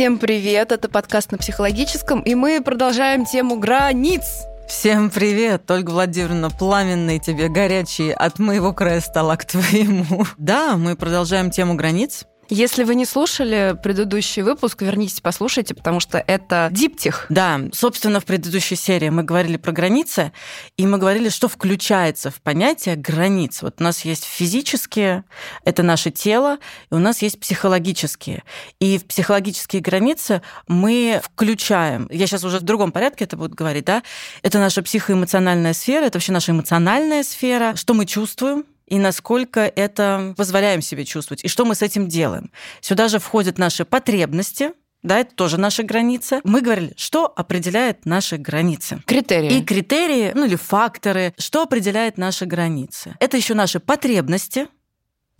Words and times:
Всем 0.00 0.16
привет, 0.16 0.72
это 0.72 0.88
подкаст 0.88 1.30
на 1.30 1.36
психологическом, 1.36 2.22
и 2.22 2.34
мы 2.34 2.62
продолжаем 2.62 3.26
тему 3.26 3.58
границ. 3.58 4.46
Всем 4.66 5.10
привет, 5.10 5.70
Ольга 5.70 5.90
Владимировна, 5.90 6.48
пламенные 6.48 7.18
тебе, 7.18 7.50
горячие, 7.50 8.14
от 8.14 8.38
моего 8.38 8.72
края 8.72 9.02
стола 9.02 9.36
к 9.36 9.44
твоему. 9.44 10.24
Да, 10.38 10.78
мы 10.78 10.96
продолжаем 10.96 11.50
тему 11.50 11.74
границ. 11.74 12.24
Если 12.52 12.82
вы 12.82 12.96
не 12.96 13.06
слушали 13.06 13.78
предыдущий 13.80 14.42
выпуск, 14.42 14.82
вернитесь, 14.82 15.20
послушайте, 15.20 15.72
потому 15.72 16.00
что 16.00 16.18
это 16.18 16.68
диптих. 16.72 17.26
Да, 17.28 17.60
собственно, 17.72 18.18
в 18.18 18.24
предыдущей 18.24 18.74
серии 18.74 19.08
мы 19.08 19.22
говорили 19.22 19.56
про 19.56 19.70
границы, 19.70 20.32
и 20.76 20.84
мы 20.84 20.98
говорили, 20.98 21.28
что 21.28 21.46
включается 21.46 22.32
в 22.32 22.42
понятие 22.42 22.96
границ. 22.96 23.62
Вот 23.62 23.76
у 23.78 23.84
нас 23.84 24.04
есть 24.04 24.24
физические, 24.24 25.22
это 25.64 25.84
наше 25.84 26.10
тело, 26.10 26.58
и 26.90 26.94
у 26.94 26.98
нас 26.98 27.22
есть 27.22 27.38
психологические. 27.38 28.42
И 28.80 28.98
в 28.98 29.04
психологические 29.06 29.80
границы 29.80 30.42
мы 30.66 31.20
включаем, 31.22 32.08
я 32.10 32.26
сейчас 32.26 32.42
уже 32.42 32.58
в 32.58 32.62
другом 32.62 32.90
порядке 32.90 33.26
это 33.26 33.36
буду 33.36 33.54
говорить, 33.54 33.84
да, 33.84 34.02
это 34.42 34.58
наша 34.58 34.82
психоэмоциональная 34.82 35.72
сфера, 35.72 36.06
это 36.06 36.18
вообще 36.18 36.32
наша 36.32 36.50
эмоциональная 36.50 37.22
сфера, 37.22 37.76
что 37.76 37.94
мы 37.94 38.06
чувствуем, 38.06 38.64
и 38.90 38.98
насколько 38.98 39.60
это 39.60 40.34
позволяем 40.36 40.82
себе 40.82 41.06
чувствовать, 41.06 41.44
и 41.44 41.48
что 41.48 41.64
мы 41.64 41.74
с 41.74 41.80
этим 41.80 42.08
делаем. 42.08 42.50
Сюда 42.80 43.08
же 43.08 43.18
входят 43.18 43.56
наши 43.56 43.86
потребности, 43.86 44.72
да, 45.02 45.18
это 45.18 45.34
тоже 45.34 45.56
наши 45.56 45.82
границы. 45.82 46.40
Мы 46.44 46.60
говорили, 46.60 46.92
что 46.96 47.26
определяет 47.26 48.04
наши 48.04 48.36
границы. 48.36 49.02
Критерии. 49.06 49.56
И 49.56 49.64
критерии, 49.64 50.32
ну 50.34 50.44
или 50.44 50.56
факторы, 50.56 51.32
что 51.38 51.62
определяет 51.62 52.18
наши 52.18 52.44
границы. 52.44 53.16
Это 53.18 53.38
еще 53.38 53.54
наши 53.54 53.80
потребности, 53.80 54.68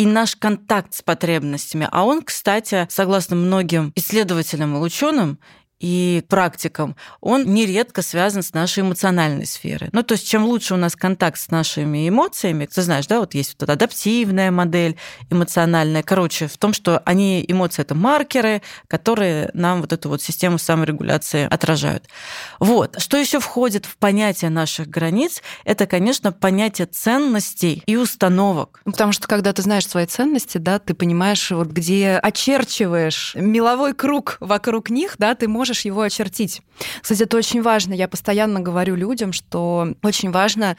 и 0.01 0.07
наш 0.07 0.35
контакт 0.35 0.95
с 0.95 1.03
потребностями. 1.03 1.87
А 1.92 2.07
он, 2.07 2.23
кстати, 2.23 2.87
согласно 2.89 3.37
многим 3.37 3.92
исследователям 3.95 4.75
и 4.75 4.79
ученым, 4.79 5.39
и 5.81 6.23
практикам, 6.28 6.95
он 7.20 7.53
нередко 7.55 8.03
связан 8.03 8.42
с 8.42 8.53
нашей 8.53 8.83
эмоциональной 8.83 9.47
сферой. 9.47 9.89
Ну, 9.92 10.03
то 10.03 10.12
есть, 10.12 10.28
чем 10.28 10.45
лучше 10.45 10.75
у 10.75 10.77
нас 10.77 10.95
контакт 10.95 11.41
с 11.41 11.50
нашими 11.50 12.09
эмоциями, 12.09 12.67
ты 12.67 12.83
знаешь, 12.83 13.06
да, 13.06 13.20
вот 13.20 13.34
есть 13.34 13.56
вот 13.59 13.69
адаптивная 13.69 14.51
модель 14.51 14.97
эмоциональная. 15.31 16.03
Короче, 16.03 16.47
в 16.48 16.58
том, 16.58 16.75
что 16.75 17.03
они, 17.06 17.45
эмоции— 17.48 17.81
это 17.83 17.95
маркеры, 17.95 18.61
которые 18.89 19.51
нам 19.55 19.81
вот 19.81 19.92
эту 19.92 20.11
вот 20.11 20.20
систему 20.20 20.58
саморегуляции 20.58 21.48
отражают. 21.51 22.05
Вот. 22.58 23.01
Что 23.01 23.17
еще 23.17 23.41
входит 23.41 23.86
в 23.86 23.97
понятие 23.97 24.51
наших 24.51 24.89
границ? 24.89 25.42
Это, 25.64 25.86
конечно, 25.86 26.31
понятие 26.31 26.89
ценностей 26.89 27.83
и 27.86 27.97
установок. 27.97 28.83
Ну, 28.84 28.92
потому 28.92 29.12
что, 29.12 29.27
когда 29.27 29.55
ты 29.55 29.62
знаешь 29.62 29.89
свои 29.89 30.05
ценности, 30.05 30.58
да, 30.58 30.78
ты 30.78 30.92
понимаешь, 30.92 31.51
вот 31.51 31.69
где 31.69 32.19
очерчиваешь 32.23 33.34
меловой 33.34 33.95
круг 33.95 34.36
вокруг 34.41 34.91
них, 34.91 35.14
да, 35.19 35.34
ты 35.34 35.48
можешь 35.48 35.70
можешь 35.71 35.85
его 35.85 36.03
очертить. 36.03 36.63
Кстати, 37.01 37.23
это 37.23 37.37
очень 37.37 37.63
важно. 37.63 37.95
Я 37.95 38.09
постоянно 38.09 38.61
говорю 38.61 38.97
людям, 38.97 39.33
что 39.33 39.95
очень 40.03 40.31
важно 40.31 40.77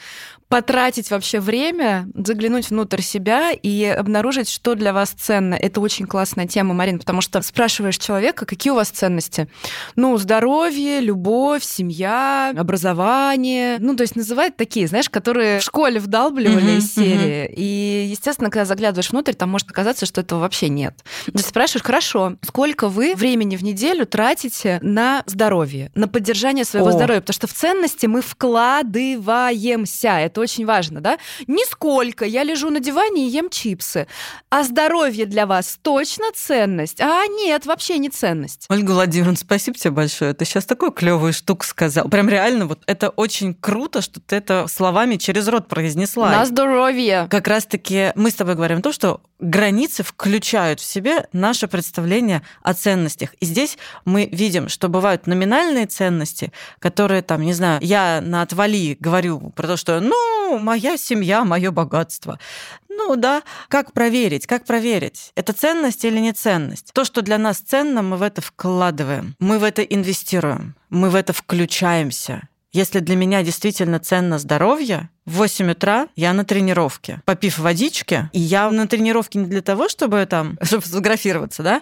потратить 0.52 1.10
вообще 1.12 1.40
время, 1.40 2.10
заглянуть 2.14 2.72
внутрь 2.72 3.00
себя 3.00 3.52
и 3.52 3.86
обнаружить, 3.86 4.50
что 4.50 4.76
для 4.76 4.92
вас 4.92 5.12
ценно. 5.12 5.56
Это 5.56 5.80
очень 5.80 6.06
классная 6.06 6.46
тема, 6.46 6.74
Марин, 6.74 7.00
потому 7.00 7.22
что 7.22 7.42
спрашиваешь 7.42 7.98
человека, 7.98 8.46
какие 8.46 8.72
у 8.72 8.76
вас 8.76 8.90
ценности. 8.90 9.48
Ну, 9.96 10.18
здоровье, 10.18 11.00
любовь, 11.00 11.64
семья, 11.64 12.54
образование. 12.54 13.78
Ну, 13.80 13.96
то 13.96 14.02
есть 14.02 14.18
называют 14.18 14.58
такие, 14.58 14.88
знаешь, 14.88 15.10
которые 15.10 15.62
в 15.62 15.64
школе 15.64 16.02
вдалбливали 16.02 16.74
mm-hmm, 16.74 16.78
из 16.78 16.94
серии. 16.96 17.46
Mm-hmm. 17.46 17.54
И, 17.56 18.08
естественно, 18.12 18.50
когда 18.50 18.66
заглядываешь 18.66 19.12
внутрь, 19.12 19.34
там 19.34 19.50
может 19.50 19.72
оказаться, 19.72 20.06
что 20.06 20.20
этого 20.20 20.42
вообще 20.42 20.68
нет. 20.68 20.96
Ты 21.34 21.40
спрашиваешь, 21.40 21.86
хорошо, 21.86 22.34
сколько 22.42 22.90
вы 22.90 23.16
времени 23.16 23.56
в 23.56 23.64
неделю 23.64 24.06
тратите 24.06 24.81
на 24.82 25.24
здоровье, 25.26 25.92
на 25.96 26.08
поддержание 26.08 26.66
своего 26.66 26.90
О. 26.90 26.92
здоровья? 26.92 27.22
Потому 27.22 27.34
что 27.34 27.48
в 27.48 27.54
ценности 27.54 28.06
мы 28.06 28.22
вкладываемся. 28.22 30.10
Это 30.10 30.42
очень 30.42 30.66
важно, 30.66 31.02
да? 31.02 31.18
Нисколько. 31.48 32.26
Я 32.26 32.44
лежу 32.44 32.70
на 32.70 32.80
диване 32.80 33.28
и 33.28 33.30
ем 33.30 33.50
чипсы. 33.50 34.08
А 34.50 34.64
здоровье 34.64 35.26
для 35.26 35.46
вас 35.46 35.80
точно 35.82 36.26
ценность? 36.34 37.00
А 37.02 37.26
нет, 37.28 37.66
вообще 37.66 37.98
не 37.98 38.10
ценность. 38.10 38.66
Ольга 38.70 38.92
Владимировна, 38.92 39.38
спасибо 39.38 39.78
тебе 39.78 39.92
большое. 39.92 40.34
Ты 40.34 40.46
сейчас 40.46 40.66
такую 40.66 40.92
клевую 40.92 41.34
штуку 41.34 41.66
сказал. 41.66 42.10
Прям 42.10 42.30
реально, 42.30 42.66
вот 42.66 42.84
это 42.86 43.10
очень 43.10 43.54
круто, 43.54 44.02
что 44.02 44.20
ты 44.20 44.36
это 44.36 44.68
словами 44.68 45.18
через 45.18 45.48
рот 45.48 45.68
произнесла. 45.68 46.32
На 46.32 46.46
здоровье. 46.46 47.28
Как 47.30 47.48
раз-таки 47.48 48.12
мы 48.16 48.32
с 48.32 48.36
тобой 48.36 48.56
говорим 48.56 48.82
то, 48.82 48.92
что 48.92 49.22
границы 49.42 50.04
включают 50.04 50.80
в 50.80 50.86
себе 50.86 51.28
наше 51.34 51.68
представление 51.68 52.44
о 52.62 52.74
ценностях. 52.74 53.34
И 53.40 53.46
здесь 53.46 53.78
мы 54.06 54.30
видим, 54.32 54.70
что 54.70 54.88
бывают 54.88 55.28
номинальные 55.28 55.88
ценности, 55.88 56.54
которые 56.80 57.24
там, 57.24 57.42
не 57.42 57.54
знаю, 57.54 57.80
я 57.82 58.22
на 58.22 58.44
отвали 58.44 58.96
говорю 59.00 59.52
про 59.56 59.68
то, 59.68 59.78
что, 59.78 60.00
ну, 60.00 60.60
моя 60.60 60.96
семья, 60.98 61.44
мое 61.44 61.72
богатство. 61.72 62.40
Ну 62.88 63.16
да, 63.16 63.42
как 63.68 63.94
проверить, 63.94 64.46
как 64.46 64.66
проверить, 64.66 65.32
это 65.36 65.54
ценность 65.54 66.06
или 66.06 66.20
не 66.20 66.34
ценность? 66.34 66.92
То, 66.94 67.04
что 67.04 67.22
для 67.22 67.38
нас 67.38 67.58
ценно, 67.58 68.02
мы 68.02 68.18
в 68.18 68.22
это 68.22 68.42
вкладываем, 68.42 69.36
мы 69.40 69.60
в 69.60 69.64
это 69.64 69.82
инвестируем, 69.82 70.76
мы 70.90 71.10
в 71.10 71.16
это 71.16 71.34
включаемся. 71.34 72.48
Если 72.74 73.00
для 73.00 73.16
меня 73.16 73.44
действительно 73.44 74.00
ценно 74.00 74.40
здоровье, 74.40 75.10
в 75.26 75.38
8 75.38 75.72
утра 75.72 76.08
я 76.16 76.34
на 76.34 76.44
тренировке, 76.44 77.22
попив 77.26 77.60
водички, 77.60 78.30
и 78.34 78.40
я 78.40 78.72
на 78.72 78.88
тренировке 78.88 79.40
не 79.40 79.46
для 79.46 79.62
того, 79.62 79.88
чтобы 79.88 80.26
там, 80.26 80.58
чтобы 80.64 80.84
сфотографироваться, 80.84 81.64
да, 81.64 81.82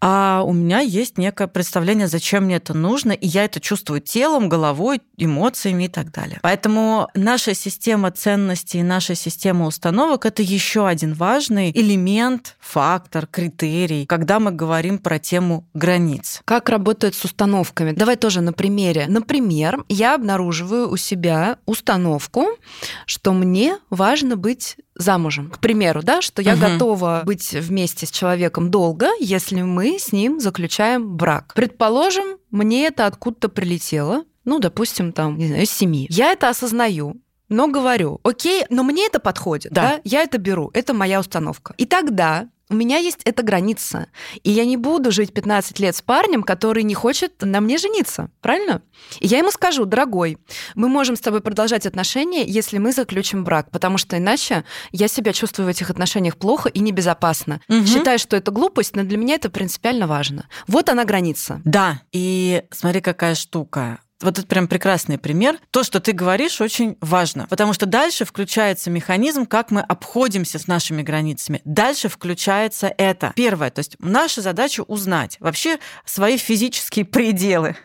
а 0.00 0.42
у 0.44 0.52
меня 0.52 0.80
есть 0.80 1.18
некое 1.18 1.48
представление, 1.48 2.06
зачем 2.06 2.44
мне 2.44 2.56
это 2.56 2.74
нужно, 2.74 3.12
и 3.12 3.26
я 3.26 3.44
это 3.44 3.60
чувствую 3.60 4.00
телом, 4.00 4.48
головой, 4.48 5.00
эмоциями 5.16 5.84
и 5.84 5.88
так 5.88 6.12
далее. 6.12 6.38
Поэтому 6.42 7.08
наша 7.14 7.54
система 7.54 8.12
ценностей, 8.12 8.82
наша 8.82 9.16
система 9.16 9.66
установок— 9.66 10.24
это 10.26 10.42
еще 10.42 10.86
один 10.86 11.14
важный 11.14 11.72
элемент, 11.74 12.56
фактор, 12.60 13.26
критерий, 13.26 14.06
когда 14.06 14.38
мы 14.38 14.52
говорим 14.52 14.98
про 14.98 15.18
тему 15.18 15.64
границ. 15.74 16.42
Как 16.44 16.68
работает 16.68 17.16
с 17.16 17.24
установками? 17.24 17.92
Давай 17.92 18.16
тоже 18.16 18.40
на 18.40 18.52
примере. 18.52 19.06
Например, 19.08 19.84
я 19.88 20.14
обнаруживаю 20.14 20.88
у 20.90 20.96
себя 20.96 21.58
установку, 21.66 22.46
что 23.06 23.32
мне 23.32 23.78
важно 23.90 24.36
быть 24.36 24.76
замужем. 24.94 25.50
К 25.50 25.58
примеру, 25.58 26.02
да, 26.02 26.20
что 26.22 26.42
я 26.42 26.54
угу. 26.54 26.60
готова 26.60 27.22
быть 27.24 27.52
вместе 27.52 28.06
с 28.06 28.10
человеком 28.10 28.70
долго, 28.70 29.08
если 29.20 29.62
мы 29.62 29.98
с 29.98 30.12
ним 30.12 30.40
заключаем 30.40 31.16
брак. 31.16 31.52
Предположим, 31.54 32.38
мне 32.50 32.86
это 32.86 33.06
откуда-то 33.06 33.48
прилетело, 33.48 34.24
ну, 34.44 34.58
допустим, 34.58 35.12
там, 35.12 35.36
не 35.36 35.46
знаю, 35.46 35.62
из 35.62 35.70
семьи. 35.70 36.06
Я 36.08 36.32
это 36.32 36.48
осознаю, 36.48 37.16
но 37.48 37.68
говорю, 37.68 38.20
окей, 38.22 38.64
но 38.70 38.82
мне 38.82 39.06
это 39.06 39.20
подходит, 39.20 39.72
да. 39.72 39.82
да, 39.82 40.00
я 40.04 40.22
это 40.22 40.38
беру, 40.38 40.70
это 40.74 40.94
моя 40.94 41.20
установка. 41.20 41.74
И 41.78 41.86
тогда 41.86 42.48
у 42.70 42.74
меня 42.74 42.98
есть 42.98 43.20
эта 43.24 43.42
граница. 43.42 44.08
И 44.42 44.50
я 44.50 44.64
не 44.64 44.76
буду 44.76 45.10
жить 45.10 45.32
15 45.32 45.78
лет 45.80 45.96
с 45.96 46.02
парнем, 46.02 46.42
который 46.42 46.82
не 46.82 46.94
хочет 46.94 47.32
на 47.40 47.60
мне 47.60 47.78
жениться. 47.78 48.30
Правильно? 48.42 48.82
И 49.20 49.26
я 49.26 49.38
ему 49.38 49.50
скажу, 49.50 49.86
дорогой, 49.86 50.38
мы 50.74 50.88
можем 50.88 51.16
с 51.16 51.20
тобой 51.20 51.40
продолжать 51.40 51.86
отношения, 51.86 52.44
если 52.44 52.78
мы 52.78 52.92
заключим 52.92 53.44
брак, 53.44 53.70
потому 53.70 53.96
что 53.96 54.18
иначе 54.18 54.64
я 54.92 55.08
себя 55.08 55.32
чувствую 55.32 55.66
в 55.66 55.70
этих 55.70 55.88
отношениях 55.90 56.36
плохо 56.36 56.68
и 56.68 56.80
небезопасно. 56.80 57.60
Угу. 57.68 57.86
Считаю, 57.86 58.18
что 58.18 58.36
это 58.36 58.50
глупость, 58.50 58.94
но 58.94 59.02
для 59.02 59.16
меня 59.16 59.36
это 59.36 59.48
принципиально 59.48 60.06
важно. 60.06 60.46
Вот 60.66 60.90
она 60.90 61.04
граница. 61.04 61.62
Да, 61.64 62.02
и 62.12 62.64
смотри, 62.70 63.00
какая 63.00 63.34
штука 63.34 64.00
вот 64.20 64.38
это 64.38 64.46
прям 64.46 64.68
прекрасный 64.68 65.18
пример. 65.18 65.58
То, 65.70 65.82
что 65.82 66.00
ты 66.00 66.12
говоришь, 66.12 66.60
очень 66.60 66.96
важно, 67.00 67.46
потому 67.48 67.72
что 67.72 67.86
дальше 67.86 68.24
включается 68.24 68.90
механизм, 68.90 69.46
как 69.46 69.70
мы 69.70 69.80
обходимся 69.80 70.58
с 70.58 70.66
нашими 70.66 71.02
границами. 71.02 71.62
Дальше 71.64 72.08
включается 72.08 72.92
это. 72.98 73.32
Первое, 73.36 73.70
то 73.70 73.80
есть 73.80 73.96
наша 74.00 74.42
задача 74.42 74.82
узнать 74.82 75.36
вообще 75.40 75.78
свои 76.04 76.36
физические 76.36 77.04
пределы. 77.04 77.76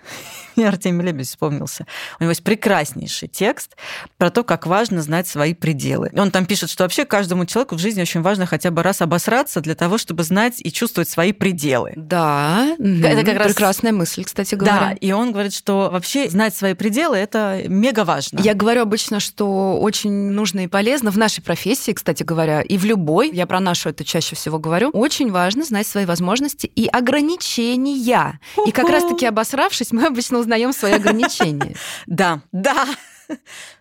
Мне 0.56 0.68
Артемий 0.68 1.06
Лебедь 1.06 1.28
вспомнился. 1.28 1.86
У 2.20 2.24
него 2.24 2.32
есть 2.32 2.44
прекраснейший 2.44 3.28
текст 3.28 3.76
про 4.18 4.30
то, 4.30 4.44
как 4.44 4.68
важно 4.68 5.02
знать 5.02 5.28
свои 5.28 5.54
пределы. 5.54 6.12
Он 6.16 6.32
там 6.32 6.46
пишет, 6.46 6.70
что 6.70 6.84
вообще 6.84 7.06
каждому 7.06 7.46
человеку 7.46 7.76
в 7.76 7.80
жизни 7.80 8.02
очень 8.02 8.22
важно 8.22 8.46
хотя 8.46 8.72
бы 8.72 8.84
раз 8.84 9.02
обосраться 9.02 9.62
для 9.62 9.76
того, 9.76 9.98
чтобы 9.98 10.24
знать 10.24 10.56
и 10.60 10.72
чувствовать 10.72 11.10
свои 11.10 11.32
пределы. 11.32 11.94
Да, 11.96 12.76
это 12.80 13.26
как 13.26 13.38
раз 13.38 13.48
прекрасная 13.48 13.92
мысль, 13.92 14.24
кстати 14.24 14.56
говоря. 14.56 14.80
Да, 14.80 14.92
и 14.94 15.12
он 15.12 15.32
говорит, 15.32 15.54
что 15.54 15.90
вообще 15.92 16.30
знать 16.30 16.56
свои 16.56 16.74
пределы 16.74 17.18
это 17.18 17.64
мега 17.68 18.04
важно. 18.04 18.40
Я 18.42 18.54
говорю 18.54 18.82
обычно, 18.82 19.20
что 19.20 19.80
очень 19.80 20.12
нужно 20.12 20.62
и 20.62 20.68
полезно 20.68 21.12
в 21.12 21.18
нашей 21.18 21.42
профессии, 21.42 21.92
кстати 21.92 22.24
говоря, 22.24 22.62
и 22.62 22.78
в 22.78 22.86
любой, 22.86 23.32
я 23.32 23.46
про 23.48 23.60
нашу 23.60 23.90
это 23.90 24.04
чаще 24.04 24.36
всего 24.36 24.60
говорю, 24.60 24.90
очень 24.90 25.32
важно 25.32 25.64
знать 25.64 25.88
свои 25.88 26.06
возможности 26.06 26.68
и 26.68 26.88
ограничения. 26.88 28.40
И 28.66 28.72
как 28.72 28.90
раз-таки 28.90 29.26
обосравшись, 29.26 29.92
мы 29.92 30.06
обычно 30.08 30.40
узнаем 30.44 30.74
свои 30.74 30.94
ограничения. 30.94 31.76
Да, 32.06 32.42
да. 32.52 32.88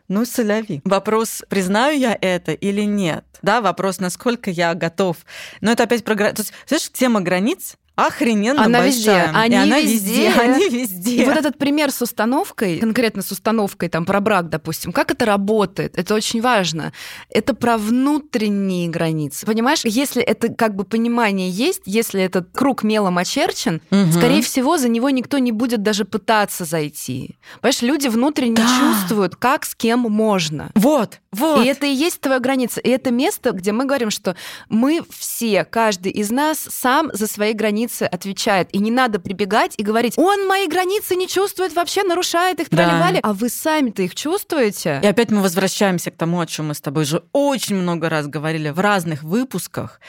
Ну, 0.09 0.25
соляви. 0.25 0.81
Вопрос, 0.85 1.43
признаю 1.49 1.99
я 1.99 2.17
это 2.20 2.53
или 2.53 2.82
нет? 2.82 3.25
Да, 3.43 3.61
вопрос, 3.61 3.99
насколько 3.99 4.50
я 4.50 4.75
готов. 4.75 5.17
Но 5.61 5.73
это 5.73 5.85
опять 5.85 6.05
про... 6.05 6.14
То 6.17 6.35
есть, 6.38 6.53
знаешь, 6.67 6.91
тема 6.93 7.20
границ, 7.20 7.76
охрененно 7.94 8.65
она 8.65 8.79
большая. 8.81 9.27
везде, 9.27 9.39
они 9.39 9.55
и 9.55 9.59
она 9.59 9.81
везде. 9.81 10.29
они 10.41 10.69
везде. 10.69 11.23
И 11.23 11.25
вот 11.25 11.37
этот 11.37 11.59
пример 11.59 11.91
с 11.91 12.00
установкой, 12.03 12.79
конкретно 12.79 13.23
с 13.23 13.31
установкой 13.31 13.89
там 13.89 14.05
про 14.06 14.21
брак, 14.21 14.49
допустим, 14.49 14.93
как 14.93 15.11
это 15.11 15.25
работает, 15.27 15.99
это 15.99 16.15
очень 16.15 16.41
важно. 16.41 16.93
Это 17.29 17.55
про 17.55 17.77
внутренние 17.79 18.89
границы. 18.89 19.44
Понимаешь, 19.47 19.83
если 19.85 20.23
это 20.23 20.49
как 20.49 20.75
бы 20.75 20.85
понимание 20.85 21.50
есть, 21.50 21.83
если 21.85 22.23
этот 22.23 22.49
круг 22.53 22.83
мелом 22.83 23.19
очерчен, 23.19 23.81
Мгм. 23.91 24.12
скорее 24.12 24.43
всего, 24.43 24.79
за 24.79 24.89
него 24.89 25.11
никто 25.11 25.39
не 25.39 25.53
будет 25.53 25.83
даже 25.83 26.05
пытаться 26.05 26.65
зайти. 26.65 27.37
Понимаешь, 27.61 27.83
люди 27.83 28.09
внутренне 28.09 28.56
Да. 28.56 28.69
чувствуют, 28.81 29.37
как 29.37 29.65
с 29.65 29.75
кем 29.75 30.00
можно. 30.00 30.71
Вот, 30.75 31.21
вот. 31.31 31.65
И 31.65 31.69
это 31.69 31.87
и 31.87 31.93
есть 31.93 32.21
твоя 32.21 32.41
граница. 32.41 32.81
И 32.81 32.89
это 32.89 33.11
место, 33.11 33.53
где 33.53 33.73
мы 33.73 33.85
говорим, 33.85 34.11
что 34.11 34.35
мы 34.69 35.03
все, 35.11 35.65
каждый 35.65 36.12
из 36.12 36.31
нас 36.31 36.59
сам 36.59 37.11
за 37.12 37.27
свои 37.27 37.53
границы 37.53 37.81
отвечает. 37.87 38.69
И 38.73 38.79
не 38.79 38.90
надо 38.90 39.19
прибегать 39.19 39.75
и 39.76 39.82
говорить, 39.82 40.19
он 40.19 40.46
мои 40.46 40.67
границы 40.69 41.17
не 41.17 41.26
чувствует, 41.29 41.75
вообще 41.75 42.02
нарушает 42.02 42.61
их, 42.61 42.69
Да. 42.70 42.76
трали 42.76 43.20
А 43.23 43.32
вы 43.32 43.49
сами-то 43.49 44.02
их 44.02 44.14
чувствуете? 44.14 45.00
И 45.02 45.06
опять 45.06 45.31
мы 45.31 45.40
возвращаемся 45.43 46.11
к 46.11 46.17
тому, 46.17 46.40
о 46.40 46.46
чем 46.46 46.69
мы 46.69 46.75
с 46.75 46.81
тобой 46.81 47.02
уже 47.02 47.25
очень 47.32 47.76
много 47.76 48.08
раз 48.08 48.26
говорили 48.26 48.70
в 48.70 48.79
разных 48.81 49.23
выпусках, 49.23 50.00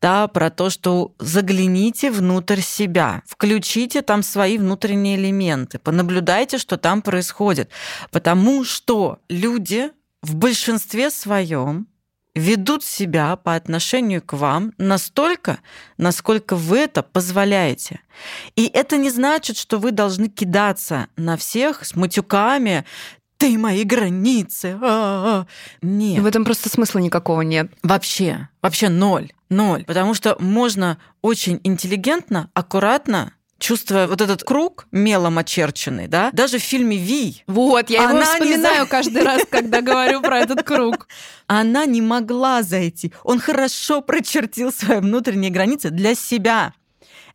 да, 0.00 0.28
про 0.28 0.50
то, 0.50 0.70
что 0.70 1.14
загляните 1.18 2.10
внутрь 2.10 2.60
себя, 2.60 3.22
включите 3.26 4.02
там 4.02 4.22
свои 4.22 4.58
внутренние 4.58 5.16
элементы, 5.16 5.78
понаблюдайте, 5.78 6.58
что 6.58 6.76
там 6.76 7.02
происходит. 7.02 7.70
Потому 8.10 8.64
что 8.64 9.18
люди 9.28 9.90
в 10.22 10.34
большинстве 10.34 11.10
своем 11.10 11.86
ведут 12.38 12.84
себя 12.84 13.36
по 13.36 13.54
отношению 13.54 14.22
к 14.22 14.32
вам 14.32 14.72
настолько, 14.78 15.58
насколько 15.96 16.56
вы 16.56 16.78
это 16.78 17.02
позволяете. 17.02 18.00
И 18.56 18.66
это 18.72 18.96
не 18.96 19.10
значит, 19.10 19.56
что 19.56 19.78
вы 19.78 19.90
должны 19.92 20.28
кидаться 20.28 21.08
на 21.16 21.36
всех 21.36 21.84
с 21.84 21.94
матюками, 21.94 22.84
ты 23.36 23.56
мои 23.56 23.84
границы. 23.84 24.76
а-а-а». 24.80 25.46
Нет. 25.80 26.22
В 26.22 26.26
этом 26.26 26.44
просто 26.44 26.68
смысла 26.68 26.98
никакого 26.98 27.42
нет. 27.42 27.70
Вообще, 27.82 28.48
вообще 28.62 28.88
ноль, 28.88 29.32
ноль. 29.48 29.84
Потому 29.84 30.14
что 30.14 30.36
можно 30.40 30.98
очень 31.22 31.60
интеллигентно, 31.62 32.50
аккуратно, 32.54 33.32
чувствуя 33.58 34.06
вот 34.06 34.20
этот 34.20 34.44
круг 34.44 34.86
мелом 34.92 35.38
очерченный, 35.38 36.06
да, 36.06 36.30
даже 36.32 36.58
в 36.58 36.62
фильме 36.62 36.96
«Ви» 36.96 37.42
Вот, 37.46 37.90
я 37.90 38.04
его 38.04 38.18
не 38.18 38.24
вспоминаю 38.24 38.84
за- 38.84 38.90
каждый 38.90 39.22
раз, 39.22 39.42
когда 39.50 39.80
говорю 39.80 40.20
про 40.22 40.38
этот 40.38 40.62
круг. 40.62 41.08
она 41.46 41.86
не 41.86 42.00
могла 42.02 42.62
зайти. 42.62 43.12
Он 43.24 43.40
хорошо 43.40 44.00
прочертил 44.00 44.72
свои 44.72 44.98
внутренние 45.00 45.50
границы 45.50 45.90
для 45.90 46.14
себя. 46.14 46.74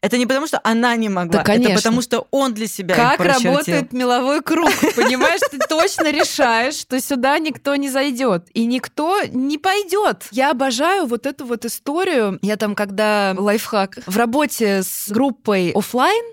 Это 0.03 0.17
не 0.17 0.25
потому, 0.25 0.47
что 0.47 0.59
она 0.65 0.97
не 0.97 1.07
могла, 1.07 1.39
Да, 1.39 1.43
конечно. 1.45 1.71
это 1.71 1.79
потому, 1.81 2.01
что 2.01 2.27
он 2.29 2.53
для 2.53 2.67
себя 2.67 2.93
Как 2.93 3.21
работает 3.21 3.93
меловой 3.93 4.41
круг? 4.41 4.69
Понимаешь, 4.97 5.39
ты 5.49 5.57
точно 5.59 6.11
решаешь, 6.11 6.73
что 6.75 6.99
сюда 6.99 7.39
никто 7.39 7.73
не 7.77 7.89
зайдет. 7.89 8.47
И 8.53 8.65
никто 8.65 9.21
не 9.31 9.57
пойдет. 9.57 10.25
Я 10.31 10.51
обожаю 10.51 11.05
вот 11.05 11.25
эту 11.25 11.45
вот 11.45 11.63
историю. 11.63 12.37
Я 12.41 12.57
там, 12.57 12.75
когда 12.75 13.33
лайфхак 13.37 13.99
в 14.05 14.17
работе 14.17 14.83
с 14.83 15.09
группой 15.09 15.71
оффлайн, 15.71 16.25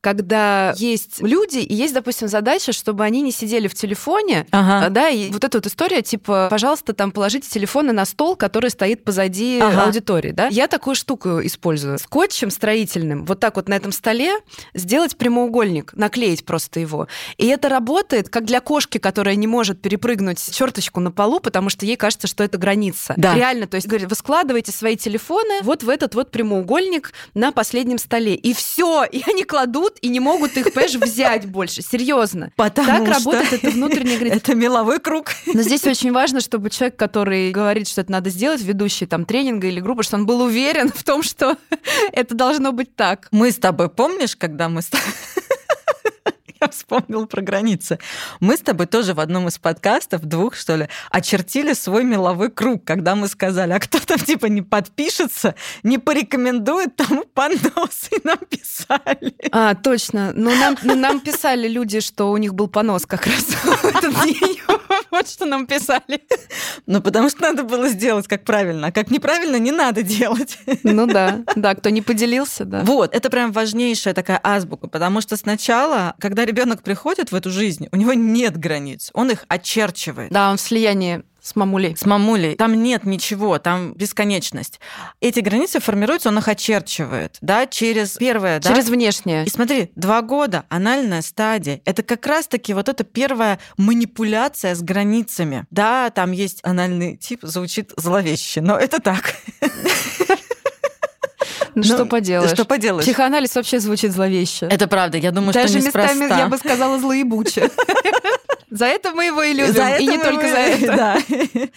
когда 0.00 0.74
есть 0.76 1.20
люди 1.20 1.58
и 1.58 1.74
есть, 1.74 1.94
допустим, 1.94 2.28
задача, 2.28 2.72
чтобы 2.72 3.04
они 3.04 3.22
не 3.22 3.32
сидели 3.32 3.68
в 3.68 3.74
телефоне, 3.74 4.46
Ага. 4.50 4.86
а, 4.86 4.90
да, 4.90 5.08
и 5.08 5.30
вот 5.30 5.44
эта 5.44 5.58
вот 5.58 5.66
история, 5.66 6.02
типа, 6.02 6.48
пожалуйста, 6.50 6.92
там 6.92 7.10
положите 7.12 7.48
телефоны 7.48 7.92
на 7.92 8.04
стол, 8.04 8.36
который 8.36 8.70
стоит 8.70 9.04
позади 9.04 9.58
Ага. 9.60 9.84
аудитории, 9.84 10.30
да. 10.32 10.48
Я 10.48 10.66
такую 10.68 10.94
штуку 10.94 11.40
использую. 11.44 11.98
Скотчем 11.98 12.50
строительным 12.50 13.24
вот 13.24 13.40
так 13.40 13.56
вот 13.56 13.68
на 13.68 13.74
этом 13.74 13.92
столе 13.92 14.32
сделать 14.74 15.16
прямоугольник, 15.16 15.92
наклеить 15.94 16.44
просто 16.44 16.80
его. 16.80 17.08
И 17.36 17.46
это 17.46 17.68
работает 17.68 18.28
как 18.28 18.44
для 18.44 18.60
кошки, 18.60 18.98
которая 18.98 19.34
не 19.36 19.46
может 19.46 19.80
перепрыгнуть 19.80 20.38
черточку 20.52 21.00
на 21.00 21.10
полу, 21.10 21.40
потому 21.40 21.70
что 21.70 21.86
ей 21.86 21.96
кажется, 21.96 22.26
что 22.26 22.44
это 22.44 22.58
граница. 22.58 23.14
Да. 23.16 23.34
Реально, 23.34 23.66
то 23.66 23.76
есть, 23.76 23.86
говорит, 23.86 24.08
вы 24.08 24.14
складываете 24.16 24.72
свои 24.72 24.96
телефоны 24.96 25.60
вот 25.62 25.82
в 25.82 25.88
этот 25.88 26.14
вот 26.14 26.30
прямоугольник 26.30 27.12
на 27.34 27.52
последнем 27.52 27.98
столе. 27.98 28.34
И 28.34 28.52
все, 28.54 29.04
и 29.10 29.22
они 29.26 29.44
кладут 29.44 29.63
и 30.00 30.08
не 30.08 30.20
могут 30.20 30.56
их, 30.56 30.72
понимаешь, 30.72 30.94
взять 30.94 31.46
больше. 31.46 31.82
Серьезно. 31.82 32.52
Потому 32.56 32.86
так 32.86 33.02
что 33.02 33.14
работает 33.14 33.52
это 33.52 33.70
внутренняя 33.70 34.18
граница. 34.18 34.36
Это 34.36 34.54
меловой 34.54 35.00
круг. 35.00 35.32
Но 35.46 35.62
здесь 35.62 35.84
очень 35.84 36.12
важно, 36.12 36.40
чтобы 36.40 36.70
человек, 36.70 36.96
который 36.96 37.50
говорит, 37.50 37.88
что 37.88 38.00
это 38.00 38.12
надо 38.12 38.30
сделать, 38.30 38.62
ведущий 38.62 39.06
там 39.06 39.24
тренинга 39.24 39.66
или 39.66 39.80
группы, 39.80 40.02
что 40.02 40.16
он 40.16 40.26
был 40.26 40.42
уверен 40.42 40.90
в 40.94 41.02
том, 41.02 41.22
что 41.22 41.56
это 42.12 42.34
должно 42.34 42.72
быть 42.72 42.94
так. 42.96 43.28
Мы 43.30 43.50
с 43.50 43.56
тобой, 43.56 43.88
помнишь, 43.88 44.36
когда 44.36 44.68
мы 44.68 44.82
с 44.82 44.86
тобой... 44.86 45.06
Я 46.64 46.70
вспомнила 46.70 47.26
про 47.26 47.42
границы. 47.42 47.98
Мы 48.40 48.56
с 48.56 48.60
тобой 48.60 48.86
тоже 48.86 49.12
в 49.12 49.20
одном 49.20 49.48
из 49.48 49.58
подкастов, 49.58 50.24
двух, 50.24 50.56
что 50.56 50.76
ли, 50.76 50.88
очертили 51.10 51.74
свой 51.74 52.04
меловой 52.04 52.50
круг, 52.50 52.84
когда 52.84 53.14
мы 53.14 53.28
сказали, 53.28 53.72
а 53.72 53.80
кто 53.80 53.98
там 53.98 54.18
типа 54.18 54.46
не 54.46 54.62
подпишется, 54.62 55.56
не 55.82 55.98
порекомендует, 55.98 56.96
тому 56.96 57.24
понос, 57.34 58.08
и 58.10 58.20
нам 58.24 58.38
писали. 58.38 59.34
А, 59.52 59.74
точно. 59.74 60.32
Ну, 60.34 60.56
нам, 60.56 60.78
ну, 60.82 60.94
нам 60.94 61.20
писали 61.20 61.68
люди, 61.68 62.00
что 62.00 62.30
у 62.30 62.38
них 62.38 62.54
был 62.54 62.68
понос 62.68 63.04
как 63.04 63.26
раз 63.26 63.42
в 63.42 63.84
этот 63.84 64.24
день. 64.24 64.60
Вот 65.10 65.28
что 65.28 65.44
нам 65.44 65.66
писали. 65.66 66.22
Ну, 66.86 67.00
потому 67.00 67.28
что 67.28 67.42
надо 67.42 67.62
было 67.62 67.88
сделать 67.88 68.26
как 68.26 68.44
правильно, 68.44 68.88
а 68.88 68.92
как 68.92 69.10
неправильно 69.10 69.56
не 69.56 69.70
надо 69.70 70.02
делать. 70.02 70.58
Ну 70.82 71.06
да, 71.06 71.44
да, 71.54 71.74
кто 71.74 71.90
не 71.90 72.02
поделился, 72.02 72.64
да. 72.64 72.80
Вот, 72.82 73.14
это 73.14 73.30
прям 73.30 73.52
важнейшая 73.52 74.12
такая 74.12 74.40
азбука, 74.42 74.88
потому 74.88 75.20
что 75.20 75.36
сначала, 75.36 76.14
когда 76.18 76.44
ребенок 76.54 76.82
приходит 76.82 77.32
в 77.32 77.34
эту 77.34 77.50
жизнь, 77.50 77.88
у 77.90 77.96
него 77.96 78.12
нет 78.14 78.56
границ, 78.56 79.10
он 79.12 79.30
их 79.30 79.44
очерчивает. 79.48 80.30
Да, 80.30 80.50
он 80.50 80.56
в 80.56 80.60
слиянии 80.60 81.24
с 81.42 81.56
мамулей. 81.56 81.94
С 81.96 82.06
мамулей. 82.06 82.54
Там 82.54 82.80
нет 82.82 83.04
ничего, 83.04 83.58
там 83.58 83.92
бесконечность. 83.92 84.80
Эти 85.20 85.40
границы 85.40 85.80
формируются, 85.80 86.28
он 86.28 86.38
их 86.38 86.48
очерчивает, 86.48 87.36
да, 87.40 87.66
через 87.66 88.12
первое, 88.12 88.60
да. 88.60 88.70
Через 88.70 88.88
внешнее. 88.88 89.44
И 89.44 89.50
смотри, 89.50 89.90
два 89.96 90.22
года, 90.22 90.64
анальная 90.68 91.22
стадия, 91.22 91.82
это 91.84 92.02
как 92.02 92.24
раз-таки 92.26 92.72
вот 92.72 92.88
эта 92.88 93.02
первая 93.02 93.58
манипуляция 93.76 94.74
с 94.74 94.80
границами. 94.80 95.66
Да, 95.70 96.10
там 96.10 96.30
есть 96.30 96.60
анальный 96.62 97.16
тип, 97.16 97.40
звучит 97.42 97.92
зловеще, 97.96 98.60
но 98.60 98.78
это 98.78 99.00
так. 99.00 99.34
Ну, 101.74 101.82
что 101.82 102.06
поделаешь. 102.06 102.52
Что 102.52 102.64
поделаешь? 102.64 103.04
Психоанализ 103.04 103.54
вообще 103.54 103.80
звучит 103.80 104.12
зловеще. 104.12 104.66
Это 104.70 104.86
правда, 104.86 105.18
я 105.18 105.30
думаю, 105.30 105.52
Даже 105.52 105.68
что 105.68 105.76
местами, 105.78 106.04
неспроста. 106.06 106.38
я 106.38 106.48
бы 106.48 106.56
сказала, 106.56 106.98
злоебуче. 106.98 107.70
За 108.70 108.86
это 108.86 109.12
мы 109.12 109.26
его 109.26 109.42
и 109.42 109.52
любим. 109.52 109.72
За 109.72 109.96
И 109.96 110.06
не 110.06 110.18
только 110.18 110.48
за 110.48 110.56
это. 110.56 110.86
Да. 110.96 111.18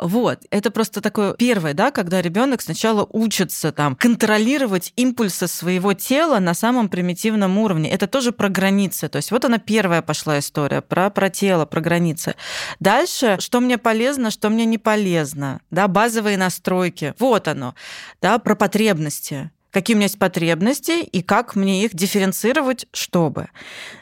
Вот, 0.00 0.46
это 0.50 0.70
просто 0.70 1.02
такое 1.02 1.34
первое, 1.34 1.74
да, 1.74 1.90
когда 1.90 2.22
ребенок 2.22 2.62
сначала 2.62 3.06
учится 3.12 3.70
там 3.70 3.94
контролировать 3.94 4.94
импульсы 4.96 5.46
своего 5.46 5.92
тела 5.92 6.38
на 6.38 6.54
самом 6.54 6.88
примитивном 6.88 7.58
уровне. 7.58 7.90
Это 7.90 8.06
тоже 8.06 8.32
про 8.32 8.48
границы. 8.48 9.10
То 9.10 9.16
есть 9.16 9.30
вот 9.30 9.44
она 9.44 9.58
первая 9.58 10.00
пошла 10.00 10.38
история 10.38 10.80
про, 10.80 11.10
про 11.10 11.28
тело, 11.28 11.66
про 11.66 11.82
границы. 11.82 12.34
Дальше, 12.80 13.36
что 13.40 13.60
мне 13.60 13.76
полезно, 13.76 14.30
что 14.30 14.48
мне 14.48 14.64
не 14.64 14.78
полезно, 14.78 15.60
да, 15.70 15.86
базовые 15.86 16.38
настройки. 16.38 17.14
Вот 17.18 17.46
оно, 17.46 17.74
да, 18.22 18.38
про 18.38 18.54
потребности 18.54 19.50
какие 19.70 19.94
у 19.94 19.98
меня 19.98 20.06
есть 20.06 20.18
потребности 20.18 21.02
и 21.02 21.22
как 21.22 21.56
мне 21.56 21.84
их 21.84 21.94
дифференцировать, 21.94 22.86
чтобы. 22.92 23.48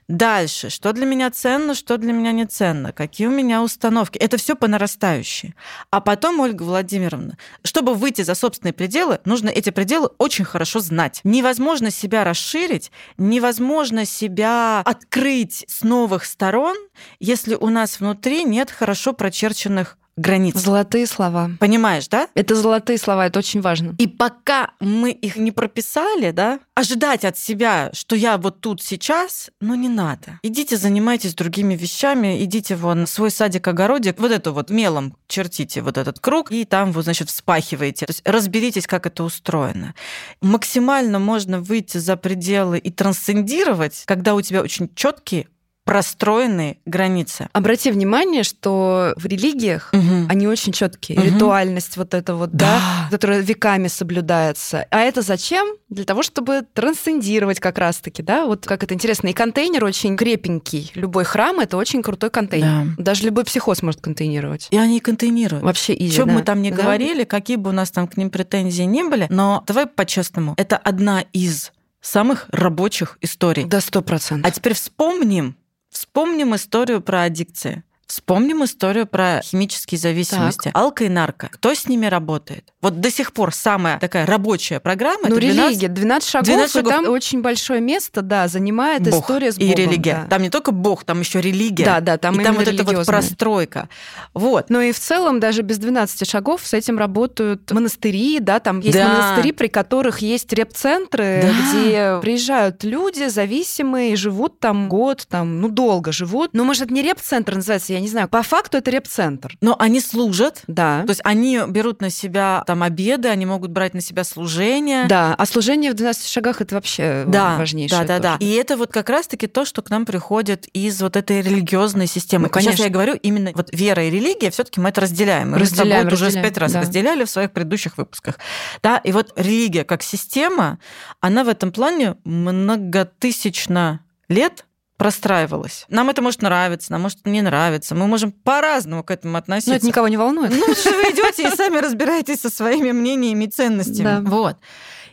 Дальше, 0.09 0.71
что 0.71 0.93
для 0.93 1.05
меня 1.05 1.31
ценно, 1.31 1.75
что 1.75 1.99
для 1.99 2.13
меня 2.13 2.33
не 2.33 2.47
ценно, 2.47 2.93
какие 2.93 3.27
у 3.27 3.31
меня 3.31 3.63
установки. 3.63 4.19
Это 4.19 4.39
все 4.39 4.57
по 4.57 4.67
нарастающей. 4.67 5.55
А 5.91 6.01
потом, 6.01 6.41
Ольга 6.41 6.63
Владимировна, 6.63 7.37
чтобы 7.63 7.95
выйти 7.95 8.23
за 8.23 8.35
собственные 8.35 8.73
пределы, 8.73 9.21
нужно 9.25 9.51
эти 9.51 9.71
пределы 9.71 10.09
очень 10.19 10.45
хорошо 10.45 10.81
знать. 10.81 11.21
Невозможно 11.25 11.91
себя 11.91 12.25
расширить, 12.25 12.91
невозможно 13.19 14.05
себя 14.05 14.81
открыть 14.85 15.65
с 15.69 15.83
новых 15.83 16.25
сторон, 16.25 16.77
если 17.21 17.55
у 17.55 17.69
нас 17.69 18.01
внутри 18.01 18.45
нет 18.45 18.71
хорошо 18.71 19.13
прочерченных 19.13 19.99
границ. 20.19 20.57
Золотые 20.57 21.07
слова. 21.07 21.51
Понимаешь, 21.59 22.09
да? 22.09 22.29
Это 22.35 22.55
золотые 22.55 22.99
слова, 22.99 23.27
это 23.27 23.39
очень 23.39 23.61
важно. 23.61 23.95
И 23.99 24.07
пока 24.07 24.73
мы 24.81 25.11
их 25.11 25.37
не 25.37 25.53
прописали, 25.53 26.31
да, 26.31 26.61
ожидать 26.75 27.25
от 27.25 27.37
себя, 27.37 27.91
что 27.93 28.17
я 28.17 28.39
вот 28.39 28.61
тут 28.61 28.83
сейчас, 28.83 29.51
ну 29.61 29.75
не 29.75 29.89
надо. 29.89 30.39
Идите 30.43 30.77
занимайтесь 30.77 31.35
другими 31.35 31.75
вещами, 31.75 32.45
идите 32.45 32.77
вон 32.77 33.07
в 33.07 33.11
свой 33.11 33.31
садик-огородик, 33.31 34.19
вот 34.19 34.31
это 34.31 34.53
вот 34.53 34.71
мелом 34.71 35.17
чертите 35.27 35.83
вот 35.83 35.99
этот 35.99 36.21
круг, 36.21 36.53
и 36.53 36.65
там 36.65 36.93
вот, 36.93 37.05
значит, 37.05 37.29
вспахиваете. 37.29 38.07
То 38.07 38.11
есть 38.11 38.23
разберитесь, 38.25 38.87
как 38.87 39.07
это 39.07 39.25
устроено. 39.25 39.95
Максимально 40.41 41.19
можно 41.19 41.61
выйти 41.61 41.99
за 41.99 42.17
пределы 42.17 42.79
и 42.79 42.91
трансцендировать, 42.91 44.03
когда 44.07 44.35
у 44.35 44.41
тебя 44.41 44.63
очень 44.63 44.91
четкие 44.95 45.49
простроенные 45.88 46.76
границы. 46.85 47.49
Обрати 47.54 47.90
внимание, 47.90 48.42
что 48.42 49.14
в 49.16 49.25
религиях 49.25 49.88
угу. 49.95 50.26
они 50.28 50.47
очень 50.47 50.71
четкие. 50.71 51.18
Угу. 51.18 51.26
Ритуальность 51.26 51.97
вот 51.97 52.12
эта 52.12 52.35
вот, 52.35 52.50
да. 52.50 52.78
да, 52.78 53.09
которая 53.11 53.40
веками 53.40 53.88
соблюдается. 53.88 54.85
А 54.90 55.00
это 55.00 55.23
зачем? 55.23 55.66
Для 55.88 56.04
того, 56.04 56.23
чтобы 56.23 56.66
трансцендировать 56.75 57.59
как 57.59 57.78
раз-таки, 57.78 58.23
да, 58.23 58.45
вот 58.45 58.66
как 58.66 58.83
это 58.83 58.92
интересно. 58.92 59.28
И 59.28 59.33
контейнер 59.33 59.83
очень 59.83 60.18
крепенький. 60.18 60.92
Любой 60.95 61.25
храм— 61.25 61.59
это 61.61 61.78
очень 61.78 62.02
крутой 62.02 62.28
контейнер. 62.28 62.95
Да. 62.99 63.02
Даже 63.04 63.25
любой 63.25 63.47
психоз 63.47 63.80
может 63.80 64.02
контейнировать. 64.02 64.68
И 64.71 64.76
они 64.76 65.00
контейнируют. 65.00 65.64
Вообще 65.64 65.95
изи, 65.95 66.12
Что 66.12 66.26
да. 66.26 66.33
бы 66.33 66.38
мы 66.40 66.45
там 66.45 66.61
ни 66.61 66.68
да? 66.68 66.83
говорили, 66.83 67.25
какие 67.25 67.57
бы 67.57 67.71
у 67.71 67.73
нас 67.73 67.90
там 67.90 68.09
к 68.09 68.18
ним 68.18 68.28
претензии 68.28 68.83
не 68.83 69.04
были, 69.04 69.26
но 69.30 69.64
давай 69.66 69.87
по-честному, 69.87 70.52
это 70.59 70.76
одна 70.76 71.23
из 71.33 71.73
самых 72.02 72.45
рабочих 72.50 73.16
историй. 73.23 73.64
Да, 73.64 73.80
сто 73.80 74.02
процентов. 74.02 74.52
А 74.52 74.54
теперь 74.54 74.75
вспомним, 74.75 75.57
вспомним 75.90 76.54
историю 76.54 77.00
про 77.00 77.23
аддикции. 77.23 77.85
Вспомним 78.09 78.65
историю 78.65 79.07
про 79.07 79.43
химические 79.45 79.99
зависимости. 79.99 80.65
Так. 80.65 80.77
Алко 80.77 81.05
и 81.05 81.11
нарко. 81.11 81.50
Кто 81.53 81.75
с 81.75 81.87
ними 81.87 82.07
работает? 82.07 82.73
Вот 82.81 83.00
до 83.00 83.11
сих 83.11 83.35
пор 83.35 83.53
самая 83.53 83.99
такая 83.99 84.25
рабочая 84.25 84.81
программа 84.81 85.29
ну, 85.29 85.37
это 85.37 85.41
12, 85.41 85.71
религия. 85.71 85.88
12 85.88 86.29
шагов, 86.31 86.47
12 86.47 86.73
шагов. 86.73 86.91
там 86.91 87.09
очень 87.11 87.43
большое 87.43 87.83
место, 87.83 88.23
да, 88.23 88.49
занимает 88.49 89.03
Бог 89.03 89.25
история 89.25 89.53
с 89.53 89.59
Богом. 89.59 89.73
И 89.73 89.77
религия. 89.77 90.21
Да. 90.23 90.27
Там 90.31 90.43
не 90.43 90.49
только 90.49 90.73
Бог, 90.73 91.05
там 91.05 91.21
еще 91.21 91.43
религия. 91.43 91.85
Да, 91.85 92.00
да, 92.00 92.17
там 92.17 92.41
и 92.41 92.45
там 92.45 92.57
вот 92.57 92.67
эта 92.67 92.83
вот 92.83 93.05
простройка. 93.05 93.91
Вот. 94.33 94.71
Но 94.71 94.81
и 94.81 94.93
в 94.93 94.99
целом 94.99 95.38
даже 95.38 95.61
без 95.61 95.77
12 95.77 96.27
шагов 96.27 96.62
с 96.65 96.73
этим 96.73 96.99
работают 96.99 97.71
монастыри, 97.73 98.41
да, 98.41 98.59
там 98.59 98.81
есть 98.81 98.97
да. 98.97 99.07
монастыри, 99.07 99.53
при 99.53 99.69
которых 99.69 100.21
есть 100.21 100.50
реп-центры, 100.55 101.43
да. 101.43 101.50
где 101.50 102.21
приезжают 102.23 102.85
люди 102.85 103.29
зависимые, 103.29 104.17
живут 104.17 104.61
там 104.61 104.88
год, 104.88 105.27
там, 105.29 105.61
ну, 105.61 105.69
долго 105.69 106.11
живут. 106.11 106.55
Но, 106.55 106.65
может, 106.65 106.91
не 106.91 107.03
реп-центр 107.03 107.57
называется, 107.57 107.98
я 107.99 108.02
не 108.02 108.09
знаю, 108.09 108.28
по 108.28 108.43
факту 108.43 108.78
это 108.78 108.90
реп-центр. 108.90 109.57
Но 109.61 109.76
они 109.78 110.00
служат. 110.00 110.62
Да. 110.69 111.02
То 111.02 111.11
есть 111.11 111.21
они 111.25 111.61
берут 111.69 112.00
на 112.00 112.11
себя 112.11 112.62
там 112.67 112.85
обеды, 112.85 113.28
они 113.28 113.45
могут 113.45 113.73
брать 113.73 113.93
на 113.93 114.00
себя 114.00 114.23
служение. 114.23 115.07
Да, 115.07 115.35
а 115.37 115.47
служение 115.47 115.90
в 115.90 115.95
12 115.95 116.28
шагах 116.28 116.61
это 116.61 116.76
вообще 116.76 117.25
да, 117.26 117.57
важнейшее. 117.57 118.00
Да, 118.02 118.07
да, 118.07 118.17
тоже. 118.17 118.38
да. 118.38 118.45
И 118.45 118.52
это 118.52 118.76
вот 118.76 118.93
как 118.93 119.11
раз-таки 119.11 119.49
то, 119.49 119.64
что 119.64 119.83
к 119.83 119.90
нам 119.90 120.07
приходит 120.07 120.69
из 120.73 121.02
вот 121.02 121.17
этой 121.17 121.43
религиозной 121.43 122.07
системы. 122.07 122.45
Ну, 122.45 122.50
конечно. 122.50 122.76
Сейчас 122.76 122.87
я 122.87 122.93
говорю 122.93 123.14
именно 123.14 123.50
вот 123.55 123.69
вера 123.73 124.05
и 124.05 124.11
религия, 124.11 124.50
все-таки 124.50 124.81
мы 124.81 124.90
это 124.90 125.00
разделяем. 125.00 125.50
Мы 125.50 125.59
разделяем, 125.59 126.09
с 126.09 126.11
тобой 126.11 126.28
уже 126.28 126.40
пять 126.40 126.57
раз 126.57 126.73
да. 126.73 126.81
разделяли 126.81 127.25
в 127.25 127.31
своих 127.31 127.50
предыдущих 127.50 127.99
выпусках. 127.99 128.38
Да, 128.83 128.99
и 128.99 129.11
вот 129.11 129.33
религия 129.37 129.85
как 129.85 130.05
система, 130.05 130.78
она 131.21 131.43
в 131.43 131.49
этом 131.49 131.73
плане 131.73 132.17
многотысячно 132.25 134.00
лет 134.28 134.67
простраивалась. 134.99 135.87
Нам 135.88 136.11
это 136.11 136.21
может 136.21 136.43
нравиться, 136.43 136.93
нам 136.93 137.02
может 137.02 137.25
не 137.25 137.40
нравиться. 137.40 137.95
Мы 137.95 138.07
можем 138.07 138.33
по-разному 138.33 139.05
к 139.05 139.11
этому 139.11 139.38
относиться. 139.38 139.71
Но 139.71 139.76
это 139.76 139.87
никого 139.87 140.09
не 140.09 140.17
волнует. 140.17 140.50
Ну, 140.50 140.75
что 140.75 140.90
вы 140.90 141.02
идете 141.12 141.49
и 141.49 141.57
сами 141.57 141.78
разбираетесь 141.78 142.40
со 142.40 142.50
своими 142.50 142.90
мнениями 142.90 143.45
и 143.45 143.49
ценностями. 143.49 144.05
Да. 144.05 144.21
Вот. 144.21 144.57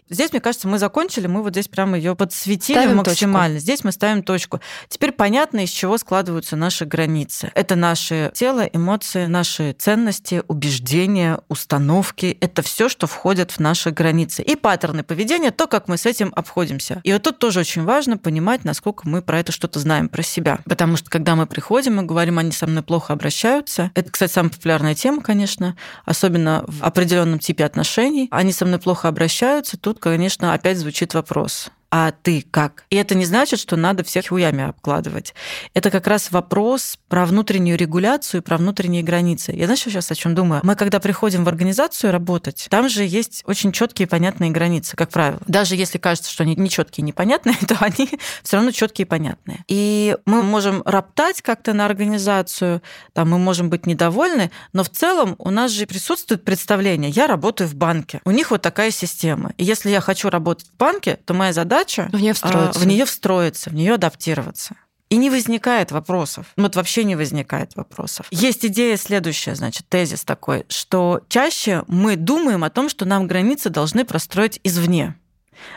Здесь, 0.10 0.32
мне 0.32 0.40
кажется, 0.40 0.68
мы 0.68 0.78
закончили, 0.78 1.26
мы 1.26 1.42
вот 1.42 1.54
здесь 1.54 1.68
прямо 1.68 1.98
ее 1.98 2.16
подсветили 2.16 2.78
ставим 2.78 2.98
максимально. 2.98 3.56
Точку. 3.56 3.64
Здесь 3.64 3.84
мы 3.84 3.92
ставим 3.92 4.22
точку. 4.24 4.62
Теперь 4.88 5.12
понятно, 5.12 5.64
из 5.64 5.72
чего 5.72 5.98
складываются 5.98 6.56
наши 6.56 6.86
границы. 6.86 7.52
Это 7.56 7.76
наше 7.76 8.32
тело, 8.36 8.62
эмоции, 8.62 9.26
наши 9.26 9.74
ценности, 9.74 10.44
убеждения, 10.48 11.40
установки. 11.48 12.38
Это 12.40 12.62
все, 12.62 12.88
что 12.88 13.08
входит 13.08 13.52
в 13.52 13.60
наши 13.60 13.90
границы. 13.90 14.44
И 14.44 14.56
паттерны 14.56 15.04
поведения, 15.04 15.50
то, 15.50 15.66
как 15.66 15.88
мы 15.88 15.98
с 15.98 16.06
этим 16.06 16.32
обходимся. 16.36 17.02
И 17.04 17.12
вот 17.12 17.24
тут 17.24 17.40
тоже 17.40 17.62
очень 17.62 17.84
важно 17.84 18.20
понимать, 18.20 18.64
насколько 18.64 19.10
мы 19.10 19.24
про 19.24 19.40
это 19.40 19.52
что-то 19.52 19.80
знаем 19.80 20.08
про 20.10 20.22
себя. 20.22 20.60
Потому 20.66 20.98
что 20.98 21.10
когда 21.10 21.36
мы 21.36 21.48
приходим 21.48 22.00
и 22.00 22.04
говорим, 22.04 22.38
они 22.38 22.52
со 22.52 22.68
мной 22.68 22.84
плохо 22.84 23.14
обращаются, 23.14 23.92
это, 23.96 24.12
кстати, 24.12 24.32
самая 24.32 24.52
популярная 24.52 24.94
тема, 24.94 25.24
конечно, 25.24 25.76
особенно 26.06 26.64
в 26.68 26.84
определенном 26.84 27.40
типе 27.40 27.66
отношений. 27.66 28.28
Они 28.30 28.52
со 28.52 28.66
мной 28.66 28.80
плохо 28.80 29.08
обращаются, 29.08 29.78
тут 29.78 29.95
тут, 29.96 30.02
конечно, 30.02 30.54
опять 30.54 30.78
звучит 30.78 31.14
вопрос 31.14 31.70
а 31.90 32.12
ты 32.12 32.46
как? 32.52 32.86
И 32.90 32.98
это 32.98 33.16
не 33.16 33.26
значит, 33.26 33.60
что 33.60 33.78
надо 33.78 34.04
всех 34.04 34.28
хуями 34.28 34.64
обкладывать. 34.66 35.34
Это 35.74 35.90
как 35.90 36.08
раз 36.08 36.32
вопрос 36.32 36.98
про 37.08 37.26
внутреннюю 37.26 37.78
регуляцию, 37.78 38.44
про 38.44 38.58
внутренние 38.58 39.02
границы. 39.02 39.54
Я 39.54 39.66
знаешь, 39.66 39.80
сейчас 39.80 40.12
о 40.12 40.16
чем 40.16 40.36
думаю? 40.36 40.60
Мы, 40.64 40.76
когда 40.76 41.00
приходим 41.00 41.46
в 41.46 41.48
организацию 41.48 42.12
работать, 42.12 42.68
там 42.70 42.90
же 42.90 43.06
есть 43.06 43.44
очень 43.46 43.72
четкие 43.72 44.08
и 44.08 44.10
понятные 44.10 44.52
границы, 44.52 44.98
как 44.98 45.10
правило. 45.10 45.40
Даже 45.48 45.76
если 45.76 45.98
кажется, 45.98 46.30
что 46.30 46.44
они 46.44 46.56
не 46.56 46.70
четкие 46.70 47.04
и 47.04 47.08
непонятные, 47.08 47.56
то 47.68 47.78
они 47.80 48.10
все 48.44 48.58
равно 48.58 48.72
четкие 48.72 49.06
и 49.06 49.08
понятные. 49.08 49.64
И 49.68 50.18
мы 50.26 50.44
можем 50.44 50.82
роптать 50.86 51.42
как-то 51.42 51.72
на 51.72 51.86
организацию, 51.86 52.82
там 53.14 53.30
мы 53.30 53.38
можем 53.38 53.70
быть 53.70 53.86
недовольны, 53.86 54.52
но 54.74 54.84
в 54.84 54.90
целом 54.90 55.36
у 55.38 55.50
нас 55.50 55.72
же 55.72 55.86
присутствует 55.86 56.44
представление, 56.44 57.10
я 57.10 57.28
работаю 57.28 57.70
в 57.70 57.76
банке, 57.76 58.20
у 58.26 58.32
них 58.32 58.52
вот 58.52 58.62
такая 58.62 58.92
система. 58.92 59.54
И 59.58 59.64
если 59.64 59.90
я 59.90 60.02
хочу 60.02 60.30
работать 60.30 60.68
в 60.68 60.78
банке, 60.78 61.20
то 61.26 61.34
моя 61.34 61.54
задача 61.54 61.75
задача 61.76 62.10
в 62.12 62.22
нее 62.22 62.34
встроиться, 62.34 62.80
в 62.80 62.88
нее 62.88 63.06
встроиться, 63.06 63.70
в 63.70 63.74
нее 63.74 63.94
адаптироваться. 63.94 64.76
И 65.10 65.18
не 65.18 65.30
возникает 65.30 65.92
вопросов. 65.92 66.48
Вот 66.58 66.76
вообще 66.76 67.04
не 67.04 67.16
возникает 67.16 67.76
вопросов. 67.76 68.26
Есть 68.32 68.66
идея 68.66 68.98
следующая, 68.98 69.54
значит, 69.56 69.88
тезис 69.88 70.24
такой, 70.24 70.66
что 70.68 71.22
чаще 71.30 71.84
мы 71.88 72.16
думаем 72.16 72.64
о 72.64 72.72
том, 72.72 72.90
что 72.90 73.06
нам 73.06 73.28
границы 73.28 73.70
должны 73.70 74.04
простроить 74.04 74.60
извне. 74.64 75.16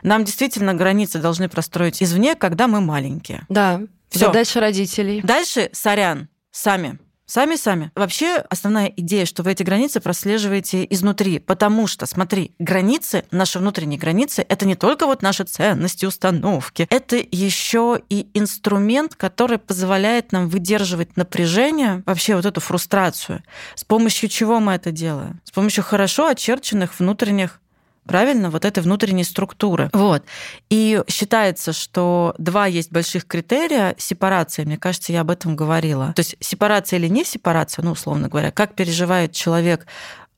Нам 0.02 0.24
действительно 0.24 0.74
границы 0.74 1.18
должны 1.18 1.48
простроить 1.48 2.02
извне, 2.02 2.34
когда 2.36 2.68
мы 2.68 2.80
маленькие. 2.80 3.44
Да. 3.48 3.82
Всё. 4.08 4.26
Задача 4.26 4.60
родителей. 4.60 5.20
Дальше, 5.22 5.68
сорян, 5.72 6.28
сами. 6.50 6.98
Сами-сами. 7.28 7.92
Вообще 7.94 8.36
основная 8.48 8.86
идея, 8.96 9.26
что 9.26 9.42
вы 9.42 9.52
эти 9.52 9.62
границы 9.62 10.00
прослеживаете 10.00 10.86
изнутри, 10.88 11.38
потому 11.38 11.86
что, 11.86 12.06
смотри, 12.06 12.52
границы, 12.58 13.24
наши 13.30 13.58
внутренние 13.58 14.00
границы, 14.00 14.46
это 14.48 14.66
не 14.66 14.76
только 14.76 15.04
вот 15.04 15.20
наши 15.20 15.44
ценности, 15.44 16.06
установки, 16.06 16.86
это 16.88 17.16
еще 17.16 18.00
и 18.08 18.28
инструмент, 18.32 19.14
который 19.14 19.58
позволяет 19.58 20.32
нам 20.32 20.48
выдерживать 20.48 21.18
напряжение, 21.18 22.02
вообще 22.06 22.34
вот 22.34 22.46
эту 22.46 22.62
фрустрацию. 22.62 23.42
С 23.74 23.84
помощью 23.84 24.30
чего 24.30 24.58
мы 24.58 24.72
это 24.72 24.90
делаем? 24.90 25.42
С 25.44 25.50
помощью 25.50 25.84
хорошо 25.84 26.28
очерченных 26.28 26.98
внутренних 26.98 27.60
правильно, 28.08 28.50
вот 28.50 28.64
этой 28.64 28.82
внутренней 28.82 29.24
структуры. 29.24 29.90
Вот. 29.92 30.24
И 30.70 31.02
считается, 31.06 31.72
что 31.72 32.34
два 32.38 32.66
есть 32.66 32.90
больших 32.90 33.26
критерия 33.26 33.94
сепарации. 33.98 34.64
Мне 34.64 34.78
кажется, 34.78 35.12
я 35.12 35.20
об 35.20 35.30
этом 35.30 35.54
говорила. 35.54 36.12
То 36.16 36.20
есть 36.20 36.36
сепарация 36.40 36.98
или 36.98 37.06
не 37.06 37.24
сепарация, 37.24 37.84
ну, 37.84 37.92
условно 37.92 38.28
говоря, 38.28 38.50
как 38.50 38.74
переживает 38.74 39.32
человек 39.32 39.86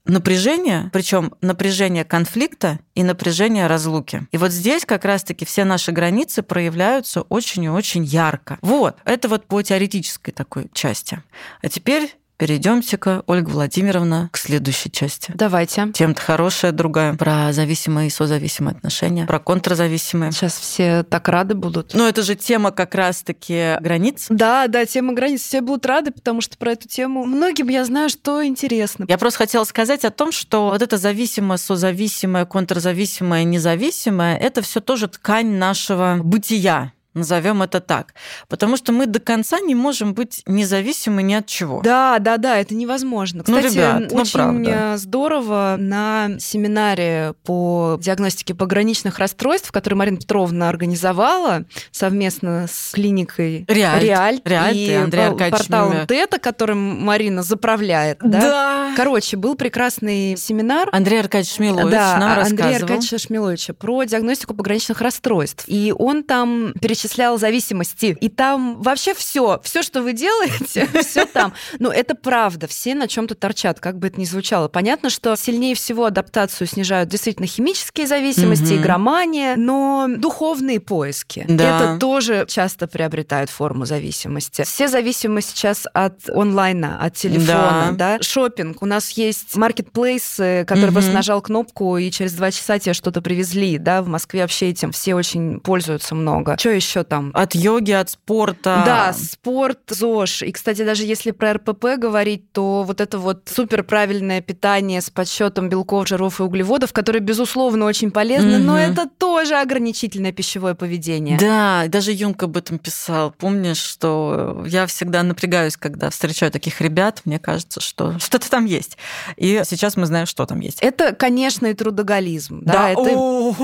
напряжение, 0.05 0.91
причем 0.93 1.35
напряжение 1.41 2.05
конфликта 2.05 2.81
и 2.95 3.03
напряжение 3.03 3.67
разлуки. 3.67 4.27
И 4.33 4.37
вот 4.37 4.51
здесь 4.51 4.85
как 4.85 5.05
раз-таки 5.05 5.45
все 5.45 5.65
наши 5.65 5.93
границы 5.93 6.43
проявляются 6.43 7.23
очень 7.23 7.65
и 7.65 7.69
очень 7.69 8.05
ярко. 8.05 8.59
Вот, 8.63 8.97
это 9.05 9.29
вот 9.29 9.47
по 9.47 9.63
теоретической 9.63 10.33
такой 10.33 10.69
части. 10.73 11.23
А 11.63 11.69
теперь 11.69 12.17
Перейдемте-ка, 12.41 13.23
Ольга 13.27 13.51
Владимировна, 13.51 14.31
к 14.33 14.39
следующей 14.39 14.91
части. 14.91 15.31
Давайте. 15.35 15.93
Тем-то 15.93 16.23
хорошая 16.23 16.73
другая. 16.73 17.15
Про 17.15 17.53
зависимые 17.53 18.07
и 18.07 18.11
созависимые 18.11 18.77
отношения, 18.77 19.27
про 19.27 19.39
контрзависимые. 19.39 20.33
Сейчас 20.33 20.59
все 20.59 21.03
так 21.03 21.29
рады 21.29 21.55
будут. 21.55 21.93
Но 21.93 22.09
это 22.09 22.23
же 22.23 22.37
тема 22.37 22.71
как 22.71 22.95
раз-таки 22.95 23.77
границ. 23.83 24.25
Да, 24.31 24.69
да, 24.69 24.87
тема 24.87 25.13
границ. 25.13 25.43
Все 25.43 25.61
будут 25.61 25.85
рады, 25.85 26.13
потому 26.13 26.41
что 26.41 26.57
про 26.57 26.73
эту 26.73 26.89
тему 26.89 27.27
многим 27.27 27.69
я 27.69 27.85
знаю, 27.85 28.09
что 28.09 28.43
интересно. 28.43 29.05
Я 29.07 29.19
просто 29.19 29.41
хотела 29.41 29.65
сказать 29.65 30.07
о 30.07 30.11
том, 30.11 30.33
что 30.33 30.71
вот 30.71 30.81
это 30.81 30.97
зависимое, 30.97 31.59
созависимое, 31.59 32.47
контрзависимое, 32.47 33.45
независимое, 33.45 34.39
это 34.39 34.63
все 34.63 34.81
тоже 34.81 35.09
ткань 35.09 35.59
нашего 35.59 36.21
бытия 36.23 36.95
Назовем 37.21 37.63
это 37.63 37.81
так. 37.81 38.15
Потому 38.49 38.77
что 38.77 38.93
мы 38.93 39.07
до 39.07 39.21
конца 39.21 39.61
не 39.61 39.75
можем 39.75 40.15
быть 40.15 40.43
независимы 40.47 41.23
ни 41.23 41.35
от 41.35 41.47
чего. 41.47 41.83
Да, 41.83 42.19
да, 42.19 42.39
да, 42.39 42.59
это 42.59 42.75
невозможно. 42.75 43.45
Ну, 43.47 43.57
Кстати, 43.57 43.75
ну, 43.77 43.99
ребят, 43.99 44.13
очень 44.13 44.41
ну, 44.41 44.65
правда. 44.65 44.97
здорово 44.97 45.77
на 45.79 46.31
семинаре 46.39 47.35
по 47.45 47.99
диагностике 48.01 48.55
пограничных 48.55 49.19
расстройств, 49.19 49.71
который 49.71 49.95
Марина 49.95 50.17
Петровна 50.17 50.69
организовала 50.69 51.65
совместно 51.91 52.67
с 52.71 52.93
клиникой 52.93 53.65
Реаль, 53.69 54.03
Реаль, 54.03 54.41
Реаль 54.45 54.77
и 54.77 54.93
Андрей 54.95 55.27
Аркадьевич 55.27 55.69
порталом 55.69 56.07
Тета, 56.07 56.39
которым 56.39 57.05
Марина 57.05 57.43
заправляет. 57.43 58.19
Да? 58.23 58.41
да. 58.41 58.93
Короче, 58.97 59.37
был 59.37 59.57
прекрасный 59.57 60.37
семинар. 60.37 60.89
Андрей 60.93 61.21
Аркадьевич 61.21 61.57
Шмилович 61.57 61.91
да, 61.91 62.17
нам 62.19 62.31
Андрей 62.31 62.43
рассказывал. 62.43 62.93
Аркадьевич 62.95 63.23
Шмиловича 63.27 63.75
про 63.75 64.05
диагностику 64.05 64.55
пограничных 64.55 65.01
расстройств. 65.01 65.65
И 65.67 65.95
он 65.97 66.23
там 66.23 66.73
перечислял 66.81 67.10
перечислял 67.11 67.39
зависимости. 67.39 68.17
И 68.21 68.29
там 68.29 68.81
вообще 68.83 69.15
все, 69.15 69.61
все, 69.63 69.83
что 69.83 70.03
вы 70.03 70.13
делаете, 70.13 70.89
все 71.03 71.27
там. 71.27 71.53
Но 71.79 71.91
это 71.91 72.15
правда, 72.15 72.67
все 72.67 72.95
на 72.95 73.09
чем-то 73.09 73.35
торчат, 73.35 73.81
как 73.81 73.99
бы 73.99 74.09
это 74.09 74.21
ни 74.21 74.25
звучало. 74.25 74.69
Понятно, 74.69 75.11
что 75.11 75.35
сильнее 75.37 75.75
всего 75.75 76.07
адаптацию 76.07 76.67
снижают 76.67 77.09
действительно 77.09 77.47
химические 77.47 78.07
зависимости, 78.07 78.75
игромания, 78.75 79.57
но 79.57 80.07
духовные 80.09 80.81
поиски. 80.81 81.47
Это 81.49 81.99
тоже 82.01 82.47
часто 82.49 82.87
приобретают 82.87 83.51
форму 83.51 83.85
зависимости. 83.85 84.63
Все 84.63 84.89
зависимы 84.89 85.43
сейчас 85.43 85.87
от 85.93 86.29
онлайна, 86.29 86.99
от 87.01 87.15
телефона, 87.15 87.93
да. 87.93 88.19
Шопинг. 88.21 88.83
У 88.83 88.87
нас 88.87 89.11
есть 89.11 89.57
маркетплейсы, 89.57 90.65
которые 90.67 90.93
просто 90.93 91.13
нажал 91.13 91.41
кнопку, 91.43 91.97
и 91.97 92.11
через 92.11 92.33
два 92.33 92.51
часа 92.51 92.79
тебе 92.79 92.95
что-то 92.95 93.23
привезли, 93.23 93.79
да, 93.79 94.03
в 94.03 94.09
Москве 94.09 94.43
вообще 94.43 94.69
этим 94.69 94.93
все 94.93 95.15
очень 95.15 95.61
пользуются 95.61 96.15
много. 96.15 96.57
Что 96.59 96.71
еще 96.71 96.90
там? 97.05 97.31
От 97.35 97.55
йоги, 97.55 97.93
от 97.93 98.11
спорта. 98.11 98.83
Да, 98.85 99.13
спорт, 99.13 99.79
ЗОЖ. 99.89 100.43
И, 100.43 100.53
кстати, 100.53 100.85
даже 100.85 101.05
если 101.05 101.31
про 101.31 101.55
РПП 101.55 101.97
говорить, 101.99 102.53
то 102.53 102.83
вот 102.83 103.01
это 103.01 103.19
вот 103.19 103.49
супер 103.49 103.83
правильное 103.83 104.41
питание 104.41 105.01
с 105.01 105.11
подсчетом 105.11 105.69
белков, 105.69 106.09
жиров 106.09 106.41
и 106.41 106.43
углеводов, 106.43 106.93
которые, 106.93 107.21
безусловно, 107.21 107.87
очень 107.87 108.11
полезны, 108.11 108.57
угу. 108.57 108.65
но 108.65 108.79
это 108.79 109.09
тоже 109.09 109.57
ограничительное 109.57 110.33
пищевое 110.33 110.75
поведение. 110.75 111.39
Да, 111.39 111.85
даже 111.89 112.13
Юнг 112.13 112.43
об 112.43 112.57
этом 112.57 112.79
писал. 112.79 113.33
Помнишь, 113.33 113.79
что 113.79 114.65
я 114.67 114.87
всегда 114.87 115.23
напрягаюсь, 115.23 115.77
когда 115.77 116.11
встречаю 116.11 116.51
таких 116.53 116.81
ребят, 116.81 117.23
мне 117.25 117.39
кажется, 117.39 117.81
что 117.81 118.19
что-то 118.19 118.51
там 118.51 118.65
есть. 118.65 118.97
И 119.37 119.63
сейчас 119.65 119.97
мы 119.97 120.07
знаем, 120.07 120.27
что 120.27 120.47
там 120.47 120.61
есть. 120.61 120.79
Это, 120.81 121.15
конечно, 121.15 121.67
и 121.67 121.75
трудоголизм. 121.75 122.63
Да, 122.65 122.73
да 122.73 122.91
это, 122.91 123.55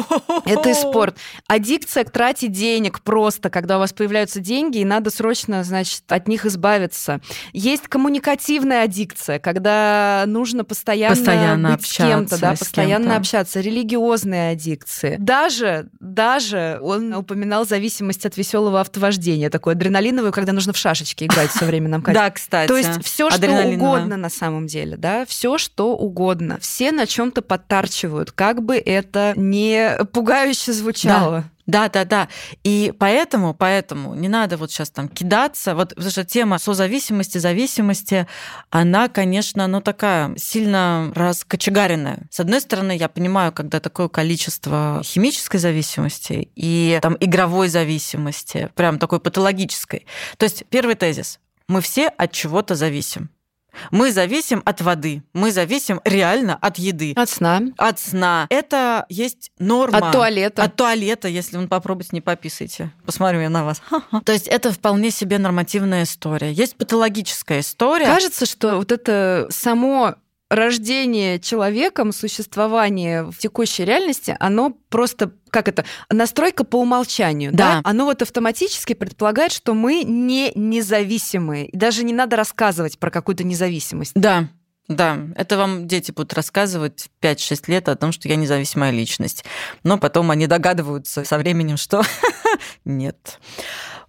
это 0.45 0.71
и 0.71 0.75
спорт. 0.75 1.17
Аддикция 1.47 2.05
к 2.05 2.11
трате 2.11 2.49
денег 2.49 3.01
просто, 3.17 3.49
когда 3.49 3.77
у 3.77 3.79
вас 3.79 3.95
появляются 3.95 4.41
деньги, 4.41 4.77
и 4.77 4.85
надо 4.85 5.09
срочно, 5.09 5.65
значит, 5.65 6.03
от 6.09 6.29
них 6.29 6.45
избавиться. 6.45 7.23
Есть 7.55 7.89
коммуникативная 7.89 8.85
аддикция, 8.85 9.39
когда 9.39 10.25
нужно 10.27 10.65
постоянно, 10.65 11.17
постоянно 11.17 11.71
быть 11.71 11.87
с 11.87 11.97
кем-то, 11.97 12.39
да, 12.39 12.51
постоянно 12.51 13.13
кем 13.13 13.17
общаться. 13.17 13.61
Религиозные 13.61 14.51
аддикции. 14.51 15.17
Даже, 15.19 15.89
даже 15.99 16.79
он 16.83 17.15
упоминал 17.15 17.67
зависимость 17.67 18.27
от 18.27 18.37
веселого 18.37 18.83
автовождения, 18.83 19.49
такое 19.49 19.75
адреналиновое, 19.75 20.31
когда 20.31 20.53
нужно 20.53 20.75
в 20.75 20.77
шашечки 20.77 21.25
играть 21.25 21.49
в 21.49 21.57
современном 21.59 22.03
качестве. 22.03 22.23
Да, 22.27 22.31
кстати. 22.31 22.69
То 22.69 22.77
есть 22.77 23.03
все, 23.03 23.31
что 23.31 23.47
угодно 23.67 24.19
на 24.19 24.29
самом 24.29 24.67
деле, 24.67 24.99
да, 24.99 25.25
все, 25.25 25.57
что 25.57 25.97
угодно. 25.97 26.59
Все 26.61 26.93
на 26.93 27.07
чем-то 27.07 27.41
подтарчивают, 27.41 28.33
как 28.33 28.63
бы 28.63 28.77
это 28.77 29.33
не 29.37 29.97
пугающе 30.13 30.75
звучало. 30.75 31.47
Да, 31.67 31.89
да, 31.89 32.05
да. 32.05 32.29
И 32.63 32.95
поэтому, 32.97 33.53
поэтому 33.53 34.15
не 34.15 34.29
надо 34.29 34.57
вот 34.57 34.71
сейчас 34.71 34.91
там 34.91 35.09
кидаться. 35.09 35.75
Вот 35.75 35.91
потому 35.91 36.11
что 36.11 36.25
тема 36.25 36.59
созависимости, 36.59 37.39
зависимости, 37.39 38.27
она, 38.71 39.09
конечно, 39.09 39.67
ну 39.67 39.81
такая 39.81 40.37
сильно 40.37 41.13
раскочегаренная. 41.15 42.29
С 42.31 42.41
одной 42.41 42.61
стороны, 42.61 42.97
я 42.97 43.09
понимаю, 43.09 43.53
когда 43.53 43.81
такое 43.81 44.09
количество 44.09 45.01
химической 45.05 45.59
зависимости 45.59 46.51
и 46.55 46.99
там 47.03 47.17
игровой 47.19 47.69
зависимости, 47.69 48.71
прям 48.75 48.99
такой 48.99 49.19
патологической. 49.19 50.07
То 50.37 50.45
есть 50.45 50.65
первый 50.71 50.95
тезис. 50.95 51.41
Мы 51.69 51.81
все 51.81 52.07
от 52.07 52.31
чего-то 52.31 52.77
зависим. 52.77 53.31
Мы 53.91 54.13
зависим 54.13 54.63
от 54.65 54.81
воды, 54.81 55.23
мы 55.33 55.53
зависим 55.53 56.01
реально 56.05 56.57
от 56.61 56.79
еды. 56.79 57.13
От 57.17 57.29
сна. 57.29 57.63
От 57.77 57.99
сна. 57.99 58.47
Это 58.51 59.07
есть 59.09 59.51
норма. 59.59 59.99
От 59.99 60.13
туалета. 60.13 60.63
От 60.63 60.77
туалета, 60.77 61.29
если 61.29 61.57
вы 61.57 61.69
попробуйте, 61.69 62.11
не 62.13 62.21
пописайте. 62.21 62.93
Посмотрю 63.05 63.41
я 63.41 63.51
на 63.51 63.65
вас. 63.65 63.83
То 64.25 64.33
есть 64.33 64.49
это 64.49 64.73
вполне 64.73 65.11
себе 65.11 65.39
нормативная 65.39 66.05
история. 66.05 66.53
Есть 66.53 66.77
патологическая 66.77 67.61
история. 67.61 68.07
Кажется, 68.07 68.47
что 68.47 68.77
вот 68.77 68.93
это 68.93 69.47
само 69.51 70.17
рождение 70.49 71.39
человеком, 71.41 72.13
существование 72.13 73.25
в 73.25 73.39
текущей 73.39 73.85
реальности, 73.85 74.37
оно 74.39 74.77
просто 74.89 75.33
как 75.51 75.69
это, 75.69 75.85
настройка 76.11 76.65
по 76.65 76.77
умолчанию, 76.77 77.51
да. 77.53 77.77
да? 77.77 77.81
Оно 77.85 78.05
вот 78.05 78.21
автоматически 78.21 78.93
предполагает, 78.93 79.53
что 79.53 79.75
мы 79.75 80.03
не 80.05 80.53
независимые. 80.55 81.71
Даже 81.73 82.05
не 82.05 82.13
надо 82.13 82.37
рассказывать 82.37 82.99
про 82.99 83.11
какую-то 83.11 83.43
независимость. 83.43 84.13
Да, 84.15 84.49
да, 84.89 85.19
это 85.35 85.57
вам 85.57 85.89
дети 85.89 86.13
будут 86.13 86.35
рассказывать 86.35 87.09
5-6 87.21 87.65
лет 87.69 87.89
о 87.89 87.97
том, 87.97 88.13
что 88.13 88.29
я 88.29 88.37
независимая 88.37 88.93
личность. 88.93 89.45
Но 89.83 89.99
потом 89.99 90.31
они 90.31 90.47
догадываются 90.47 91.25
со 91.25 91.39
временем, 91.39 91.77
что 91.77 92.03
нет. 92.85 93.41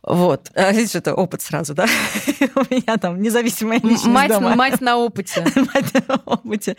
Вот. 0.08 0.52
А 0.56 0.72
видишь, 0.72 0.96
это 0.96 1.14
опыт 1.14 1.42
сразу, 1.42 1.74
да? 1.74 1.84
У 2.56 2.74
меня 2.74 2.98
там 2.98 3.22
независимая 3.22 3.80
личность 3.82 4.06
мать, 4.06 4.30
дома. 4.30 4.56
Мать 4.56 4.80
на 4.80 4.98
опыте. 4.98 5.42
мать 5.74 6.08
на 6.08 6.16
опыте. 6.26 6.78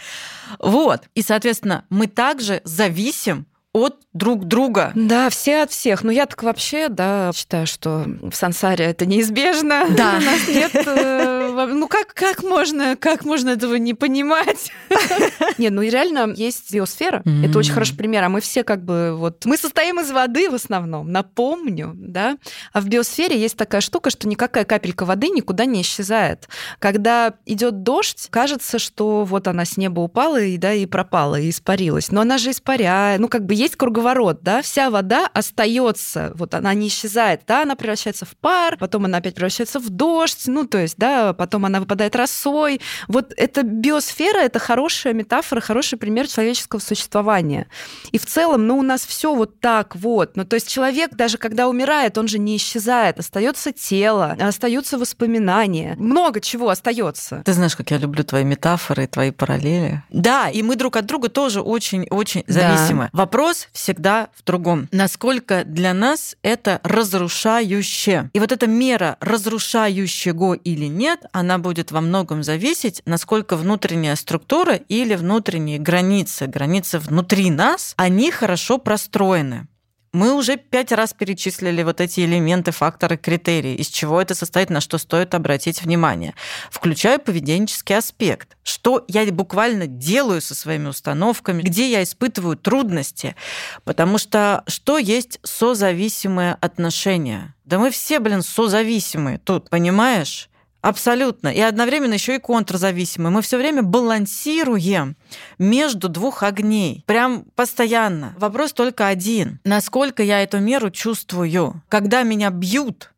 Вот. 0.58 1.02
И, 1.14 1.20
соответственно, 1.20 1.84
мы 1.90 2.06
также 2.06 2.62
зависим 2.64 3.46
от 3.78 3.96
друг 4.12 4.44
друга. 4.44 4.92
Да, 4.94 5.30
все 5.30 5.62
от 5.62 5.70
всех. 5.70 6.02
Но 6.02 6.10
я 6.10 6.26
так 6.26 6.42
вообще, 6.42 6.88
да, 6.88 7.30
считаю, 7.34 7.66
что 7.66 8.04
в 8.22 8.34
сансаре 8.34 8.86
это 8.86 9.06
неизбежно. 9.06 9.86
Да. 9.96 10.18
У 10.20 10.24
нас 10.24 10.48
нет... 10.48 10.72
Э, 10.74 11.66
ну 11.66 11.88
как, 11.88 12.14
как, 12.14 12.42
можно, 12.42 12.96
как 12.96 13.24
можно 13.24 13.50
этого 13.50 13.76
не 13.76 13.94
понимать? 13.94 14.72
Нет, 15.58 15.72
ну 15.72 15.82
и 15.82 15.90
реально 15.90 16.32
есть 16.34 16.72
биосфера. 16.72 17.22
Это 17.44 17.58
очень 17.58 17.72
хороший 17.72 17.96
пример. 17.96 18.24
А 18.24 18.28
мы 18.28 18.40
все 18.40 18.64
как 18.64 18.84
бы 18.84 19.14
вот... 19.16 19.44
Мы 19.44 19.56
состоим 19.56 20.00
из 20.00 20.10
воды 20.10 20.50
в 20.50 20.54
основном, 20.54 21.10
напомню, 21.10 21.92
да? 21.94 22.36
А 22.72 22.80
в 22.80 22.88
биосфере 22.88 23.38
есть 23.38 23.56
такая 23.56 23.80
штука, 23.80 24.10
что 24.10 24.28
никакая 24.28 24.64
капелька 24.64 25.04
воды 25.04 25.28
никуда 25.28 25.64
не 25.64 25.82
исчезает. 25.82 26.48
Когда 26.78 27.34
идет 27.46 27.82
дождь, 27.82 28.28
кажется, 28.30 28.78
что 28.78 29.24
вот 29.24 29.48
она 29.48 29.64
с 29.64 29.76
неба 29.76 30.00
упала 30.00 30.40
и, 30.40 30.56
да, 30.56 30.72
и 30.72 30.86
пропала, 30.86 31.38
и 31.38 31.50
испарилась. 31.50 32.10
Но 32.10 32.22
она 32.22 32.38
же 32.38 32.50
испаряет. 32.50 33.20
Ну 33.20 33.28
как 33.28 33.44
бы 33.44 33.54
есть 33.54 33.67
круговорот, 33.76 34.42
да, 34.42 34.62
вся 34.62 34.90
вода 34.90 35.26
остается, 35.32 36.32
вот 36.34 36.54
она 36.54 36.74
не 36.74 36.88
исчезает, 36.88 37.42
да, 37.46 37.62
она 37.62 37.76
превращается 37.76 38.24
в 38.24 38.36
пар, 38.36 38.76
потом 38.78 39.04
она 39.04 39.18
опять 39.18 39.34
превращается 39.34 39.80
в 39.80 39.88
дождь, 39.90 40.44
ну, 40.46 40.66
то 40.66 40.78
есть, 40.78 40.96
да, 40.96 41.32
потом 41.32 41.64
она 41.64 41.80
выпадает 41.80 42.16
росой. 42.16 42.80
Вот 43.08 43.32
эта 43.36 43.62
биосфера, 43.62 44.38
это 44.38 44.58
хорошая 44.58 45.12
метафора, 45.12 45.60
хороший 45.60 45.98
пример 45.98 46.28
человеческого 46.28 46.80
существования. 46.80 47.68
И 48.12 48.18
в 48.18 48.26
целом, 48.26 48.66
ну, 48.66 48.78
у 48.78 48.82
нас 48.82 49.06
все 49.06 49.34
вот 49.34 49.60
так 49.60 49.96
вот. 49.96 50.36
Ну, 50.36 50.44
то 50.44 50.54
есть 50.54 50.68
человек, 50.68 51.14
даже 51.14 51.38
когда 51.38 51.68
умирает, 51.68 52.18
он 52.18 52.28
же 52.28 52.38
не 52.38 52.56
исчезает, 52.56 53.18
остается 53.18 53.72
тело, 53.72 54.36
остаются 54.40 54.98
воспоминания, 54.98 55.94
много 55.98 56.40
чего 56.40 56.68
остается. 56.68 57.42
Ты 57.44 57.52
знаешь, 57.52 57.76
как 57.76 57.90
я 57.90 57.98
люблю 57.98 58.24
твои 58.24 58.44
метафоры, 58.44 59.06
твои 59.06 59.30
параллели. 59.30 60.02
Да, 60.10 60.50
и 60.50 60.62
мы 60.62 60.76
друг 60.76 60.96
от 60.96 61.06
друга 61.06 61.28
тоже 61.28 61.60
очень-очень 61.60 62.44
зависимы. 62.46 63.08
Да. 63.12 63.18
Вопрос 63.18 63.47
Вопрос 63.48 63.68
всегда 63.72 64.28
в 64.36 64.44
другом. 64.44 64.88
Насколько 64.92 65.64
для 65.64 65.94
нас 65.94 66.36
это 66.42 66.82
разрушающе? 66.82 68.28
И 68.34 68.40
вот 68.40 68.52
эта 68.52 68.66
мера 68.66 69.16
разрушающего 69.20 70.52
или 70.52 70.84
нет, 70.84 71.24
она 71.32 71.56
будет 71.56 71.90
во 71.90 72.02
многом 72.02 72.42
зависеть, 72.42 73.00
насколько 73.06 73.56
внутренняя 73.56 74.16
структура 74.16 74.74
или 74.74 75.14
внутренние 75.14 75.78
границы, 75.78 76.46
границы 76.46 76.98
внутри 76.98 77.50
нас, 77.50 77.94
они 77.96 78.30
хорошо 78.30 78.76
простроены. 78.76 79.66
Мы 80.12 80.34
уже 80.34 80.56
пять 80.56 80.90
раз 80.92 81.12
перечислили 81.12 81.82
вот 81.82 82.00
эти 82.00 82.20
элементы, 82.20 82.70
факторы, 82.70 83.18
критерии, 83.18 83.74
из 83.74 83.88
чего 83.88 84.20
это 84.20 84.34
состоит, 84.34 84.70
на 84.70 84.80
что 84.80 84.96
стоит 84.96 85.34
обратить 85.34 85.82
внимание. 85.82 86.34
Включая 86.70 87.18
поведенческий 87.18 87.96
аспект. 87.96 88.56
Что 88.62 89.04
я 89.08 89.24
буквально 89.30 89.86
делаю 89.86 90.40
со 90.40 90.54
своими 90.54 90.88
установками, 90.88 91.62
где 91.62 91.90
я 91.90 92.02
испытываю 92.02 92.56
трудности. 92.56 93.36
Потому 93.84 94.16
что 94.16 94.64
что 94.66 94.96
есть 94.96 95.40
созависимые 95.42 96.56
отношения? 96.60 97.54
Да 97.64 97.78
мы 97.78 97.90
все, 97.90 98.18
блин, 98.18 98.42
созависимые 98.42 99.38
тут, 99.38 99.68
понимаешь? 99.68 100.47
Абсолютно. 100.80 101.48
И 101.48 101.60
одновременно 101.60 102.14
еще 102.14 102.36
и 102.36 102.38
контрзависимые. 102.38 103.32
Мы 103.32 103.42
все 103.42 103.58
время 103.58 103.82
балансируем 103.82 105.16
между 105.58 106.08
двух 106.08 106.42
огней. 106.42 107.04
Прям 107.06 107.44
постоянно. 107.56 108.34
Вопрос 108.38 108.72
только 108.72 109.08
один. 109.08 109.60
Насколько 109.64 110.22
я 110.22 110.42
эту 110.42 110.58
меру 110.60 110.90
чувствую? 110.90 111.82
Когда 111.88 112.22
меня 112.22 112.50
бьют, 112.50 113.12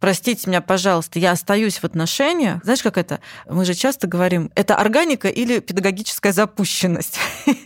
простите 0.00 0.48
меня, 0.50 0.60
пожалуйста, 0.60 1.20
я 1.20 1.30
остаюсь 1.30 1.78
в 1.78 1.84
отношениях. 1.84 2.64
Знаешь, 2.64 2.82
как 2.82 2.98
это? 2.98 3.20
Мы 3.48 3.64
же 3.64 3.74
часто 3.74 4.08
говорим, 4.08 4.50
это 4.56 4.74
органика 4.74 5.28
или 5.28 5.60
педагогическая 5.60 6.32
запущенность. 6.32 7.18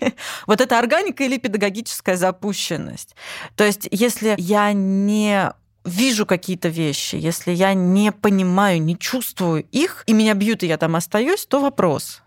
Вот 0.47 0.61
это 0.61 0.79
органика 0.79 1.23
или 1.23 1.37
педагогическая 1.37 2.17
запущенность. 2.17 3.15
То 3.55 3.65
есть, 3.65 3.87
если 3.91 4.35
я 4.37 4.73
не 4.73 5.53
вижу 5.85 6.27
какие-то 6.27 6.69
вещи, 6.69 7.17
если 7.17 7.53
я 7.53 7.75
не 7.75 8.13
понимаю, 8.13 8.83
не 8.83 8.99
чувствую 8.99 9.65
их, 9.71 10.05
и 10.07 10.13
меня 10.13 10.35
бьют, 10.35 10.63
и 10.63 10.67
я 10.67 10.77
там 10.79 10.97
остаюсь, 10.97 11.47
то 11.47 11.61
вопрос. 11.61 12.23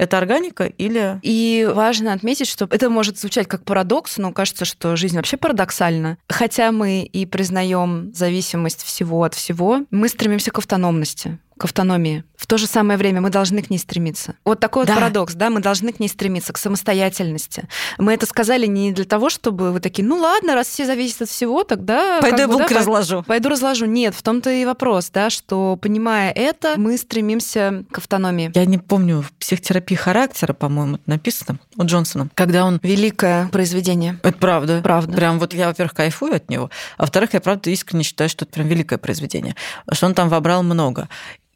Это 0.00 0.16
органика 0.16 0.64
или... 0.64 1.20
И 1.22 1.68
важно 1.70 2.14
отметить, 2.14 2.46
что 2.46 2.66
это 2.70 2.88
может 2.88 3.18
звучать 3.18 3.46
как 3.46 3.66
парадокс, 3.66 4.16
но 4.16 4.32
кажется, 4.32 4.64
что 4.64 4.96
жизнь 4.96 5.16
вообще 5.16 5.36
парадоксальна. 5.36 6.16
Хотя 6.26 6.72
мы 6.72 7.02
и 7.02 7.26
признаем 7.26 8.10
зависимость 8.14 8.82
всего 8.82 9.22
от 9.24 9.34
всего, 9.34 9.80
мы 9.90 10.08
стремимся 10.08 10.52
к 10.52 10.58
автономности 10.58 11.38
к 11.60 11.64
автономии. 11.66 12.24
В 12.36 12.46
то 12.46 12.56
же 12.56 12.66
самое 12.66 12.98
время 12.98 13.20
мы 13.20 13.28
должны 13.28 13.60
к 13.60 13.68
ней 13.68 13.76
стремиться. 13.76 14.34
Вот 14.46 14.60
такой 14.60 14.86
да. 14.86 14.94
вот 14.94 15.00
парадокс, 15.00 15.34
да, 15.34 15.50
мы 15.50 15.60
должны 15.60 15.92
к 15.92 16.00
ней 16.00 16.08
стремиться, 16.08 16.54
к 16.54 16.58
самостоятельности. 16.58 17.68
Мы 17.98 18.14
это 18.14 18.24
сказали 18.24 18.64
не 18.64 18.92
для 18.92 19.04
того, 19.04 19.28
чтобы 19.28 19.70
вы 19.70 19.80
такие, 19.80 20.08
ну 20.08 20.16
ладно, 20.16 20.54
раз 20.54 20.68
все 20.68 20.86
зависят 20.86 21.20
от 21.20 21.28
всего, 21.28 21.64
тогда... 21.64 22.18
Пойду 22.22 22.38
как 22.38 22.48
бы, 22.48 22.56
да, 22.56 22.66
разложу. 22.78 23.22
Пойду 23.24 23.50
разложу. 23.50 23.84
Нет, 23.84 24.14
в 24.14 24.22
том-то 24.22 24.50
и 24.50 24.64
вопрос, 24.64 25.10
да, 25.10 25.28
что 25.28 25.76
понимая 25.76 26.32
это, 26.32 26.76
мы 26.78 26.96
стремимся 26.96 27.84
к 27.90 27.98
автономии. 27.98 28.50
Я 28.54 28.64
не 28.64 28.78
помню, 28.78 29.20
в 29.20 29.30
психотерапии 29.32 29.96
характера, 29.96 30.54
по-моему, 30.54 30.94
это 30.94 31.04
написано 31.10 31.58
у 31.76 31.84
Джонсона, 31.84 32.30
когда 32.34 32.64
он... 32.64 32.80
Великое 32.82 33.48
произведение. 33.48 34.18
Это 34.22 34.38
правда. 34.38 34.80
Правда. 34.82 35.14
Прям 35.14 35.38
вот 35.38 35.52
я, 35.52 35.66
во-первых, 35.66 35.92
кайфую 35.92 36.36
от 36.36 36.48
него, 36.48 36.70
а 36.96 37.02
во-вторых, 37.02 37.34
я 37.34 37.40
правда 37.42 37.68
искренне 37.68 38.02
считаю, 38.02 38.30
что 38.30 38.46
это 38.46 38.54
прям 38.54 38.66
великое 38.66 38.96
произведение, 38.96 39.56
что 39.92 40.06
он 40.06 40.14
там 40.14 40.30
вобрал 40.30 40.62
много. 40.62 41.10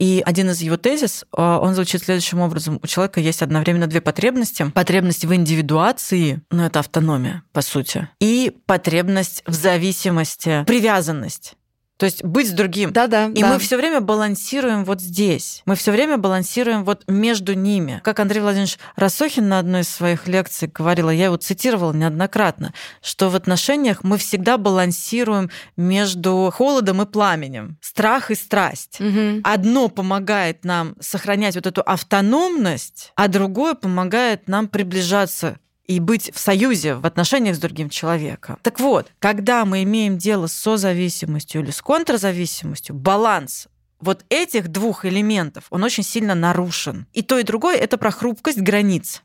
И 0.04 0.22
один 0.26 0.50
из 0.50 0.60
его 0.60 0.76
тезис, 0.76 1.24
а, 1.32 1.58
он 1.60 1.74
звучит 1.74 2.02
следующим 2.02 2.40
образом. 2.40 2.78
У 2.82 2.86
человека 2.86 3.20
есть 3.20 3.40
одновременно 3.40 3.86
две 3.86 4.02
потребности. 4.02 4.70
Потребность 4.74 5.24
в 5.24 5.34
индивидуации, 5.34 6.42
ну 6.50 6.62
это 6.62 6.80
автономия, 6.80 7.42
по 7.52 7.62
сути, 7.62 8.06
и 8.20 8.54
потребность 8.66 9.42
в 9.46 9.54
зависимости, 9.54 10.62
привязанность. 10.66 11.54
То 11.96 12.06
есть 12.06 12.24
быть 12.24 12.48
с 12.48 12.52
другим. 12.52 12.92
Да-да. 12.92 13.26
И 13.26 13.40
да. 13.40 13.52
мы 13.52 13.58
все 13.58 13.76
время 13.76 14.00
балансируем 14.00 14.84
вот 14.84 15.00
здесь. 15.00 15.62
Мы 15.64 15.76
все 15.76 15.92
время 15.92 16.18
балансируем 16.18 16.84
вот 16.84 17.04
между 17.06 17.54
ними. 17.54 18.00
Как 18.02 18.18
Андрей 18.18 18.40
Владимирович 18.40 18.78
Рассохин 18.96 19.48
на 19.48 19.60
одной 19.60 19.82
из 19.82 19.88
своих 19.88 20.26
лекций 20.26 20.68
говорила, 20.68 21.10
я 21.10 21.26
его 21.26 21.36
цитировала 21.36 21.92
неоднократно, 21.92 22.74
что 23.00 23.30
в 23.30 23.36
отношениях 23.36 24.02
мы 24.02 24.18
всегда 24.18 24.58
балансируем 24.58 25.50
между 25.76 26.52
холодом 26.52 27.02
и 27.02 27.06
пламенем, 27.06 27.78
страх 27.80 28.32
и 28.32 28.34
страсть. 28.34 29.00
Угу. 29.00 29.42
Одно 29.44 29.88
помогает 29.88 30.64
нам 30.64 30.96
сохранять 31.00 31.54
вот 31.54 31.66
эту 31.66 31.80
автономность, 31.82 33.12
а 33.14 33.28
другое 33.28 33.74
помогает 33.74 34.48
нам 34.48 34.66
приближаться 34.66 35.58
и 35.86 36.00
быть 36.00 36.30
в 36.34 36.38
союзе, 36.38 36.94
в 36.94 37.06
отношениях 37.06 37.56
с 37.56 37.58
другим 37.58 37.90
человеком. 37.90 38.58
Так 38.62 38.80
вот, 38.80 39.12
когда 39.18 39.64
мы 39.64 39.82
имеем 39.82 40.18
дело 40.18 40.46
с 40.46 40.52
созависимостью 40.52 41.62
или 41.62 41.70
с 41.70 41.82
контрзависимостью, 41.82 42.94
баланс 42.94 43.68
вот 44.00 44.24
этих 44.28 44.68
двух 44.68 45.04
элементов, 45.04 45.64
он 45.70 45.84
очень 45.84 46.02
сильно 46.02 46.34
нарушен. 46.34 47.06
И 47.12 47.22
то, 47.22 47.38
и 47.38 47.42
другое— 47.42 47.76
это 47.78 47.98
про 47.98 48.10
хрупкость 48.10 48.60
границ. 48.60 49.22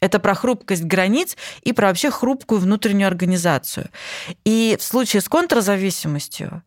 Это 0.00 0.20
про 0.20 0.34
хрупкость 0.34 0.84
границ 0.84 1.36
и 1.62 1.72
про 1.72 1.88
вообще 1.88 2.10
хрупкую 2.10 2.60
внутреннюю 2.60 3.08
организацию. 3.08 3.88
И 4.44 4.76
в 4.78 4.82
случае 4.82 5.20
с 5.20 5.28
контрзависимостью 5.28 6.62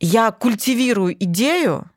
я 0.00 0.30
культивирую 0.30 1.14
идею, 1.24 1.90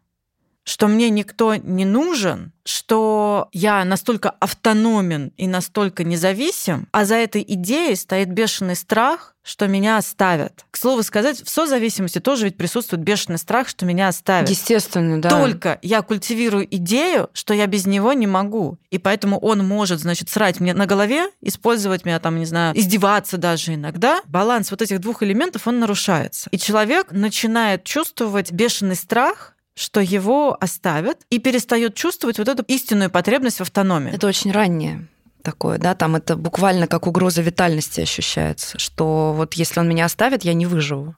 что 0.67 0.89
мне 0.89 1.09
никто 1.09 1.55
не 1.55 1.85
нужен, 1.85 2.51
что 2.65 3.47
я 3.53 3.85
настолько 3.85 4.29
автономен 4.29 5.31
и 5.37 5.47
настолько 5.47 6.03
независим, 6.03 6.89
а 6.91 7.05
за 7.05 7.15
этой 7.15 7.41
идеей 7.47 7.95
стоит 7.95 8.27
бешеный 8.27 8.75
страх, 8.75 9.33
что 9.43 9.67
меня 9.67 9.95
оставят. 9.95 10.65
К 10.69 10.75
слову 10.75 11.03
сказать, 11.03 11.41
в 11.41 11.49
созависимости 11.49 12.19
тоже 12.19 12.43
ведь 12.43 12.57
присутствует 12.57 13.01
бешеный 13.01 13.37
страх, 13.37 13.69
что 13.69 13.85
меня 13.85 14.09
оставят. 14.09 14.49
Естественно, 14.49 15.21
да. 15.21 15.29
Только 15.29 15.79
я 15.81 16.01
культивирую 16.01 16.67
идею, 16.75 17.29
что 17.31 17.53
я 17.53 17.65
без 17.65 17.85
него 17.85 18.11
не 18.11 18.27
могу. 18.27 18.77
И 18.91 18.97
поэтому 18.97 19.39
он 19.39 19.65
может, 19.65 20.01
значит, 20.01 20.29
срать 20.29 20.59
мне 20.59 20.73
на 20.73 20.85
голове, 20.85 21.29
использовать 21.39 22.03
меня 22.03 22.19
там, 22.19 22.37
не 22.37 22.45
знаю, 22.45 22.77
издеваться 22.77 23.37
даже 23.37 23.75
иногда. 23.75 24.19
Баланс 24.25 24.69
вот 24.69 24.81
этих 24.81 24.99
двух 24.99 25.23
элементов, 25.23 25.65
он 25.65 25.79
нарушается. 25.79 26.49
И 26.51 26.57
человек 26.57 27.13
начинает 27.13 27.85
чувствовать 27.85 28.51
бешеный 28.51 28.95
страх, 28.95 29.53
что 29.77 30.01
его 30.01 30.57
оставят 30.59 31.19
и 31.29 31.39
перестает 31.39 31.93
чувствовать 31.95 32.39
вот 32.39 32.47
эту 32.47 32.63
истинную 32.63 33.09
потребность 33.09 33.59
в 33.59 33.61
автономии. 33.61 34.11
Это 34.11 34.27
очень 34.27 34.51
раннее 34.51 35.07
такое, 35.43 35.77
да, 35.77 35.95
там 35.95 36.17
это 36.17 36.35
буквально 36.35 36.87
как 36.87 37.07
угроза 37.07 37.41
витальности 37.41 38.01
ощущается, 38.01 38.77
что 38.79 39.33
вот 39.33 39.53
если 39.53 39.79
он 39.79 39.87
меня 39.87 40.03
оставит, 40.03 40.43
я 40.43 40.53
не 40.53 40.65
выживу. 40.65 41.15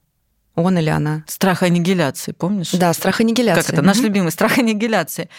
Он 0.53 0.77
или 0.77 0.89
она. 0.89 1.23
Страх 1.25 1.63
аннигиляции, 1.63 2.33
помнишь? 2.33 2.71
Да, 2.73 2.93
страх 2.93 3.21
аннигиляции. 3.21 3.61
Как 3.61 3.73
это? 3.73 3.81
Наш 3.81 3.97
любимый 3.97 4.31
страх 4.31 4.59
аннигиляции. 4.59 5.29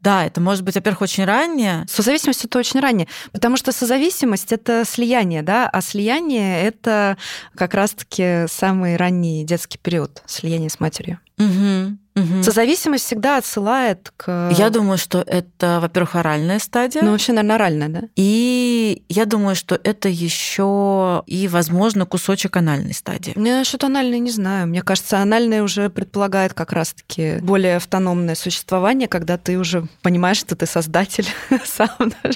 Да, 0.00 0.24
это 0.24 0.40
может 0.40 0.64
быть, 0.64 0.74
во-первых, 0.74 1.02
очень 1.02 1.24
раннее. 1.24 1.84
Созависимость 1.88 2.44
это 2.44 2.58
очень 2.58 2.80
раннее, 2.80 3.06
потому 3.30 3.56
что 3.56 3.70
созависимость 3.70 4.50
это 4.50 4.84
слияние, 4.84 5.42
да, 5.42 5.68
а 5.68 5.80
слияние 5.80 6.62
это 6.62 7.16
как 7.54 7.74
раз-таки 7.74 8.46
самый 8.48 8.96
ранний 8.96 9.44
детский 9.44 9.78
период 9.78 10.22
слияния 10.26 10.70
с 10.70 10.80
матерью. 10.80 11.20
Угу. 11.38 11.98
Угу. 12.14 12.42
Созависимость 12.42 13.06
всегда 13.06 13.38
отсылает 13.38 14.12
к... 14.16 14.50
Я 14.56 14.70
думаю, 14.70 14.98
что 14.98 15.22
это, 15.26 15.78
во-первых, 15.80 16.16
оральная 16.16 16.58
стадия. 16.58 17.02
Ну, 17.02 17.12
вообще, 17.12 17.32
наверное, 17.32 17.56
оральная, 17.56 17.88
да? 17.88 18.02
И 18.16 19.02
я 19.08 19.24
думаю, 19.24 19.56
что 19.56 19.80
это 19.82 20.08
еще 20.08 21.22
и, 21.26 21.48
возможно, 21.48 22.04
кусочек 22.04 22.56
анальной 22.56 22.92
стадии. 22.92 23.32
Я 23.36 23.64
что-то 23.64 23.86
анальной 23.86 24.18
не 24.18 24.30
знаю. 24.30 24.66
Мне 24.66 24.82
кажется, 24.82 25.20
анальная 25.20 25.62
уже 25.62 25.88
предполагает 25.88 26.52
как 26.52 26.72
раз-таки 26.72 27.38
более 27.40 27.76
автономное 27.76 28.34
существование, 28.34 29.08
когда 29.08 29.38
ты 29.38 29.58
уже 29.58 29.86
понимаешь, 30.02 30.36
что 30.38 30.54
ты 30.54 30.66
создатель 30.66 31.26
сам. 31.64 31.88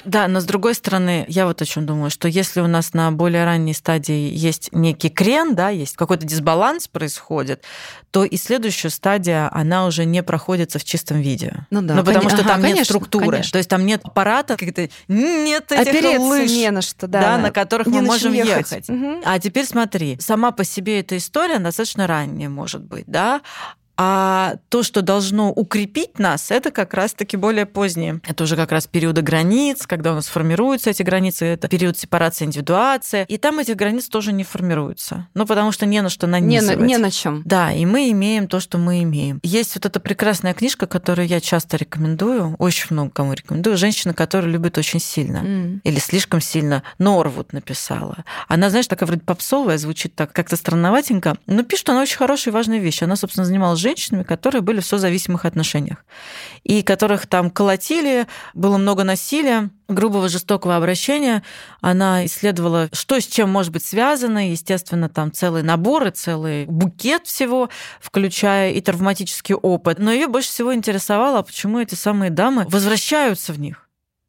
Да, 0.05 0.27
но 0.27 0.39
с 0.39 0.45
другой 0.45 0.73
стороны, 0.73 1.25
я 1.27 1.45
вот 1.45 1.61
о 1.61 1.65
чем 1.65 1.85
думаю, 1.85 2.09
что 2.09 2.27
если 2.27 2.61
у 2.61 2.67
нас 2.67 2.93
на 2.93 3.11
более 3.11 3.45
ранней 3.45 3.73
стадии 3.73 4.31
есть 4.33 4.69
некий 4.71 5.09
крен, 5.09 5.53
да, 5.53 5.69
есть 5.69 5.95
какой-то 5.95 6.25
дисбаланс 6.25 6.87
происходит, 6.87 7.63
то 8.11 8.23
и 8.23 8.37
следующая 8.37 8.89
стадия, 8.89 9.49
она 9.67 9.85
уже 9.85 10.05
не 10.05 10.23
проходится 10.23 10.79
в 10.79 10.83
чистом 10.83 11.19
виде. 11.19 11.53
Ну 11.69 11.81
да. 11.81 11.95
Ну 11.95 12.03
потому 12.03 12.29
что 12.29 12.39
ага, 12.39 12.49
там 12.49 12.61
конечно, 12.61 12.77
нет 12.77 12.85
структуры. 12.85 13.31
Конечно. 13.31 13.51
То 13.51 13.57
есть 13.57 13.69
там 13.69 13.85
нет 13.85 14.01
аппарата, 14.03 14.55
как-то 14.55 14.89
нет 15.09 15.71
этих 15.71 15.87
Опереться 15.87 16.21
лыж, 16.21 16.51
не 16.51 16.71
на 16.71 16.81
что, 16.81 17.07
да. 17.07 17.21
да, 17.21 17.37
на 17.37 17.51
которых 17.51 17.87
мы 17.87 18.01
на 18.01 18.07
можем 18.07 18.33
ехать. 18.33 18.71
ехать. 18.71 18.89
Угу. 18.89 19.21
А 19.25 19.39
теперь 19.39 19.65
смотри, 19.65 20.17
сама 20.19 20.51
по 20.51 20.63
себе 20.63 21.01
эта 21.01 21.17
история 21.17 21.59
достаточно 21.59 22.07
ранняя 22.07 22.49
может 22.49 22.83
быть, 22.83 23.05
да, 23.07 23.41
а 23.97 24.55
то, 24.69 24.83
что 24.83 25.01
должно 25.01 25.51
укрепить 25.51 26.19
нас, 26.19 26.51
это 26.51 26.71
как 26.71 26.93
раз-таки 26.93 27.35
более 27.37 27.65
позднее. 27.65 28.21
Это 28.27 28.43
уже 28.43 28.55
как 28.55 28.71
раз 28.71 28.87
периоды 28.87 29.21
границ, 29.21 29.87
когда 29.87 30.11
у 30.11 30.15
нас 30.15 30.27
формируются 30.27 30.91
эти 30.91 31.03
границы, 31.03 31.45
это 31.45 31.67
период 31.67 31.97
сепарации, 31.97 32.45
индивидуации. 32.45 33.25
И 33.27 33.37
там 33.37 33.59
этих 33.59 33.75
границ 33.75 34.07
тоже 34.07 34.33
не 34.33 34.43
формируются. 34.43 35.27
Ну, 35.33 35.45
потому 35.45 35.71
что 35.71 35.85
не 35.85 36.01
на 36.01 36.09
что 36.09 36.27
нанизывать. 36.27 36.77
Не 36.77 36.83
на, 36.83 36.87
не 36.87 36.97
на 36.97 37.11
чем. 37.11 37.41
Да, 37.45 37.71
и 37.71 37.85
мы 37.85 38.11
имеем 38.11 38.47
то, 38.47 38.59
что 38.59 38.77
мы 38.77 39.03
имеем. 39.03 39.39
Есть 39.43 39.75
вот 39.75 39.85
эта 39.85 39.99
прекрасная 39.99 40.53
книжка, 40.53 40.85
которую 40.85 41.27
я 41.27 41.41
часто 41.41 41.77
рекомендую, 41.77 42.55
очень 42.59 42.87
много 42.91 43.09
кому 43.11 43.33
рекомендую. 43.33 43.77
Женщина, 43.77 44.13
которая 44.13 44.51
любит 44.51 44.77
очень 44.77 44.99
сильно 44.99 45.37
Mm. 45.37 45.81
или 45.83 45.99
слишком 45.99 46.41
сильно. 46.41 46.83
Норвуд 46.99 47.53
написала. 47.53 48.25
Она, 48.47 48.69
знаешь, 48.69 48.87
такая 48.87 49.07
вроде 49.07 49.21
попсовая, 49.21 49.77
звучит 49.77 50.15
так 50.15 50.31
как-то 50.33 50.55
странноватенько, 50.55 51.37
но 51.47 51.63
пишет 51.63 51.89
она 51.89 52.01
очень 52.01 52.17
хорошие 52.17 52.51
и 52.51 52.53
важные 52.53 52.79
вещи. 52.79 53.03
Она, 53.03 53.15
собственно, 53.15 53.45
занималась 53.45 53.79
женщинами, 53.87 54.23
которые 54.23 54.61
были 54.61 54.81
в 54.81 54.85
созависимых 54.85 55.45
отношениях, 55.45 56.05
и 56.63 56.83
которых 56.83 57.25
там 57.27 57.49
колотили, 57.49 58.27
было 58.53 58.77
много 58.77 59.03
насилия, 59.03 59.69
грубого 59.87 60.27
жестокого 60.27 60.75
обращения. 60.75 61.43
Она 61.79 62.25
исследовала, 62.25 62.89
что 62.91 63.19
с 63.19 63.25
чем 63.25 63.49
может 63.49 63.71
быть 63.71 63.85
связано. 63.85 64.51
Естественно, 64.51 65.07
там 65.07 65.31
целый 65.31 65.63
набор 65.63 66.07
и 66.07 66.11
целый 66.11 66.65
букет 66.65 67.25
всего, 67.25 67.69
включая 68.01 68.71
и 68.71 68.81
травматический 68.81 69.55
опыт. 69.55 69.99
Но 69.99 70.11
ее 70.11 70.27
больше 70.27 70.49
всего 70.49 70.73
интересовало, 70.73 71.41
почему 71.41 71.79
эти 71.79 71.95
самые 71.95 72.31
дамы 72.31 72.65
возвращаются 72.67 73.53
в 73.53 73.59
них. 73.59 73.86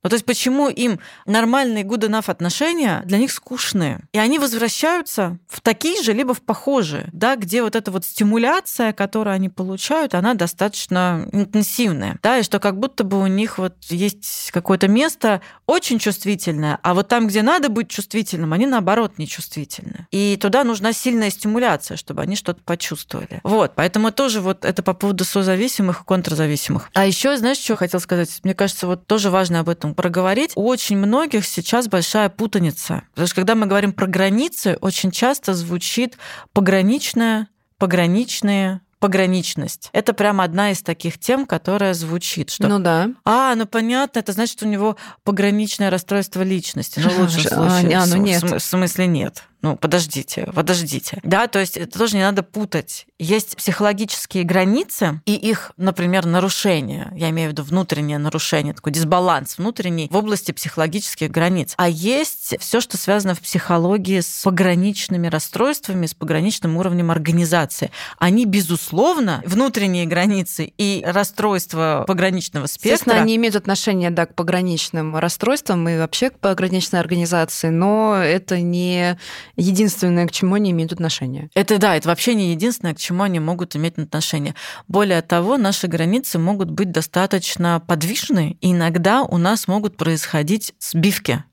Ну, 0.09 0.11
то 0.11 0.15
есть 0.15 0.25
почему 0.25 0.71
им 0.71 1.01
нормальные 1.27 1.85
good 1.85 2.09
enough 2.09 2.31
отношения 2.31 3.03
для 3.05 3.19
них 3.19 3.31
скучные? 3.31 4.01
И 4.15 4.19
они 4.19 4.39
возвращаются 4.39 5.37
в 5.47 5.61
такие 5.61 6.03
же, 6.03 6.15
либо 6.15 6.33
в 6.33 6.41
похожие, 6.41 7.11
да, 7.13 7.37
где 7.37 7.63
вот 7.63 7.77
эта 7.77 7.91
вот 7.91 8.07
стимуляция, 8.07 8.95
которую 8.95 9.35
они 9.35 9.51
получают, 9.51 10.15
она 10.15 10.33
достаточно 10.33 11.29
интенсивная, 11.31 12.19
да, 12.23 12.39
и 12.39 12.43
что 12.43 12.59
как 12.59 12.79
будто 12.79 13.05
бы 13.05 13.21
у 13.21 13.27
них 13.27 13.59
вот 13.59 13.75
есть 13.91 14.51
какое-то 14.51 14.89
место 14.89 15.43
очень 15.67 15.99
чувствительное, 15.99 16.79
а 16.83 16.95
вот 16.95 17.09
там, 17.09 17.27
где 17.27 17.43
надо 17.43 17.69
быть 17.69 17.91
чувствительным, 17.91 18.55
они 18.55 18.65
наоборот 18.65 19.19
нечувствительны. 19.19 20.07
И 20.11 20.39
туда 20.41 20.65
нужна 20.65 20.95
сильная 20.95 21.29
стимуляция, 21.29 21.99
чтобы 21.99 22.23
они 22.23 22.35
что-то 22.35 22.63
почувствовали. 22.65 23.41
Вот, 23.43 23.73
поэтому 23.75 24.11
тоже 24.11 24.41
вот 24.41 24.65
это 24.65 24.83
по 24.83 24.95
поводу 24.95 25.27
созависимых 25.27 26.01
и 26.01 26.05
контрзависимых. 26.05 26.89
А 26.95 27.05
еще, 27.05 27.37
знаешь, 27.37 27.59
что 27.59 27.77
хотел 27.77 28.01
сказать? 28.01 28.41
Мне 28.43 28.55
кажется, 28.55 28.87
вот 28.87 29.07
тоже 29.07 29.29
важно 29.29 29.61
об 29.61 29.69
этом 29.69 29.98
проговорить. 29.99 30.53
У 30.55 30.65
очень 30.65 30.97
многих 30.97 31.45
сейчас 31.45 31.89
большая 31.89 32.29
путаница. 32.29 33.03
Потому 33.11 33.27
что 33.27 33.35
когда 33.35 33.57
мы 33.57 33.67
говорим 33.67 33.93
про 33.93 34.07
границы, 34.07 34.79
очень 34.81 35.11
часто 35.11 35.55
звучит 35.55 36.17
пограничная, 36.53 37.49
пограничные, 37.79 38.81
пограничность. 39.01 39.91
Это 39.93 40.13
прямо 40.13 40.45
одна 40.45 40.71
из 40.71 40.83
таких 40.83 41.19
тем, 41.19 41.47
которая 41.47 41.95
звучит, 41.95 42.51
что 42.51 42.69
ну 42.69 42.79
да. 42.79 43.11
А, 43.25 43.57
ну 43.57 43.67
понятно, 43.67 44.21
это 44.21 44.31
значит, 44.31 44.59
что 44.59 44.67
у 44.67 44.69
него 44.69 44.97
пограничное 45.25 45.91
расстройство 45.91 46.43
личности. 46.43 47.01
Ну, 47.01 47.11
в 47.11 47.19
лучшем 47.23 47.43
случае. 47.43 47.99
А, 47.99 48.07
ну 48.07 48.17
нет. 48.19 48.43
В 48.43 48.61
смысле 48.61 49.09
нет. 49.09 49.43
Ну, 49.61 49.77
подождите, 49.77 50.49
подождите. 50.55 51.19
Да, 51.25 51.49
то 51.49 51.59
есть 51.59 51.77
это 51.77 51.99
тоже 51.99 52.17
не 52.17 52.23
надо 52.23 52.45
путать. 52.45 53.07
Есть 53.19 53.57
психологические 53.57 54.45
границы 54.45 55.21
и 55.27 55.35
их, 55.35 55.73
например, 55.77 56.27
нарушение. 56.27 57.11
Я 57.17 57.31
имею 57.31 57.49
в 57.49 57.53
виду 57.53 57.65
внутреннее 57.65 58.19
нарушение, 58.19 58.73
такой 58.73 58.93
дисбаланс 58.93 59.59
внутренний 59.59 60.09
в 60.11 60.17
области 60.17 60.53
психологических 60.53 61.31
границ. 61.31 61.75
А 61.77 61.89
есть 61.89 62.55
все, 62.61 62.81
что 62.81 62.97
связано 62.97 63.35
в 63.35 63.41
психологии 63.41 64.21
с 64.21 64.43
пограничными 64.45 65.27
расстройствами, 65.27 66.07
с 66.07 66.15
пограничным 66.15 66.77
уровнем 66.77 67.11
организации. 67.11 67.91
Они, 68.19 68.47
безусловно, 68.47 69.43
внутренние 69.45 70.07
границы 70.07 70.73
и 70.79 71.03
расстройства 71.05 72.05
пограничного 72.07 72.67
спектра. 72.67 72.93
Естественно, 72.93 73.21
они 73.21 73.35
имеют 73.35 73.57
отношение 73.57 74.11
да, 74.11 74.27
к 74.27 74.37
пограничным 74.37 75.17
расстройствам 75.17 75.89
и 75.89 75.99
вообще 75.99 76.31
к 76.31 76.39
пограничной 76.39 77.01
организации, 77.01 77.71
но 77.71 78.15
это 78.15 78.61
не 78.61 79.19
единственное, 79.59 80.27
к 80.27 80.33
чему 80.33 80.55
они 80.55 80.71
имеют 80.71 80.93
отношение. 80.93 81.51
Это 81.55 81.79
да, 81.79 81.97
это 81.97 82.09
вообще 82.09 82.35
не 82.35 82.53
единственное, 82.53 82.95
к 82.95 82.99
чему 82.99 83.25
они 83.25 83.41
могут 83.41 83.77
иметь 83.77 83.99
отношение. 83.99 84.55
Более 84.87 85.21
того, 85.21 85.57
наши 85.59 85.89
границы 85.89 86.39
могут 86.39 86.71
быть 86.71 86.91
достаточно 86.93 87.83
подвижны, 87.87 88.57
и 88.61 88.73
иногда 88.73 89.23
у 89.23 89.37
нас 89.37 89.69
могут 89.69 89.97
происходить 89.97 90.75
сбивки. 90.79 91.45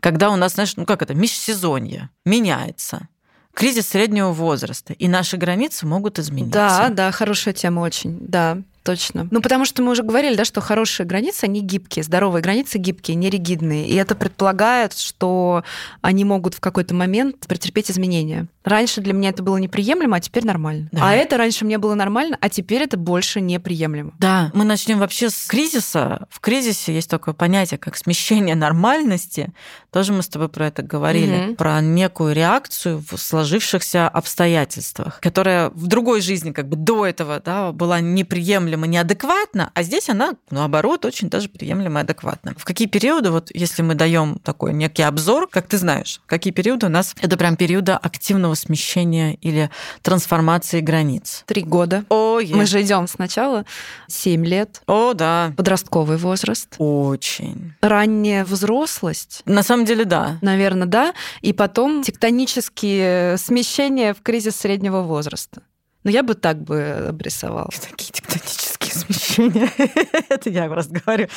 Когда 0.00 0.30
у 0.30 0.36
нас, 0.36 0.54
знаешь, 0.54 0.76
ну 0.76 0.84
как 0.84 1.02
это, 1.02 1.14
межсезонье 1.14 2.10
меняется 2.24 3.08
кризис 3.54 3.88
среднего 3.88 4.30
возраста, 4.32 4.92
и 4.92 5.08
наши 5.08 5.36
границы 5.36 5.84
могут 5.84 6.18
измениться. 6.20 6.52
Да, 6.52 6.88
да, 6.90 7.10
хорошая 7.10 7.54
тема 7.54 7.80
очень, 7.80 8.18
да 8.20 8.58
точно. 8.88 9.28
Ну, 9.30 9.42
потому 9.42 9.66
что 9.66 9.82
мы 9.82 9.90
уже 9.92 10.02
говорили, 10.02 10.34
да, 10.34 10.46
что 10.46 10.62
хорошие 10.62 11.04
границы, 11.04 11.44
они 11.44 11.60
гибкие, 11.60 12.02
здоровые 12.02 12.42
границы 12.42 12.78
гибкие, 12.78 13.16
не 13.16 13.28
ригидные. 13.28 13.86
И 13.86 13.94
это 13.94 14.14
предполагает, 14.14 14.96
что 14.96 15.62
они 16.00 16.24
могут 16.24 16.54
в 16.54 16.60
какой-то 16.60 16.94
момент 16.94 17.46
претерпеть 17.46 17.90
изменения. 17.90 18.46
Раньше 18.64 19.00
для 19.00 19.12
меня 19.12 19.30
это 19.30 19.42
было 19.42 19.56
неприемлемо, 19.56 20.16
а 20.16 20.20
теперь 20.20 20.46
нормально. 20.46 20.88
Да. 20.92 21.08
А 21.08 21.12
это 21.14 21.36
раньше 21.36 21.64
мне 21.64 21.76
было 21.78 21.94
нормально, 21.94 22.38
а 22.40 22.48
теперь 22.48 22.82
это 22.82 22.96
больше 22.96 23.40
неприемлемо. 23.40 24.12
Да, 24.18 24.50
мы 24.54 24.64
начнем 24.64 24.98
вообще 24.98 25.30
с 25.30 25.46
кризиса. 25.46 26.26
В 26.30 26.40
кризисе 26.40 26.94
есть 26.94 27.10
такое 27.10 27.34
понятие, 27.34 27.78
как 27.78 27.96
смещение 27.96 28.54
нормальности. 28.54 29.52
Тоже 29.90 30.12
мы 30.12 30.22
с 30.22 30.28
тобой 30.28 30.48
про 30.48 30.66
это 30.66 30.82
говорили, 30.82 31.48
угу. 31.48 31.54
про 31.56 31.80
некую 31.80 32.34
реакцию 32.34 33.02
в 33.10 33.18
сложившихся 33.18 34.08
обстоятельствах, 34.08 35.20
которая 35.20 35.70
в 35.70 35.86
другой 35.86 36.20
жизни 36.20 36.52
как 36.52 36.68
бы 36.68 36.76
до 36.76 37.06
этого 37.06 37.40
да, 37.44 37.72
была 37.72 38.00
неприемлема 38.00 38.77
приемлемо 38.78 38.86
неадекватно, 38.86 39.70
а 39.74 39.82
здесь 39.82 40.08
она, 40.08 40.34
наоборот, 40.50 41.04
очень 41.04 41.28
даже 41.28 41.48
приемлемо 41.48 42.00
и 42.00 42.02
адекватно. 42.02 42.54
В 42.56 42.64
какие 42.64 42.88
периоды, 42.88 43.30
вот 43.30 43.50
если 43.54 43.82
мы 43.82 43.94
даем 43.94 44.38
такой 44.44 44.72
некий 44.72 45.02
обзор, 45.02 45.48
как 45.48 45.66
ты 45.66 45.78
знаешь, 45.78 46.20
какие 46.26 46.52
периоды 46.52 46.86
у 46.86 46.88
нас 46.88 47.14
это 47.20 47.36
прям 47.36 47.56
периоды 47.56 47.92
активного 47.92 48.54
смещения 48.54 49.34
или 49.34 49.70
трансформации 50.02 50.80
границ? 50.80 51.44
Три 51.46 51.62
года. 51.62 52.04
О, 52.08 52.40
Мы 52.40 52.66
же 52.66 52.82
идем 52.82 53.08
сначала 53.08 53.64
семь 54.06 54.46
лет. 54.46 54.82
О, 54.86 55.14
да. 55.14 55.52
Подростковый 55.56 56.16
возраст. 56.18 56.74
Очень. 56.78 57.72
Ранняя 57.80 58.44
взрослость. 58.44 59.42
На 59.44 59.62
самом 59.62 59.84
деле, 59.84 60.04
да. 60.04 60.38
Наверное, 60.42 60.86
да. 60.86 61.14
И 61.40 61.52
потом 61.52 62.02
тектонические 62.02 63.38
смещения 63.38 64.14
в 64.14 64.22
кризис 64.22 64.56
среднего 64.56 65.02
возраста. 65.02 65.62
Но 66.08 66.12
я 66.12 66.22
бы 66.22 66.34
так 66.34 66.62
бы 66.62 67.06
обрисовала. 67.10 67.68
Такие 67.68 68.10
тектонические 68.10 68.92
смещения. 68.94 69.70
Это 70.30 70.48
я 70.48 70.66
просто 70.66 70.98
говорю. 71.04 71.28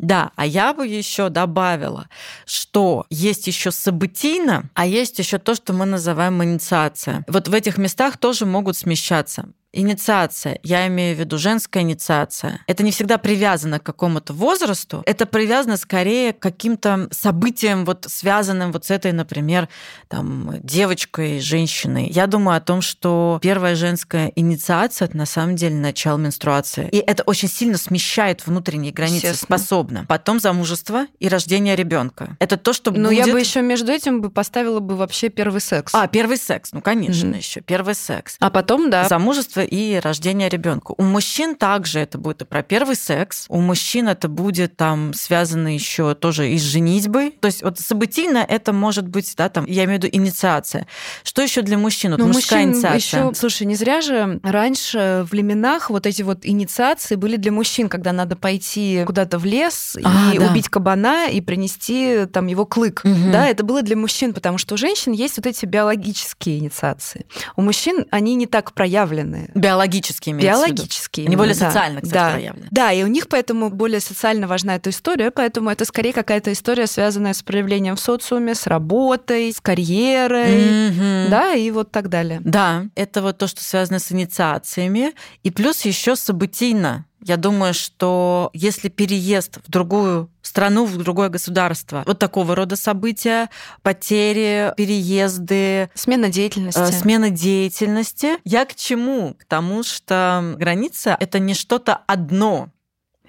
Да, 0.00 0.32
а 0.34 0.44
я 0.44 0.74
бы 0.74 0.84
еще 0.84 1.28
добавила, 1.28 2.08
что 2.44 3.06
есть 3.08 3.46
еще 3.46 3.70
событийно, 3.70 4.68
а 4.74 4.84
есть 4.84 5.20
еще 5.20 5.38
то, 5.38 5.54
что 5.54 5.72
мы 5.72 5.86
называем 5.86 6.42
инициация. 6.42 7.24
Вот 7.28 7.46
в 7.46 7.54
этих 7.54 7.78
местах 7.78 8.16
тоже 8.16 8.46
могут 8.46 8.76
смещаться 8.76 9.50
инициация, 9.72 10.58
я 10.62 10.86
имею 10.86 11.16
в 11.16 11.20
виду 11.20 11.38
женская 11.38 11.82
инициация, 11.82 12.60
это 12.66 12.82
не 12.82 12.90
всегда 12.90 13.18
привязано 13.18 13.78
к 13.78 13.82
какому-то 13.82 14.32
возрасту, 14.32 15.02
это 15.06 15.26
привязано 15.26 15.76
скорее 15.76 16.32
к 16.32 16.40
каким-то 16.40 17.08
событиям, 17.10 17.84
вот 17.84 18.06
связанным 18.08 18.72
вот 18.72 18.86
с 18.86 18.90
этой, 18.90 19.12
например, 19.12 19.68
там, 20.08 20.54
девочкой, 20.62 21.40
женщиной. 21.40 22.08
Я 22.08 22.26
думаю 22.26 22.56
о 22.56 22.60
том, 22.60 22.80
что 22.80 23.38
первая 23.42 23.74
женская 23.74 24.32
инициация 24.34 25.06
это 25.06 25.16
на 25.16 25.26
самом 25.26 25.56
деле 25.56 25.76
начало 25.76 26.18
менструации. 26.18 26.88
И 26.90 26.98
это 26.98 27.22
очень 27.24 27.48
сильно 27.48 27.78
смещает 27.78 28.46
внутренние 28.46 28.92
границы, 28.92 29.34
способно. 29.34 30.04
Потом 30.08 30.40
замужество 30.40 31.06
и 31.18 31.28
рождение 31.28 31.76
ребенка. 31.76 32.36
Это 32.40 32.56
то, 32.56 32.72
что 32.72 32.90
Но 32.90 33.08
будет... 33.08 33.26
я 33.26 33.32
бы 33.32 33.38
еще 33.38 33.62
между 33.62 33.92
этим 33.92 34.20
бы 34.20 34.30
поставила 34.30 34.80
бы 34.80 34.96
вообще 34.96 35.28
первый 35.28 35.60
секс. 35.60 35.94
А, 35.94 36.06
первый 36.08 36.36
секс, 36.36 36.72
ну, 36.72 36.80
конечно, 36.80 37.34
mm-hmm. 37.34 37.38
еще 37.38 37.60
первый 37.60 37.94
секс. 37.94 38.36
А 38.40 38.50
потом, 38.50 38.90
да. 38.90 39.08
Замужество 39.08 39.55
и 39.62 39.98
рождение 39.98 40.48
ребенка. 40.48 40.94
У 40.96 41.02
мужчин 41.02 41.56
также 41.56 42.00
это 42.00 42.18
будет 42.18 42.42
и 42.42 42.44
про 42.44 42.62
первый 42.62 42.96
секс. 42.96 43.46
У 43.48 43.60
мужчин 43.60 44.08
это 44.08 44.28
будет 44.28 44.76
там 44.76 45.14
связано 45.14 45.72
еще 45.72 46.14
тоже 46.14 46.50
и 46.50 46.58
с 46.58 46.62
женитьбой. 46.62 47.32
То 47.40 47.46
есть 47.46 47.62
вот 47.62 47.78
событийно 47.78 48.38
это 48.38 48.72
может 48.72 49.08
быть, 49.08 49.32
да, 49.36 49.48
там, 49.48 49.66
я 49.66 49.84
имею 49.84 50.00
в 50.00 50.04
виду 50.04 50.16
инициация. 50.16 50.86
Что 51.22 51.42
еще 51.42 51.62
для 51.62 51.78
мужчин? 51.78 52.12
Вот 52.12 52.20
Но 52.20 52.26
мужская 52.26 52.64
инициация. 52.64 52.96
Еще, 52.96 53.34
слушай, 53.34 53.66
не 53.66 53.74
зря 53.74 54.00
же 54.00 54.40
раньше 54.42 55.26
в 55.28 55.34
леменах 55.34 55.90
вот 55.90 56.06
эти 56.06 56.22
вот 56.22 56.40
инициации 56.42 57.16
были 57.16 57.36
для 57.36 57.52
мужчин, 57.52 57.88
когда 57.88 58.12
надо 58.12 58.36
пойти 58.36 59.02
куда-то 59.06 59.38
в 59.38 59.44
лес 59.44 59.96
а, 60.02 60.32
и 60.34 60.38
да. 60.38 60.46
убить 60.46 60.68
кабана 60.68 61.28
и 61.28 61.40
принести 61.40 62.26
там 62.32 62.46
его 62.46 62.66
клык. 62.66 63.02
Угу. 63.04 63.32
Да, 63.32 63.46
это 63.46 63.64
было 63.64 63.82
для 63.82 63.96
мужчин, 63.96 64.34
потому 64.34 64.58
что 64.58 64.74
у 64.74 64.78
женщин 64.78 65.12
есть 65.12 65.36
вот 65.36 65.46
эти 65.46 65.66
биологические 65.66 66.58
инициации. 66.58 67.26
У 67.56 67.62
мужчин 67.62 68.06
они 68.10 68.34
не 68.34 68.46
так 68.46 68.72
проявлены. 68.72 69.45
Биологические 69.54 70.34
Биологические. 70.34 71.26
Они 71.26 71.36
более 71.36 71.54
да. 71.54 71.70
социально, 71.70 72.00
кстати, 72.00 72.14
да. 72.14 72.32
проявлены. 72.32 72.68
Да, 72.70 72.92
и 72.92 73.02
у 73.02 73.06
них 73.06 73.28
поэтому 73.28 73.70
более 73.70 74.00
социально 74.00 74.46
важна 74.46 74.76
эта 74.76 74.90
история, 74.90 75.30
поэтому 75.30 75.70
это 75.70 75.84
скорее 75.84 76.12
какая-то 76.12 76.52
история, 76.52 76.86
связанная 76.86 77.32
с 77.32 77.42
проявлением 77.42 77.96
в 77.96 78.00
социуме, 78.00 78.54
с 78.54 78.66
работой, 78.66 79.52
с 79.52 79.60
карьерой, 79.60 80.90
mm-hmm. 80.90 81.28
да, 81.30 81.54
и 81.54 81.70
вот 81.70 81.90
так 81.90 82.08
далее. 82.08 82.40
Да, 82.44 82.84
это 82.94 83.22
вот 83.22 83.38
то, 83.38 83.46
что 83.46 83.64
связано 83.64 83.98
с 83.98 84.12
инициациями, 84.12 85.12
и 85.42 85.50
плюс 85.50 85.84
еще 85.86 86.16
событийно. 86.16 87.05
Я 87.26 87.36
думаю, 87.36 87.74
что 87.74 88.50
если 88.52 88.88
переезд 88.88 89.58
в 89.66 89.68
другую 89.68 90.30
страну, 90.42 90.84
в 90.84 90.96
другое 90.96 91.28
государство, 91.28 92.04
вот 92.06 92.20
такого 92.20 92.54
рода 92.54 92.76
события, 92.76 93.50
потери, 93.82 94.72
переезды, 94.76 95.90
смена 95.94 96.28
деятельности, 96.28 96.78
э, 96.78 96.92
смена 96.92 97.30
деятельности, 97.30 98.38
я 98.44 98.64
к 98.64 98.76
чему? 98.76 99.34
К 99.34 99.44
тому, 99.44 99.82
что 99.82 100.54
граница 100.56 101.16
это 101.18 101.40
не 101.40 101.54
что-то 101.54 102.00
одно, 102.06 102.68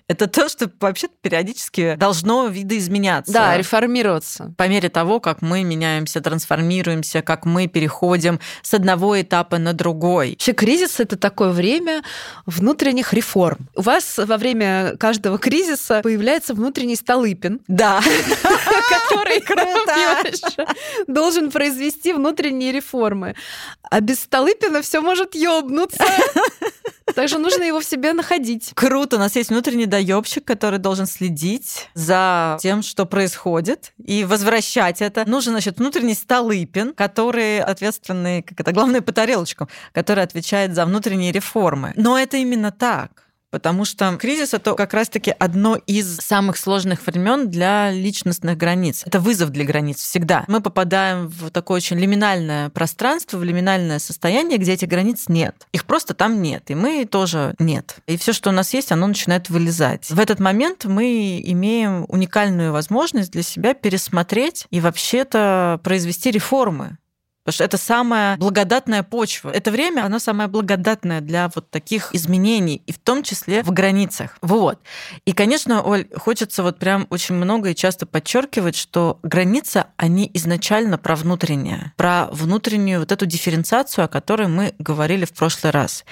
это 0.07 0.27
то, 0.27 0.47
что 0.47 0.71
вообще 0.79 1.07
периодически 1.21 1.95
должно 1.95 2.47
видоизменяться. 2.47 3.33
Да, 3.33 3.57
реформироваться. 3.57 4.53
По 4.57 4.67
мере 4.67 4.89
того, 4.89 5.19
как 5.19 5.41
мы 5.41 5.63
меняемся, 5.63 6.21
трансформируемся, 6.21 7.21
как 7.21 7.45
мы 7.45 7.67
переходим 7.67 8.39
с 8.61 8.73
одного 8.73 9.19
этапа 9.19 9.57
на 9.57 9.73
другой. 9.73 10.31
Вообще 10.31 10.53
кризис— 10.53 10.99
это 11.01 11.17
такое 11.17 11.49
время 11.49 12.03
внутренних 12.45 13.13
реформ. 13.13 13.67
У 13.75 13.81
вас 13.81 14.17
во 14.17 14.37
время 14.37 14.95
каждого 14.97 15.37
кризиса 15.37 16.01
появляется 16.01 16.53
внутренний 16.53 16.95
Столыпин. 16.95 17.59
Да. 17.67 18.01
Который 18.43 19.41
должен 21.07 21.51
произвести 21.51 22.13
внутренние 22.13 22.71
реформы. 22.71 23.35
А 23.89 23.99
без 23.99 24.21
Столыпина 24.21 24.81
все 24.81 25.01
может 25.01 25.35
ёбнуться. 25.35 26.03
Также 27.15 27.37
нужно 27.39 27.63
его 27.63 27.79
в 27.79 27.85
себе 27.85 28.13
находить. 28.13 28.71
Круто, 28.75 29.15
у 29.15 29.19
нас 29.19 29.35
есть 29.35 29.49
внутренний 29.49 29.85
доебщик, 29.97 30.45
который 30.45 30.79
должен 30.79 31.07
следить 31.07 31.89
за 31.95 32.57
тем, 32.61 32.83
что 32.83 33.05
происходит, 33.05 33.93
и 34.03 34.25
возвращать 34.25 35.01
это. 35.01 35.27
Нужен, 35.27 35.53
значит, 35.53 35.79
внутренний 35.79 36.13
Столыпин, 36.13 36.93
который 36.93 37.59
ответственный, 37.59 38.43
как 38.43 38.59
это, 38.59 38.71
главное 38.73 39.01
по 39.01 39.11
тарелочкам, 39.11 39.67
который 39.93 40.23
отвечает 40.23 40.75
за 40.75 40.85
внутренние 40.85 41.31
реформы. 41.31 41.93
Но 41.95 42.17
это 42.17 42.37
именно 42.37 42.71
так. 42.71 43.26
Потому 43.49 43.85
что 43.85 44.17
кризис 44.17 44.53
это 44.53 44.73
как 44.73 44.93
раз-таки 44.93 45.33
одно 45.37 45.75
из 45.75 46.17
самых 46.17 46.57
сложных 46.57 47.05
времен 47.05 47.49
для 47.49 47.91
личностных 47.91 48.57
границ. 48.57 49.03
Это 49.05 49.19
вызов 49.19 49.51
для 49.51 49.63
границ 49.63 49.97
всегда. 49.97 50.43
Мы 50.47 50.61
попадаем 50.61 51.27
в 51.27 51.49
такое 51.49 51.77
очень 51.77 51.97
лиминальное 51.97 52.69
пространство, 52.69 53.37
в 53.37 53.43
лиминальное 53.43 53.99
состояние, 53.99 54.57
где 54.57 54.73
этих 54.73 54.89
границ 54.89 55.25
нет. 55.27 55.67
Их 55.71 55.85
просто 55.85 56.13
там 56.13 56.41
нет, 56.41 56.63
и 56.67 56.75
мы 56.75 57.05
тоже 57.05 57.55
нет. 57.59 57.97
И 58.07 58.17
все, 58.17 58.33
что 58.33 58.49
у 58.49 58.53
нас 58.53 58.73
есть, 58.73 58.91
оно 58.91 59.07
начинает 59.07 59.49
вылезать. 59.49 60.09
В 60.09 60.19
этот 60.19 60.39
момент 60.39 60.85
мы 60.85 61.41
имеем 61.43 62.05
уникальную 62.09 62.73
возможность 62.73 63.31
для 63.31 63.43
себя 63.43 63.73
пересмотреть 63.73 64.65
и 64.71 64.81
вообще-то 64.81 65.79
произвести 65.83 66.31
реформы 66.31 66.97
Потому 67.47 67.53
что 67.53 67.63
это 67.63 67.77
самая 67.77 68.35
благодатная 68.35 69.03
почва. 69.03 69.51
Это 69.51 69.71
время, 69.71 70.03
оно 70.03 70.19
самое 70.19 70.49
благодатное 70.49 71.21
для 71.21 71.49
вот 71.55 71.71
таких 71.71 72.13
изменений, 72.13 72.81
и 72.85 72.91
в 72.91 72.99
том 72.99 73.23
числе 73.23 73.63
в 73.63 73.71
границах. 73.71 74.37
Вот. 74.41 74.81
И, 75.23 75.31
конечно, 75.31 75.81
Оль, 75.81 76.07
хочется 76.13 76.61
вот 76.61 76.77
прям 76.77 77.07
очень 77.09 77.35
много 77.35 77.69
и 77.69 77.75
часто 77.75 78.05
подчеркивать, 78.05 78.75
что 78.75 79.17
границы, 79.23 79.85
они 79.95 80.29
изначально 80.33 80.97
про 80.97 81.15
внутреннее, 81.15 81.93
про 81.95 82.27
внутреннюю 82.33 82.99
вот 82.99 83.13
эту 83.13 83.25
дифференциацию, 83.25 84.03
о 84.03 84.07
которой 84.09 84.49
мы 84.49 84.75
говорили 84.77 85.23
в 85.23 85.31
прошлый 85.31 85.71
раз, 85.71 86.03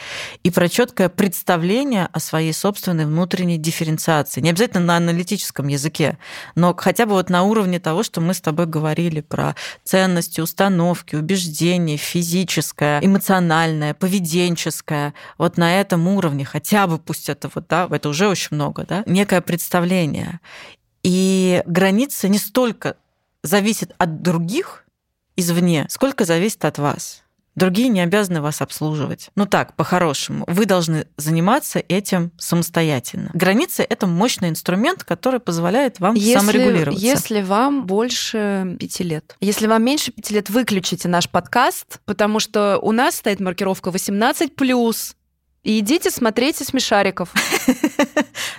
и 0.44 0.52
про 0.52 0.70
четкое 0.70 1.10
представление 1.10 2.08
о 2.14 2.22
своей 2.22 2.54
собственной 2.54 3.06
внутренней 3.06 3.58
дифференциации. 3.58 4.40
Не 4.40 4.52
обязательно 4.52 4.86
на 4.86 4.96
аналитическом 4.96 5.68
языке, 5.68 6.18
но 6.56 6.74
хотя 6.74 7.06
бы 7.06 7.12
вот 7.12 7.30
на 7.30 7.44
уровне 7.44 7.82
того, 7.82 8.04
что 8.04 8.22
мы 8.22 8.34
с 8.34 8.40
тобой 8.40 8.68
говорили 8.68 9.20
про 9.20 9.58
ценности, 9.84 10.40
установки, 10.40 11.25
убеждения, 11.26 11.98
физическое, 11.98 13.00
эмоциональное, 13.04 13.94
поведенческое, 13.94 15.14
вот 15.38 15.58
на 15.58 15.80
этом 15.82 16.08
уровне, 16.08 16.46
хотя 16.46 16.86
бы 16.88 17.00
пусть 17.00 17.30
это 17.30 17.50
вот, 17.54 17.66
да, 17.68 17.88
это 17.90 18.10
уже 18.10 18.28
очень 18.28 18.50
много, 18.52 18.86
да, 18.88 19.04
некое 19.08 19.42
представление. 19.42 20.40
И 21.04 21.64
граница 21.66 22.28
не 22.28 22.38
столько 22.38 22.96
зависит 23.44 23.94
от 23.98 24.22
других 24.22 24.86
извне, 25.36 25.88
сколько 25.90 26.26
зависит 26.26 26.64
от 26.64 26.78
вас. 26.78 27.24
Другие 27.56 27.88
не 27.90 28.02
обязаны 28.02 28.42
вас 28.42 28.62
обслуживать. 28.62 29.30
Ну 29.36 29.46
так, 29.46 29.76
по-хорошему. 29.76 30.46
Вы 30.48 30.66
должны 30.66 31.08
заниматься 31.18 31.80
этим 31.80 32.32
самостоятельно. 32.38 33.32
Границы— 33.34 33.86
это 33.90 34.08
мощный 34.08 34.50
инструмент, 34.50 35.04
который 35.04 35.40
позволяет 35.40 36.00
вам 36.00 36.16
если, 36.16 36.40
саморегулироваться. 36.40 37.06
Если 37.06 37.42
вам 37.42 37.86
больше 37.86 38.76
пяти 38.80 39.04
лет. 39.04 39.36
Если 39.40 39.68
вам 39.68 39.84
меньше 39.84 40.12
пяти 40.12 40.34
лет, 40.34 40.50
выключите 40.50 41.08
наш 41.08 41.30
подкаст, 41.30 42.00
потому 42.06 42.40
что 42.40 42.78
у 42.82 42.92
нас 42.92 43.16
стоит 43.16 43.40
маркировка 43.40 43.90
18+. 43.90 45.16
И 45.66 45.80
идите 45.80 46.12
смотрите 46.12 46.64
смешариков. 46.64 47.34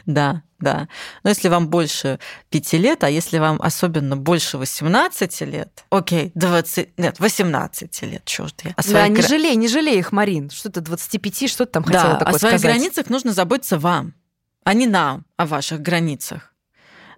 Да, 0.06 0.42
да. 0.60 0.86
Но 1.24 1.30
если 1.30 1.48
вам 1.48 1.68
больше 1.68 2.20
пяти 2.48 2.78
лет, 2.78 3.02
а 3.02 3.10
если 3.10 3.38
вам 3.38 3.60
особенно 3.60 4.16
больше 4.16 4.56
18 4.56 5.40
лет, 5.40 5.84
окей, 5.90 6.30
20, 6.36 6.96
нет, 6.96 7.18
18 7.18 8.02
лет, 8.02 8.24
черт 8.24 8.54
я. 8.62 8.72
А 8.76 8.82
да, 8.84 9.08
не 9.08 9.20
жалей, 9.20 9.56
не 9.56 9.66
жалей 9.66 9.98
их, 9.98 10.12
Марин. 10.12 10.48
Что 10.50 10.70
ты 10.70 10.80
25, 10.80 11.50
что 11.50 11.66
ты 11.66 11.72
там 11.72 11.82
хотела 11.82 12.12
да, 12.12 12.18
такое 12.18 12.34
о 12.34 12.38
своих 12.38 12.60
сказать? 12.60 12.76
границах 12.76 13.10
нужно 13.10 13.32
заботиться 13.32 13.80
вам, 13.80 14.14
а 14.62 14.74
не 14.74 14.86
нам 14.86 15.24
о 15.36 15.46
ваших 15.46 15.80
границах. 15.80 16.54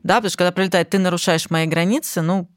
Да, 0.02 0.16
потому 0.16 0.30
что 0.30 0.38
когда 0.38 0.52
прилетает, 0.52 0.88
ты 0.88 0.98
нарушаешь 0.98 1.50
мои 1.50 1.66
границы, 1.66 2.22
ну, 2.22 2.48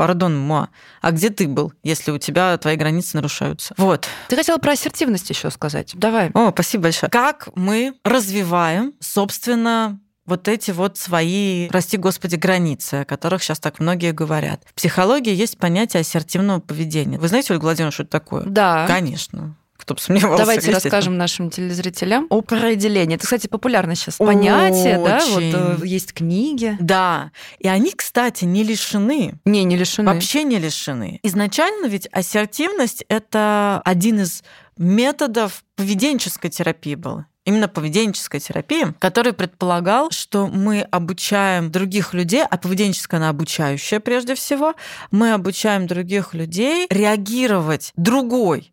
пардон, 0.00 0.34
ма, 0.38 0.70
а 1.02 1.10
где 1.10 1.28
ты 1.28 1.46
был, 1.46 1.74
если 1.82 2.10
у 2.10 2.16
тебя 2.16 2.56
твои 2.56 2.76
границы 2.76 3.16
нарушаются? 3.16 3.74
Вот. 3.76 4.08
Ты 4.28 4.36
хотела 4.36 4.56
про 4.56 4.72
ассертивность 4.72 5.28
еще 5.28 5.50
сказать. 5.50 5.90
Давай. 5.92 6.30
О, 6.32 6.52
спасибо 6.52 6.84
большое. 6.84 7.10
Как 7.10 7.50
мы 7.54 7.92
развиваем, 8.02 8.94
собственно, 8.98 10.00
вот 10.24 10.48
эти 10.48 10.70
вот 10.70 10.96
свои, 10.96 11.68
прости 11.68 11.98
господи, 11.98 12.36
границы, 12.36 12.94
о 12.94 13.04
которых 13.04 13.42
сейчас 13.42 13.60
так 13.60 13.78
многие 13.78 14.12
говорят. 14.12 14.62
В 14.64 14.72
психологии 14.72 15.34
есть 15.34 15.58
понятие 15.58 16.00
ассертивного 16.00 16.60
поведения. 16.60 17.18
Вы 17.18 17.28
знаете, 17.28 17.52
Ольга 17.52 17.64
Владимировна, 17.64 17.92
что 17.92 18.04
это 18.04 18.12
такое? 18.12 18.44
Да. 18.46 18.86
Конечно 18.86 19.54
кто 19.80 19.94
бы 19.94 20.00
сомневался. 20.00 20.42
Давайте 20.42 20.70
расскажем 20.70 21.16
нашим 21.16 21.50
телезрителям 21.50 22.26
о 22.30 22.38
определение. 22.38 23.16
Это, 23.16 23.24
кстати, 23.24 23.46
популярное 23.46 23.94
сейчас 23.94 24.16
понятие, 24.16 24.98
Очень. 24.98 25.52
да, 25.52 25.70
вот 25.70 25.82
э, 25.82 25.86
есть 25.86 26.12
книги. 26.12 26.76
Да, 26.80 27.32
и 27.58 27.68
они, 27.68 27.92
кстати, 27.92 28.44
не 28.44 28.62
лишены. 28.62 29.34
Не, 29.44 29.64
не 29.64 29.76
лишены. 29.76 30.12
Вообще 30.12 30.44
не 30.44 30.58
лишены. 30.58 31.20
Изначально 31.22 31.86
ведь 31.86 32.08
ассертивность— 32.12 33.04
это 33.08 33.82
один 33.84 34.20
из 34.20 34.42
методов 34.76 35.64
поведенческой 35.76 36.50
терапии 36.50 36.94
был 36.94 37.24
именно 37.44 37.68
поведенческой 37.68 38.40
терапии, 38.40 38.94
который 38.98 39.32
предполагал, 39.32 40.10
что 40.10 40.46
мы 40.46 40.82
обучаем 40.82 41.70
других 41.70 42.14
людей, 42.14 42.44
а 42.48 42.56
поведенческая 42.56 43.18
она 43.18 43.30
обучающая 43.30 44.00
прежде 44.00 44.34
всего, 44.34 44.74
мы 45.10 45.32
обучаем 45.32 45.86
других 45.86 46.34
людей 46.34 46.86
реагировать 46.90 47.92
другой 47.96 48.72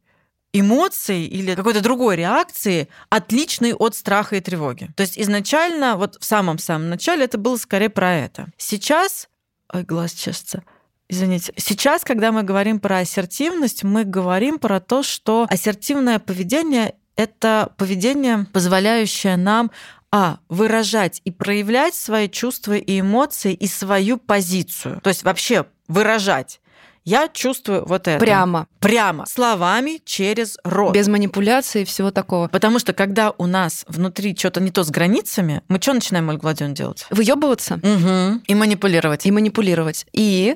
эмоции 0.53 1.25
или 1.25 1.55
какой-то 1.55 1.81
другой 1.81 2.15
реакции, 2.15 2.87
отличной 3.09 3.73
от 3.73 3.95
страха 3.95 4.35
и 4.35 4.41
тревоги. 4.41 4.89
То 4.95 5.01
есть 5.01 5.19
изначально, 5.19 5.97
вот 5.97 6.17
в 6.19 6.25
самом-самом 6.25 6.89
начале 6.89 7.25
это 7.25 7.37
было 7.37 7.57
скорее 7.57 7.89
про 7.89 8.13
это. 8.15 8.47
Сейчас... 8.57 9.27
Ой, 9.73 9.83
глаз 9.83 10.13
чешется. 10.13 10.63
Извините. 11.09 11.53
Сейчас, 11.57 12.03
когда 12.03 12.31
мы 12.31 12.43
говорим 12.43 12.79
про 12.79 12.99
ассертивность, 12.99 13.83
мы 13.83 14.03
говорим 14.03 14.59
про 14.59 14.79
то, 14.79 15.03
что 15.03 15.47
ассертивное 15.49 16.19
поведение— 16.19 16.95
это 17.15 17.73
поведение, 17.77 18.45
позволяющее 18.51 19.37
нам 19.37 19.71
а. 20.11 20.39
Выражать 20.47 21.21
и 21.25 21.31
проявлять 21.31 21.93
свои 21.93 22.29
чувства 22.29 22.77
и 22.77 23.01
эмоции 23.01 23.53
и 23.53 23.67
свою 23.67 24.17
позицию. 24.17 25.01
То 25.01 25.09
есть 25.09 25.23
вообще 25.23 25.65
выражать 25.87 26.61
я 27.07 27.29
чувствую 27.29 27.85
вот 27.85 28.05
это. 28.09 28.19
Прямо. 28.19 28.67
Прямо. 28.81 29.25
Словами 29.27 30.01
через 30.03 30.57
рот. 30.65 30.93
Без 30.93 31.07
манипуляции 31.07 31.83
и 31.83 31.85
всего 31.85 32.11
такого. 32.11 32.49
Потому 32.49 32.79
что 32.79 32.91
когда 32.91 33.31
у 33.37 33.45
нас 33.45 33.85
внутри 33.87 34.35
что-то 34.35 34.59
не 34.59 34.71
то 34.71 34.83
с 34.83 34.89
границами, 34.89 35.61
мы 35.69 35.81
что 35.81 35.93
начинаем, 35.93 36.27
Ольга 36.27 36.41
Владимировна, 36.41 36.75
делать? 36.75 37.05
Выебываться. 37.09 37.75
Угу. 37.75 38.41
И 38.47 38.55
манипулировать. 38.55 39.25
И 39.25 39.31
манипулировать. 39.31 40.05
И... 40.11 40.55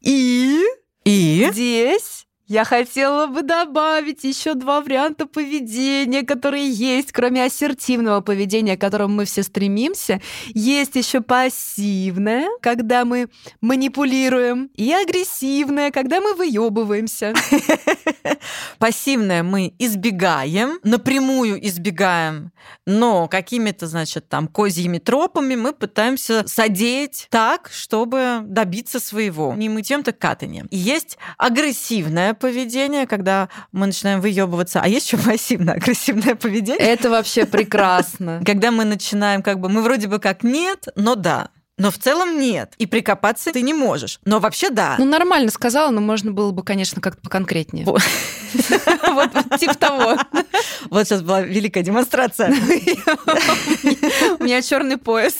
И... 0.00 0.62
И... 1.04 1.48
Здесь 1.52 2.21
я 2.46 2.64
хотела 2.64 3.26
бы 3.28 3.42
добавить 3.42 4.24
еще 4.24 4.54
два 4.54 4.80
варианта 4.80 5.26
поведения, 5.26 6.22
которые 6.22 6.68
есть, 6.68 7.12
кроме 7.12 7.44
ассертивного 7.44 8.20
поведения, 8.20 8.76
к 8.76 8.80
которому 8.80 9.14
мы 9.14 9.24
все 9.24 9.42
стремимся. 9.42 10.20
Есть 10.48 10.96
еще 10.96 11.20
пассивное, 11.20 12.48
когда 12.60 13.04
мы 13.04 13.28
манипулируем, 13.60 14.70
и 14.74 14.92
агрессивное, 14.92 15.90
когда 15.90 16.20
мы 16.20 16.34
выебываемся. 16.34 17.32
Пассивное 18.78 19.42
мы 19.42 19.74
избегаем, 19.78 20.78
напрямую 20.82 21.64
избегаем, 21.66 22.52
но 22.86 23.28
какими-то, 23.28 23.86
значит, 23.86 24.28
там 24.28 24.48
козьими 24.48 24.98
тропами 24.98 25.54
мы 25.54 25.72
пытаемся 25.72 26.44
содеять 26.46 27.28
так, 27.30 27.70
чтобы 27.72 28.40
добиться 28.44 28.98
своего. 29.00 29.54
Не 29.54 29.68
мытьем, 29.68 30.02
так 30.02 30.18
катанием. 30.18 30.66
И 30.66 30.76
есть 30.76 31.18
агрессивное 31.38 32.31
поведение, 32.34 33.06
когда 33.06 33.48
мы 33.72 33.86
начинаем 33.86 34.20
выебываться, 34.20 34.80
а 34.82 34.88
есть 34.88 35.06
еще 35.06 35.16
пассивно-агрессивное 35.18 36.34
поведение. 36.34 36.84
Это 36.84 37.10
вообще 37.10 37.46
прекрасно. 37.46 38.42
Когда 38.46 38.70
мы 38.70 38.84
начинаем, 38.84 39.42
как 39.42 39.60
бы, 39.60 39.68
мы 39.68 39.82
вроде 39.82 40.08
бы 40.08 40.18
как 40.18 40.42
нет, 40.42 40.88
но 40.96 41.14
да. 41.14 41.50
Но 41.78 41.90
в 41.90 41.98
целом 41.98 42.38
нет. 42.38 42.74
И 42.78 42.86
прикопаться 42.86 43.50
ты 43.50 43.62
не 43.62 43.74
можешь. 43.74 44.20
Но 44.24 44.38
вообще 44.40 44.70
да. 44.70 44.96
Ну, 44.98 45.04
нормально 45.04 45.50
сказала, 45.50 45.90
но 45.90 46.00
можно 46.00 46.30
было 46.30 46.52
бы, 46.52 46.62
конечно, 46.62 47.00
как-то 47.00 47.22
поконкретнее. 47.22 47.86
Вот 47.86 48.02
типа 49.58 49.74
того. 49.74 50.16
Вот 50.90 51.06
сейчас 51.06 51.22
была 51.22 51.40
великая 51.40 51.82
демонстрация. 51.82 52.50
У 54.38 54.44
меня 54.44 54.60
черный 54.62 54.98
пояс. 54.98 55.34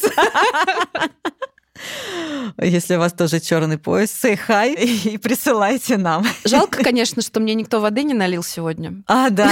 Если 2.61 2.97
у 2.97 2.99
вас 2.99 3.12
тоже 3.12 3.40
черный 3.40 3.79
пояс, 3.79 4.11
say 4.11 4.38
hi 4.49 4.75
и 5.12 5.18
присылайте 5.18 5.97
нам. 5.97 6.27
Жалко, 6.45 6.83
конечно, 6.83 7.23
что 7.23 7.40
мне 7.40 7.55
никто 7.55 7.81
воды 7.81 8.03
не 8.03 8.14
налил 8.14 8.42
сегодня. 8.42 9.03
А, 9.07 9.31
да. 9.31 9.51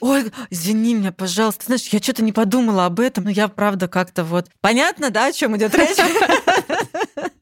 Ой, 0.00 0.32
извини 0.50 0.94
меня, 0.94 1.12
пожалуйста. 1.12 1.66
Знаешь, 1.66 1.86
я 1.88 1.98
что-то 2.00 2.22
не 2.22 2.32
подумала 2.32 2.86
об 2.86 3.00
этом, 3.00 3.24
но 3.24 3.30
я 3.30 3.48
правда 3.48 3.88
как-то 3.88 4.24
вот... 4.24 4.48
Понятно, 4.60 5.10
да, 5.10 5.26
о 5.26 5.32
чем 5.32 5.56
идет 5.56 5.74
речь? 5.74 5.96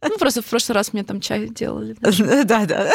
Ну, 0.03 0.17
просто 0.19 0.41
в 0.41 0.47
прошлый 0.47 0.75
раз 0.75 0.93
мне 0.93 1.05
там 1.05 1.21
чай 1.21 1.49
делали. 1.49 1.95
Да, 2.01 2.65
да. 2.65 2.91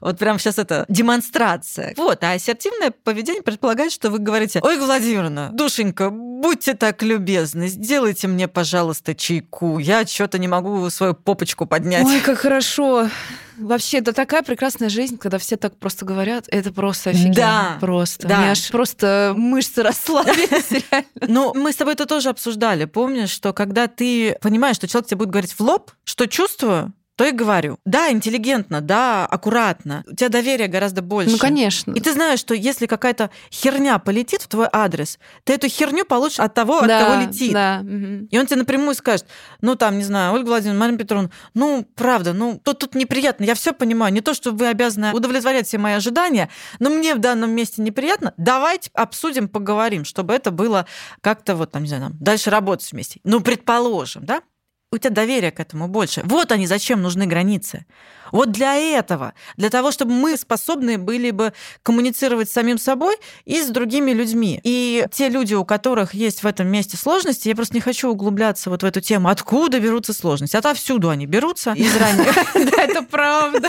Вот 0.00 0.18
прям 0.18 0.38
сейчас 0.38 0.58
это 0.58 0.84
демонстрация. 0.88 1.94
Вот, 1.96 2.22
а 2.24 2.32
ассертивное 2.32 2.90
поведение 2.90 3.42
предполагает, 3.42 3.92
что 3.92 4.10
вы 4.10 4.18
говорите, 4.18 4.60
ой, 4.62 4.78
Владимировна, 4.78 5.50
душенька, 5.52 6.10
будьте 6.10 6.74
так 6.74 7.02
любезны, 7.02 7.68
сделайте 7.68 8.26
мне, 8.26 8.48
пожалуйста, 8.48 9.14
чайку. 9.18 9.78
Я 9.78 10.06
что-то 10.06 10.38
не 10.38 10.48
могу 10.48 10.88
свою 10.90 11.14
попочку 11.14 11.66
поднять. 11.66 12.06
Ой, 12.06 12.20
как 12.20 12.38
хорошо. 12.38 13.08
Вообще, 13.58 13.98
это 13.98 14.12
такая 14.12 14.42
прекрасная 14.42 14.88
жизнь, 14.88 15.18
когда 15.18 15.38
все 15.38 15.56
так 15.56 15.76
просто 15.76 16.04
говорят. 16.04 16.44
Это 16.48 16.72
просто 16.72 17.10
офигенно. 17.10 17.34
Да. 17.34 17.76
Просто. 17.80 18.28
Да. 18.28 18.36
У 18.36 18.40
меня 18.40 18.50
аж 18.52 18.70
просто 18.70 19.34
мышцы 19.36 19.82
расслабились, 19.82 20.70
реально. 20.70 21.08
Ну, 21.26 21.52
мы 21.54 21.72
с 21.72 21.76
тобой 21.76 21.94
это 21.94 22.06
тоже 22.06 22.28
обсуждали. 22.28 22.84
Помнишь, 22.84 23.30
что 23.30 23.52
когда 23.52 23.88
ты 23.88 24.36
понимаешь, 24.40 24.76
что 24.76 24.86
человек 24.86 25.08
тебе 25.08 25.18
будет 25.18 25.30
говорить 25.30 25.52
в 25.52 25.60
лоб, 25.60 25.90
что 26.04 26.26
чувствую, 26.26 26.92
то 27.18 27.24
и 27.24 27.32
говорю. 27.32 27.80
Да, 27.84 28.12
интеллигентно, 28.12 28.80
да, 28.80 29.26
аккуратно. 29.26 30.04
У 30.06 30.14
тебя 30.14 30.28
доверия 30.28 30.68
гораздо 30.68 31.02
больше. 31.02 31.32
Ну, 31.32 31.38
конечно. 31.38 31.90
И 31.90 31.98
ты 31.98 32.12
знаешь, 32.12 32.38
что 32.38 32.54
если 32.54 32.86
какая-то 32.86 33.30
херня 33.50 33.98
полетит 33.98 34.42
в 34.42 34.46
твой 34.46 34.68
адрес, 34.72 35.18
ты 35.42 35.54
эту 35.54 35.66
херню 35.66 36.04
получишь 36.04 36.38
от 36.38 36.54
того, 36.54 36.80
да, 36.82 37.00
от 37.00 37.04
кого 37.04 37.22
летит. 37.22 37.52
Да. 37.52 37.80
Угу. 37.82 38.28
И 38.30 38.38
он 38.38 38.46
тебе 38.46 38.58
напрямую 38.58 38.94
скажет, 38.94 39.26
ну 39.60 39.74
там, 39.74 39.98
не 39.98 40.04
знаю, 40.04 40.32
Ольга 40.32 40.46
Владимировна, 40.46 40.78
Марина 40.78 40.98
Петровна, 40.98 41.30
ну 41.54 41.84
правда, 41.96 42.34
ну 42.34 42.60
тут, 42.62 42.78
тут 42.78 42.94
неприятно, 42.94 43.42
я 43.42 43.56
все 43.56 43.72
понимаю. 43.72 44.12
Не 44.12 44.20
то, 44.20 44.32
что 44.32 44.52
вы 44.52 44.68
обязаны 44.68 45.12
удовлетворять 45.12 45.66
все 45.66 45.78
мои 45.78 45.94
ожидания, 45.94 46.48
но 46.78 46.88
мне 46.88 47.16
в 47.16 47.18
данном 47.18 47.50
месте 47.50 47.82
неприятно. 47.82 48.32
Давайте 48.36 48.90
обсудим, 48.94 49.48
поговорим, 49.48 50.04
чтобы 50.04 50.34
это 50.34 50.52
было 50.52 50.86
как-то 51.20 51.56
вот 51.56 51.72
там, 51.72 51.82
не 51.82 51.88
знаю, 51.88 52.12
дальше 52.20 52.50
работать 52.50 52.92
вместе. 52.92 53.18
Ну, 53.24 53.40
предположим, 53.40 54.24
да? 54.24 54.42
У 54.90 54.98
тебя 54.98 55.10
доверие 55.10 55.50
к 55.50 55.60
этому 55.60 55.86
больше. 55.86 56.22
Вот 56.24 56.50
они 56.50 56.66
зачем 56.66 57.02
нужны 57.02 57.26
границы. 57.26 57.84
Вот 58.32 58.50
для 58.50 58.74
этого, 58.74 59.34
для 59.56 59.70
того, 59.70 59.90
чтобы 59.90 60.12
мы 60.12 60.36
способны 60.36 60.98
были 60.98 61.30
бы 61.30 61.52
коммуницировать 61.82 62.48
с 62.48 62.52
самим 62.52 62.78
собой 62.78 63.16
и 63.44 63.62
с 63.62 63.68
другими 63.68 64.12
людьми. 64.12 64.60
И 64.64 65.06
те 65.12 65.28
люди, 65.28 65.54
у 65.54 65.64
которых 65.64 66.14
есть 66.14 66.42
в 66.42 66.46
этом 66.46 66.68
месте 66.68 66.96
сложности, 66.96 67.48
я 67.48 67.54
просто 67.54 67.74
не 67.74 67.80
хочу 67.80 68.10
углубляться 68.10 68.70
вот 68.70 68.82
в 68.82 68.86
эту 68.86 69.00
тему, 69.00 69.28
откуда 69.28 69.80
берутся 69.80 70.12
сложности. 70.12 70.56
Отовсюду 70.56 71.10
они 71.10 71.26
берутся 71.26 71.72
из 71.72 71.94
ранних. 71.96 72.34
Да, 72.78 72.82
это 72.82 73.02
правда. 73.02 73.68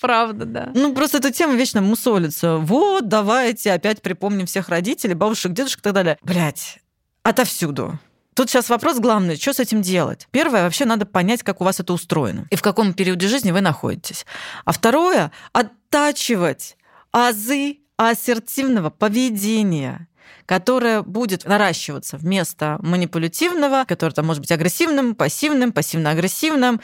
Правда, 0.00 0.44
да. 0.46 0.70
Ну, 0.74 0.94
просто 0.94 1.18
эта 1.18 1.30
тема 1.30 1.54
вечно 1.54 1.82
мусолится. 1.82 2.56
Вот, 2.56 3.08
давайте 3.08 3.72
опять 3.72 4.00
припомним 4.00 4.46
всех 4.46 4.68
родителей, 4.68 5.14
бабушек, 5.14 5.52
дедушек 5.52 5.80
и 5.80 5.82
так 5.82 5.92
далее. 5.92 6.18
Блять, 6.22 6.78
отовсюду. 7.22 7.98
Тут 8.34 8.48
сейчас 8.48 8.68
вопрос 8.68 8.98
главный, 8.98 9.36
что 9.36 9.52
с 9.52 9.60
этим 9.60 9.82
делать? 9.82 10.28
Первое, 10.30 10.62
вообще 10.62 10.84
надо 10.84 11.04
понять, 11.04 11.42
как 11.42 11.60
у 11.60 11.64
вас 11.64 11.80
это 11.80 11.92
устроено 11.92 12.46
и 12.50 12.56
в 12.56 12.62
каком 12.62 12.94
периоде 12.94 13.28
жизни 13.28 13.50
вы 13.50 13.60
находитесь. 13.60 14.24
А 14.64 14.72
второе, 14.72 15.32
оттачивать 15.52 16.76
азы 17.12 17.78
ассертивного 17.96 18.90
поведения 18.90 20.06
которое 20.46 21.02
будет 21.02 21.44
наращиваться 21.44 22.16
вместо 22.16 22.76
манипулятивного, 22.80 23.84
которое 23.86 24.12
там 24.12 24.26
может 24.26 24.40
быть 24.40 24.50
агрессивным, 24.50 25.14
пассивным, 25.14 25.72
пассивно-агрессивным 25.72 26.80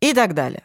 и 0.00 0.12
так 0.12 0.34
далее. 0.34 0.64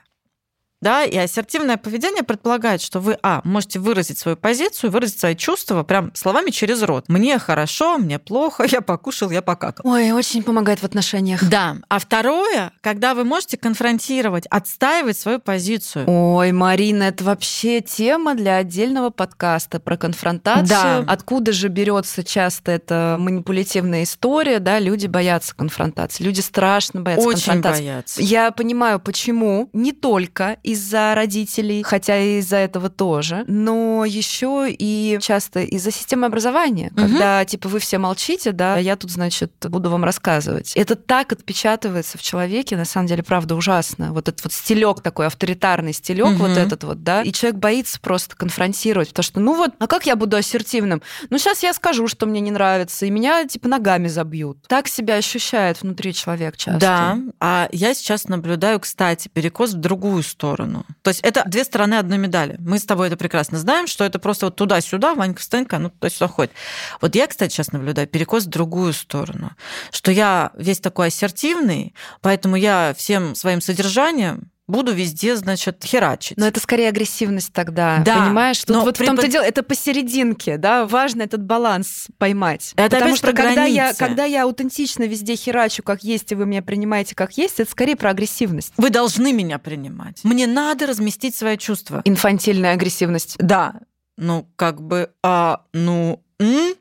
Да, 0.81 1.03
и 1.03 1.15
ассертивное 1.15 1.77
поведение 1.77 2.23
предполагает, 2.23 2.81
что 2.81 2.99
вы, 2.99 3.17
а, 3.21 3.41
можете 3.43 3.79
выразить 3.79 4.17
свою 4.17 4.35
позицию, 4.35 4.89
выразить 4.91 5.19
свои 5.19 5.35
чувства 5.35 5.83
прям 5.83 6.11
словами 6.15 6.49
через 6.49 6.81
рот. 6.81 7.05
Мне 7.07 7.37
хорошо, 7.37 7.97
мне 7.97 8.17
плохо, 8.17 8.65
я 8.67 8.81
покушал, 8.81 9.29
я 9.29 9.41
покакал. 9.43 9.89
Ой, 9.89 10.11
очень 10.11 10.41
помогает 10.43 10.79
в 10.79 10.83
отношениях. 10.83 11.47
Да. 11.47 11.77
А 11.87 11.99
второе, 11.99 12.71
когда 12.81 13.13
вы 13.13 13.23
можете 13.25 13.57
конфронтировать, 13.57 14.47
отстаивать 14.47 15.17
свою 15.17 15.39
позицию. 15.39 16.05
Ой, 16.07 16.51
Марина, 16.51 17.03
это 17.03 17.23
вообще 17.23 17.81
тема 17.81 18.33
для 18.33 18.57
отдельного 18.57 19.11
подкаста 19.11 19.79
про 19.79 19.97
конфронтацию. 19.97 20.67
Да. 20.67 21.05
Откуда 21.07 21.51
же 21.51 21.67
берется 21.67 22.23
часто 22.23 22.71
эта 22.71 23.17
манипулятивная 23.19 24.03
история, 24.03 24.59
да, 24.59 24.79
люди 24.79 25.05
боятся 25.05 25.55
конфронтации, 25.55 26.23
люди 26.23 26.41
страшно 26.41 27.01
боятся 27.01 27.27
очень 27.27 27.45
конфронтации. 27.45 27.81
боятся. 27.81 28.21
Я 28.21 28.51
понимаю, 28.51 28.99
почему. 28.99 29.69
Не 29.73 29.91
только 29.91 30.57
из-за 30.71 31.13
родителей, 31.15 31.83
хотя 31.83 32.17
и 32.17 32.39
из-за 32.39 32.57
этого 32.57 32.89
тоже, 32.89 33.43
но 33.47 34.05
еще 34.05 34.67
и 34.69 35.17
часто 35.21 35.61
из-за 35.61 35.91
системы 35.91 36.25
образования, 36.25 36.91
угу. 36.95 37.01
когда 37.01 37.45
типа 37.45 37.69
вы 37.69 37.79
все 37.79 37.97
молчите, 37.97 38.51
да, 38.51 38.75
а 38.75 38.79
я 38.79 38.95
тут, 38.95 39.11
значит, 39.11 39.51
буду 39.61 39.89
вам 39.89 40.03
рассказывать. 40.03 40.73
Это 40.75 40.95
так 40.95 41.31
отпечатывается 41.33 42.17
в 42.17 42.21
человеке, 42.21 42.77
на 42.77 42.85
самом 42.85 43.07
деле, 43.07 43.23
правда, 43.23 43.55
ужасно. 43.55 44.13
Вот 44.13 44.27
этот 44.27 44.43
вот 44.43 44.53
стилек 44.53 45.01
такой, 45.01 45.27
авторитарный 45.27 45.93
стилек, 45.93 46.27
угу. 46.27 46.47
вот 46.47 46.57
этот 46.57 46.83
вот, 46.83 47.03
да, 47.03 47.21
и 47.21 47.31
человек 47.31 47.59
боится 47.59 47.99
просто 47.99 48.35
конфронтировать, 48.35 49.09
потому 49.09 49.23
что, 49.23 49.39
ну 49.39 49.55
вот, 49.55 49.71
а 49.79 49.87
как 49.87 50.05
я 50.05 50.15
буду 50.15 50.37
ассертивным? 50.37 51.01
Ну 51.29 51.37
сейчас 51.37 51.63
я 51.63 51.73
скажу, 51.73 52.07
что 52.07 52.25
мне 52.25 52.39
не 52.39 52.51
нравится, 52.51 53.05
и 53.05 53.09
меня 53.09 53.45
типа 53.45 53.67
ногами 53.67 54.07
забьют. 54.07 54.59
Так 54.67 54.87
себя 54.87 55.15
ощущает 55.15 55.81
внутри 55.81 56.13
человек 56.13 56.57
часто. 56.57 56.79
Да, 56.79 57.19
а 57.39 57.69
я 57.71 57.93
сейчас 57.93 58.27
наблюдаю, 58.27 58.79
кстати, 58.79 59.27
перекос 59.27 59.73
в 59.73 59.77
другую 59.77 60.23
сторону 60.23 60.60
сторону. 60.61 60.85
То 61.01 61.09
есть 61.09 61.21
это 61.21 61.43
две 61.45 61.63
стороны 61.63 61.95
одной 61.95 62.17
медали. 62.17 62.55
Мы 62.59 62.79
с 62.79 62.85
тобой 62.85 63.07
это 63.07 63.17
прекрасно 63.17 63.57
знаем, 63.57 63.87
что 63.87 64.03
это 64.03 64.19
просто 64.19 64.47
вот 64.47 64.55
туда-сюда, 64.55 65.15
Ванька, 65.15 65.41
встанька, 65.41 65.79
ну 65.79 65.89
туда-сюда 65.89 66.27
ходит. 66.27 66.51
Вот 66.99 67.15
я, 67.15 67.27
кстати, 67.27 67.53
сейчас 67.53 67.71
наблюдаю 67.71 68.07
перекос 68.07 68.45
в 68.45 68.49
другую 68.49 68.93
сторону, 68.93 69.51
что 69.91 70.11
я 70.11 70.51
весь 70.55 70.79
такой 70.79 71.07
ассертивный, 71.07 71.93
поэтому 72.21 72.55
я 72.55 72.93
всем 72.97 73.35
своим 73.35 73.61
содержанием 73.61 74.50
буду 74.67 74.93
везде, 74.93 75.35
значит, 75.35 75.83
херачить. 75.83 76.37
Но 76.37 76.47
это 76.47 76.59
скорее 76.59 76.89
агрессивность 76.89 77.51
тогда, 77.53 78.01
да, 78.05 78.25
понимаешь? 78.25 78.59
Тут 78.59 78.75
но 78.75 78.85
вот 78.85 78.97
при... 78.97 79.05
в 79.05 79.07
том-то 79.07 79.27
дело, 79.27 79.43
это 79.43 79.63
посерединке, 79.63 80.57
да, 80.57 80.85
важно 80.85 81.23
этот 81.23 81.43
баланс 81.43 82.07
поймать. 82.17 82.73
Это 82.75 82.97
Потому 82.97 83.15
что 83.15 83.27
когда 83.27 83.53
границы. 83.53 83.75
я, 83.75 83.93
когда 83.93 84.25
я 84.25 84.43
аутентично 84.43 85.03
везде 85.03 85.35
херачу, 85.35 85.83
как 85.83 86.03
есть, 86.03 86.31
и 86.31 86.35
вы 86.35 86.45
меня 86.45 86.61
принимаете 86.61 87.15
как 87.15 87.37
есть, 87.37 87.59
это 87.59 87.69
скорее 87.69 87.95
про 87.95 88.11
агрессивность. 88.11 88.73
Вы 88.77 88.89
должны 88.89 89.33
меня 89.33 89.59
принимать. 89.59 90.23
Мне 90.23 90.47
надо 90.47 90.87
разместить 90.87 91.35
свои 91.35 91.57
чувства. 91.57 92.01
Инфантильная 92.05 92.73
агрессивность. 92.73 93.35
Да. 93.39 93.75
Ну, 94.17 94.47
как 94.55 94.81
бы, 94.81 95.11
а, 95.23 95.63
ну, 95.73 96.23
м? 96.39 96.73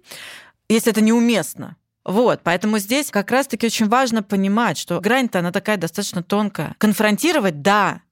если 0.69 0.93
это 0.93 1.01
неуместно. 1.01 1.77
Вот, 2.05 2.41
поэтому 2.43 2.79
здесь 2.79 3.11
как 3.11 3.31
раз-таки 3.31 3.67
очень 3.67 3.89
важно 3.89 4.23
понимать, 4.23 4.79
что 4.79 5.01
грань-то 5.01 5.41
она 5.41 5.53
такая 5.53 5.77
достаточно 5.77 6.23
тонкая. 6.23 6.75
Конфронтировать, 6.79 7.63
да, 7.63 8.03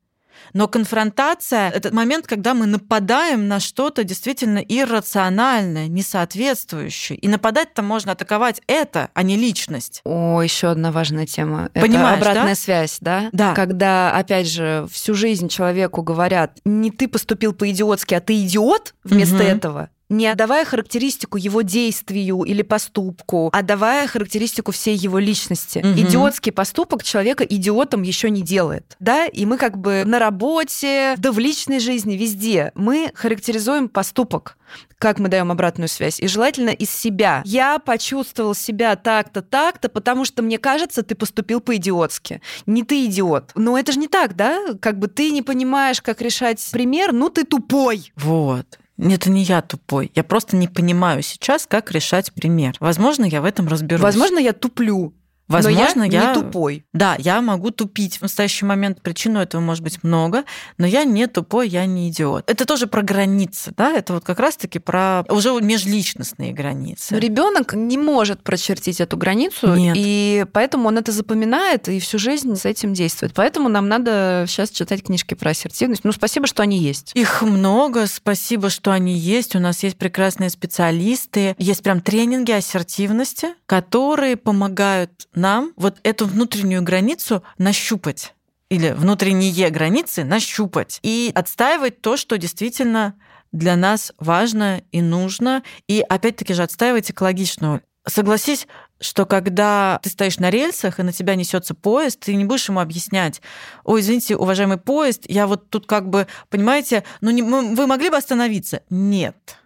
но 0.53 0.69
конфронтация— 0.69 1.71
это 1.75 1.95
момент, 1.95 2.27
когда 2.27 2.55
мы 2.55 2.67
нападаем 2.67 3.49
на 3.49 3.61
что-то 3.61 4.05
действительно 4.05 4.59
иррациональное, 4.59 5.89
несоответствующее. 5.89 7.19
И 7.19 7.29
нападать-то 7.29 7.83
можно 7.83 8.13
атаковать 8.13 8.61
это, 8.67 9.11
а 9.15 9.23
не 9.23 9.37
личность. 9.37 10.01
О, 10.05 10.41
еще 10.43 10.69
одна 10.69 10.93
важная 10.93 11.27
тема. 11.27 11.71
Понимаешь, 11.75 12.19
это 12.21 12.31
обратная 12.31 12.55
да? 12.55 12.61
связь, 12.61 12.99
да? 13.01 13.29
Да. 13.33 13.55
Когда, 13.55 14.13
опять 14.13 14.49
же, 14.49 14.87
всю 14.91 15.15
жизнь 15.15 15.49
человеку 15.49 16.03
говорят, 16.03 16.59
не 16.65 16.91
ты 16.91 17.09
поступил 17.09 17.53
по-идиотски, 17.53 18.15
а 18.15 18.21
ты 18.21 18.41
идиот 18.43 18.95
вместо 19.05 19.37
угу. 19.37 19.43
этого, 19.43 19.91
не 20.09 20.35
давая 20.35 20.65
характеристику 20.65 21.37
его 21.37 21.63
действию 21.63 22.43
или 22.43 22.63
поступку, 22.63 23.51
а 23.53 23.63
давая 23.63 24.07
характеристику 24.07 24.73
всей 24.73 24.97
его 24.97 25.19
личности. 25.19 25.79
Угу. 25.79 26.01
Идиотский 26.01 26.53
поступок 26.53 27.03
человека 27.03 27.45
идиотом 27.45 28.03
еще 28.03 28.31
не 28.31 28.43
делает. 28.43 28.97
Да, 29.01 29.27
и 29.27 29.47
мы 29.47 29.59
как 29.59 29.79
бы 29.79 30.05
на 30.05 30.19
работе, 30.19 31.15
да 31.19 31.33
в 31.33 31.39
личной 31.39 31.81
жизни, 31.81 32.15
везде 32.15 32.73
мы 32.75 33.11
характеризуем 33.15 33.89
поступок 33.89 34.57
как 34.99 35.19
мы 35.19 35.29
даем 35.29 35.51
обратную 35.51 35.89
связь. 35.89 36.21
И 36.21 36.27
желательно 36.27 36.71
из 36.71 36.91
себя. 36.91 37.43
Я 37.45 37.79
почувствовал 37.79 38.55
себя 38.55 38.97
так-то, 38.97 39.43
так-то, 39.43 39.89
потому 39.89 40.25
что 40.25 40.43
мне 40.43 40.59
кажется, 40.59 41.03
ты 41.03 41.15
поступил 41.15 41.61
по-идиотски. 41.61 42.43
Не 42.67 42.83
ты 42.83 43.07
идиот. 43.07 43.53
Но 43.55 43.79
это 43.79 43.93
же 43.93 43.99
не 43.99 44.09
так, 44.09 44.35
да? 44.35 44.75
Как 44.81 44.99
бы 44.99 45.09
ты 45.09 45.31
не 45.31 45.43
понимаешь, 45.43 46.03
как 46.03 46.21
решать 46.21 46.67
пример, 46.73 47.13
ну 47.13 47.31
ты 47.31 47.45
тупой. 47.45 48.13
Вот. 48.17 48.79
Это 48.99 49.31
не 49.31 49.43
я 49.43 49.63
тупой. 49.63 50.11
Я 50.15 50.25
просто 50.25 50.57
не 50.57 50.67
понимаю 50.67 51.23
сейчас, 51.23 51.67
как 51.67 51.93
решать 51.93 52.33
пример. 52.33 52.75
Возможно, 52.81 53.25
я 53.25 53.41
в 53.41 53.45
этом 53.45 53.69
разберусь. 53.69 54.03
Возможно, 54.03 54.39
я 54.39 54.53
туплю. 54.53 55.15
Возможно, 55.49 55.93
но 55.97 56.05
я, 56.05 56.23
я 56.23 56.29
не 56.29 56.35
тупой. 56.35 56.85
Да, 56.93 57.17
я 57.19 57.41
могу 57.41 57.71
тупить 57.71 58.19
в 58.19 58.23
настоящий 58.23 58.67
момент. 58.67 59.01
Причину 59.01 59.41
этого 59.41 59.61
может 59.61 59.83
быть 59.83 60.03
много, 60.05 60.45
но 60.77 60.87
я 60.87 61.05
не 61.05 61.27
тупой, 61.27 61.69
я 61.69 61.87
не 61.87 62.11
идиот. 62.11 62.51
Это 62.51 62.67
тоже 62.67 62.87
про 62.87 63.03
границы, 63.03 63.73
да? 63.77 63.93
Это 63.93 64.15
вот 64.15 64.25
как 64.25 64.39
раз-таки 64.39 64.79
про 64.79 65.25
уже 65.29 65.51
межличностные 65.61 66.53
границы. 66.53 67.15
Но 67.15 67.19
ребенок 67.19 67.73
не 67.75 67.97
может 67.97 68.43
прочертить 68.43 69.01
эту 69.01 69.17
границу, 69.17 69.75
Нет. 69.75 69.95
и 69.97 70.45
поэтому 70.53 70.89
он 70.89 70.99
это 70.99 71.13
запоминает 71.13 71.89
и 71.89 71.99
всю 71.99 72.19
жизнь 72.19 72.55
с 72.55 72.65
этим 72.67 72.93
действует. 72.93 73.33
Поэтому 73.35 73.69
нам 73.69 73.89
надо 73.89 74.45
сейчас 74.47 74.71
читать 74.71 75.03
книжки 75.03 75.35
про 75.35 75.51
ассертивность. 75.51 76.05
Ну, 76.05 76.13
спасибо, 76.13 76.47
что 76.47 76.63
они 76.63 76.79
есть. 76.79 77.13
Их 77.15 77.43
много, 77.43 78.07
спасибо, 78.07 78.69
что 78.69 78.93
они 78.93 79.17
есть. 79.17 79.57
У 79.57 79.61
нас 79.61 79.83
есть 79.83 79.97
прекрасные 79.97 80.51
специалисты, 80.51 81.55
есть 81.59 81.83
прям 81.83 82.01
тренинги 82.01 82.53
ассертивности, 82.53 83.49
которые 83.67 84.37
помогают 84.37 85.29
нам 85.39 85.73
вот 85.77 85.99
эту 86.03 86.27
внутреннюю 86.27 86.83
границу 86.83 87.43
нащупать 87.57 88.35
или 88.69 88.91
внутренние 88.91 89.71
границы 89.71 90.25
нащупать 90.25 91.01
и 91.03 91.33
отстаивать 91.35 92.01
то, 92.01 92.17
что 92.17 92.37
действительно 92.37 93.15
для 93.51 93.77
нас 93.77 94.13
важно 94.19 94.83
и 94.93 95.01
нужно, 95.01 95.63
и 95.87 96.05
опять-таки 96.07 96.53
же 96.53 96.63
отстаивать 96.63 97.11
экологичную. 97.11 97.83
Согласись, 98.07 98.67
что 99.01 99.27
когда 99.27 100.01
ты 100.03 100.11
стоишь 100.11 100.39
на 100.39 100.51
рельсах 100.51 100.99
и 100.99 101.03
на 101.03 101.13
тебя 101.13 101.35
несется 101.35 101.75
поезд, 101.75 102.21
ты 102.21 102.35
не 102.35 102.45
будешь 102.45 102.69
ему 102.69 102.81
объяснять, 102.81 103.43
ой, 103.85 104.01
извините, 104.01 104.37
уважаемый 104.37 104.79
поезд, 104.79 105.25
я 105.29 105.47
вот 105.47 105.69
тут 105.71 105.87
как 105.87 106.09
бы, 106.09 106.27
понимаете, 106.49 107.05
ну 107.21 107.31
не, 107.31 107.43
вы 107.43 107.87
могли 107.87 108.11
бы 108.11 108.17
остановиться? 108.17 108.83
Нет. 108.91 109.58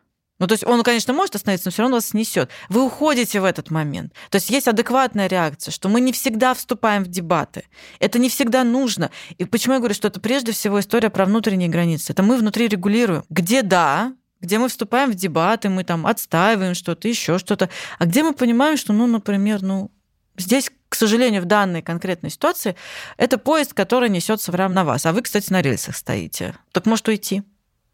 Ну, 0.43 0.49
то 0.49 0.55
есть 0.55 0.67
он, 0.67 0.83
конечно, 0.83 1.13
может 1.13 1.37
остановиться, 1.37 1.69
но 1.69 1.71
все 1.71 1.83
равно 1.83 1.99
вас 1.99 2.07
снесет. 2.07 2.51
Вы 2.69 2.83
уходите 2.83 3.41
в 3.41 3.45
этот 3.45 3.71
момент. 3.71 4.13
То 4.29 4.37
есть 4.37 4.51
есть 4.51 4.67
адекватная 4.67 5.29
реакция, 5.29 5.71
что 5.71 5.89
мы 5.89 6.01
не 6.01 6.11
всегда 6.11 6.53
вступаем 6.53 7.05
в 7.05 7.07
дебаты. 7.07 7.63
Это 8.01 8.19
не 8.19 8.29
всегда 8.29 8.65
нужно. 8.65 9.13
И 9.39 9.45
почему 9.45 9.75
я 9.75 9.79
говорю, 9.79 9.95
что 9.95 10.09
это 10.09 10.19
прежде 10.19 10.51
всего 10.51 10.81
история 10.81 11.11
про 11.11 11.27
внутренние 11.27 11.69
границы. 11.69 12.13
Это 12.13 12.25
мы 12.25 12.37
внутри 12.37 12.67
регулируем. 12.67 13.23
Где 13.31 13.63
да, 13.63 14.17
где 14.41 14.59
мы 14.59 14.69
вступаем 14.69 15.13
в 15.13 15.15
дебаты, 15.15 15.69
мы 15.69 15.85
там 15.85 16.09
отстаиваем 16.09 16.75
что-то, 16.75 17.07
еще 17.07 17.39
что-то, 17.39 17.71
а 18.01 18.07
где 18.07 18.25
мы 18.25 18.33
понимаем, 18.33 18.77
что, 18.77 18.93
ну, 18.93 19.07
например, 19.07 19.63
ну, 19.63 19.93
здесь, 20.37 20.73
к 20.89 20.97
сожалению, 20.97 21.43
в 21.43 21.45
данной 21.45 21.83
конкретной 21.83 22.31
ситуации, 22.31 22.75
это 23.17 23.39
поезд, 23.39 23.75
который 23.75 24.09
несется 24.09 24.51
прямо 24.51 24.75
на 24.75 24.85
вас, 24.85 25.07
а 25.07 25.13
вы, 25.13 25.23
кстати, 25.23 25.53
на 25.53 25.63
рельсах 25.63 25.97
стоите. 25.97 26.57
Так 26.73 26.87
может 26.87 27.07
уйти. 27.07 27.45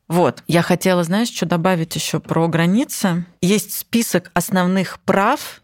Вот. 0.09 0.43
Я 0.47 0.63
хотела, 0.63 1.05
знаешь, 1.05 1.29
что 1.29 1.47
добавить 1.47 1.95
еще 1.95 2.19
про 2.19 2.49
границы. 2.49 3.27
Есть 3.43 3.75
список 3.75 4.31
основных 4.35 4.99
прав, 5.01 5.63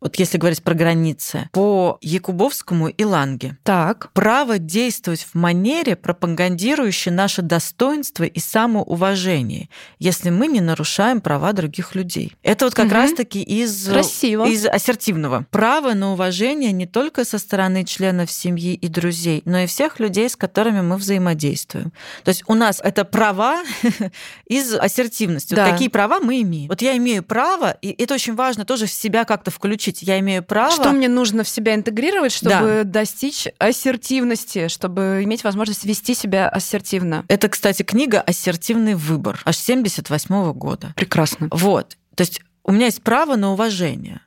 вот 0.00 0.16
если 0.16 0.38
говорить 0.38 0.62
про 0.62 0.74
границы, 0.74 1.48
по 1.52 1.98
Якубовскому 2.00 2.88
и 2.88 3.04
Ланге. 3.04 3.58
Так. 3.64 4.10
Право 4.12 4.58
действовать 4.58 5.26
в 5.30 5.34
манере, 5.34 5.94
пропагандирующей 5.94 7.10
наше 7.10 7.42
достоинство 7.42 8.24
и 8.24 8.38
самоуважение, 8.38 9.68
если 9.98 10.30
мы 10.30 10.46
не 10.46 10.60
нарушаем 10.60 11.20
права 11.20 11.52
других 11.52 11.94
людей. 11.94 12.34
Это 12.42 12.64
вот 12.64 12.74
как 12.74 12.86
угу. 12.86 12.94
раз-таки 12.94 13.42
из, 13.42 13.88
Красиво. 13.88 14.46
из 14.46 14.66
ассертивного. 14.66 15.46
Право 15.50 15.92
на 15.92 16.12
уважение 16.12 16.72
не 16.72 16.86
только 16.86 17.24
со 17.24 17.38
стороны 17.38 17.84
членов 17.84 18.30
семьи 18.30 18.74
и 18.74 18.88
друзей, 18.88 19.42
но 19.44 19.58
и 19.60 19.66
всех 19.66 20.00
людей, 20.00 20.28
с 20.30 20.36
которыми 20.36 20.80
мы 20.80 20.96
взаимодействуем. 20.96 21.92
То 22.24 22.30
есть 22.30 22.42
у 22.46 22.54
нас 22.54 22.80
это 22.82 23.04
права 23.04 23.62
из 24.46 24.74
ассертивности. 24.74 25.54
Да. 25.54 25.64
Вот 25.64 25.72
какие 25.72 25.88
права 25.88 26.20
мы 26.20 26.40
имеем. 26.40 26.68
Вот 26.68 26.80
я 26.80 26.96
имею 26.96 27.22
право, 27.22 27.72
и 27.82 28.02
это 28.02 28.14
очень 28.14 28.34
важно 28.34 28.64
тоже 28.64 28.86
в 28.86 28.92
себя 28.92 29.24
как-то 29.24 29.50
включить 29.50 29.89
получить. 29.90 30.08
Я 30.08 30.18
имею 30.20 30.42
право... 30.42 30.70
Что 30.70 30.92
мне 30.92 31.08
нужно 31.08 31.42
в 31.44 31.48
себя 31.48 31.74
интегрировать, 31.74 32.32
чтобы 32.32 32.82
да. 32.84 32.84
достичь 32.84 33.48
ассертивности, 33.58 34.68
чтобы 34.68 35.20
иметь 35.24 35.44
возможность 35.44 35.84
вести 35.84 36.14
себя 36.14 36.48
ассертивно? 36.48 37.24
Это, 37.28 37.48
кстати, 37.48 37.82
книга 37.82 38.20
«Ассертивный 38.20 38.94
выбор» 38.94 39.40
аж 39.44 39.56
78 39.56 40.34
-го 40.34 40.52
года. 40.52 40.92
Прекрасно. 40.96 41.48
Вот. 41.50 41.96
То 42.14 42.22
есть 42.22 42.40
у 42.64 42.72
меня 42.72 42.86
есть 42.86 43.02
право 43.02 43.36
на 43.36 43.52
уважение. 43.52 44.20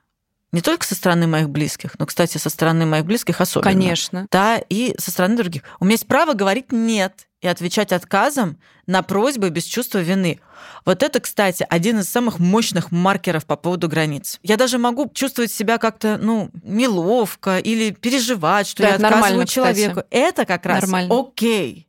Не 0.54 0.62
только 0.62 0.86
со 0.86 0.94
стороны 0.94 1.26
моих 1.26 1.50
близких, 1.50 1.96
но, 1.98 2.06
кстати, 2.06 2.38
со 2.38 2.50
стороны 2.50 2.86
моих 2.86 3.06
близких 3.06 3.42
особенно. 3.42 3.72
Конечно. 3.72 4.28
Да, 4.32 4.62
и 4.70 4.94
со 5.00 5.10
стороны 5.10 5.36
других. 5.36 5.64
У 5.80 5.86
меня 5.86 5.94
есть 5.94 6.08
право 6.08 6.34
говорить 6.34 6.72
«нет» 6.72 7.28
и 7.42 7.48
отвечать 7.48 7.92
отказом 7.92 8.60
на 8.86 9.02
просьбы 9.02 9.50
без 9.50 9.64
чувства 9.64 9.98
вины. 9.98 10.40
Вот 10.86 11.02
это, 11.02 11.20
кстати, 11.20 11.66
один 11.68 12.00
из 12.00 12.10
самых 12.10 12.38
мощных 12.38 12.92
маркеров 12.92 13.46
по 13.46 13.56
поводу 13.56 13.90
границ. 13.90 14.40
Я 14.44 14.56
даже 14.56 14.78
могу 14.78 15.10
чувствовать 15.12 15.52
себя 15.52 15.80
как-то, 15.80 16.20
ну, 16.22 16.52
неловко 16.62 17.58
или 17.58 17.92
переживать, 17.92 18.68
что 18.68 18.84
да, 18.84 18.90
я 18.90 18.96
отказываю 18.96 19.48
человеку. 19.48 20.02
Кстати. 20.02 20.08
Это 20.12 20.46
как 20.46 20.66
раз 20.68 20.84
нормально. 20.84 21.20
окей 21.20 21.88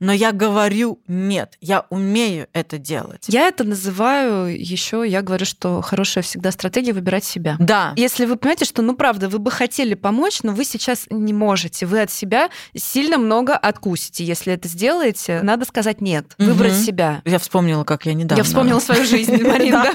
но 0.00 0.12
я 0.12 0.32
говорю 0.32 1.00
нет, 1.06 1.56
я 1.60 1.86
умею 1.90 2.48
это 2.52 2.78
делать. 2.78 3.24
Я 3.28 3.48
это 3.48 3.64
называю 3.64 4.58
еще, 4.58 5.04
я 5.06 5.22
говорю, 5.22 5.44
что 5.44 5.80
хорошая 5.80 6.22
всегда 6.22 6.50
стратегия 6.50 6.92
выбирать 6.92 7.24
себя. 7.24 7.56
Да. 7.58 7.92
Если 7.96 8.26
вы 8.26 8.36
понимаете, 8.36 8.64
что, 8.64 8.82
ну 8.82 8.94
правда, 8.94 9.28
вы 9.28 9.38
бы 9.38 9.50
хотели 9.50 9.94
помочь, 9.94 10.42
но 10.42 10.52
вы 10.52 10.64
сейчас 10.64 11.06
не 11.10 11.32
можете, 11.32 11.86
вы 11.86 12.02
от 12.02 12.10
себя 12.10 12.50
сильно 12.76 13.18
много 13.18 13.56
откусите. 13.56 14.24
Если 14.24 14.52
это 14.52 14.68
сделаете, 14.68 15.40
надо 15.42 15.64
сказать 15.64 16.00
нет, 16.00 16.34
выбрать 16.38 16.74
угу. 16.74 16.82
себя. 16.82 17.22
Я 17.24 17.38
вспомнила, 17.38 17.84
как 17.84 18.06
я 18.06 18.14
недавно. 18.14 18.40
Я 18.40 18.44
вспомнила 18.44 18.80
свою 18.80 19.04
жизнь, 19.04 19.42
Марина. 19.42 19.86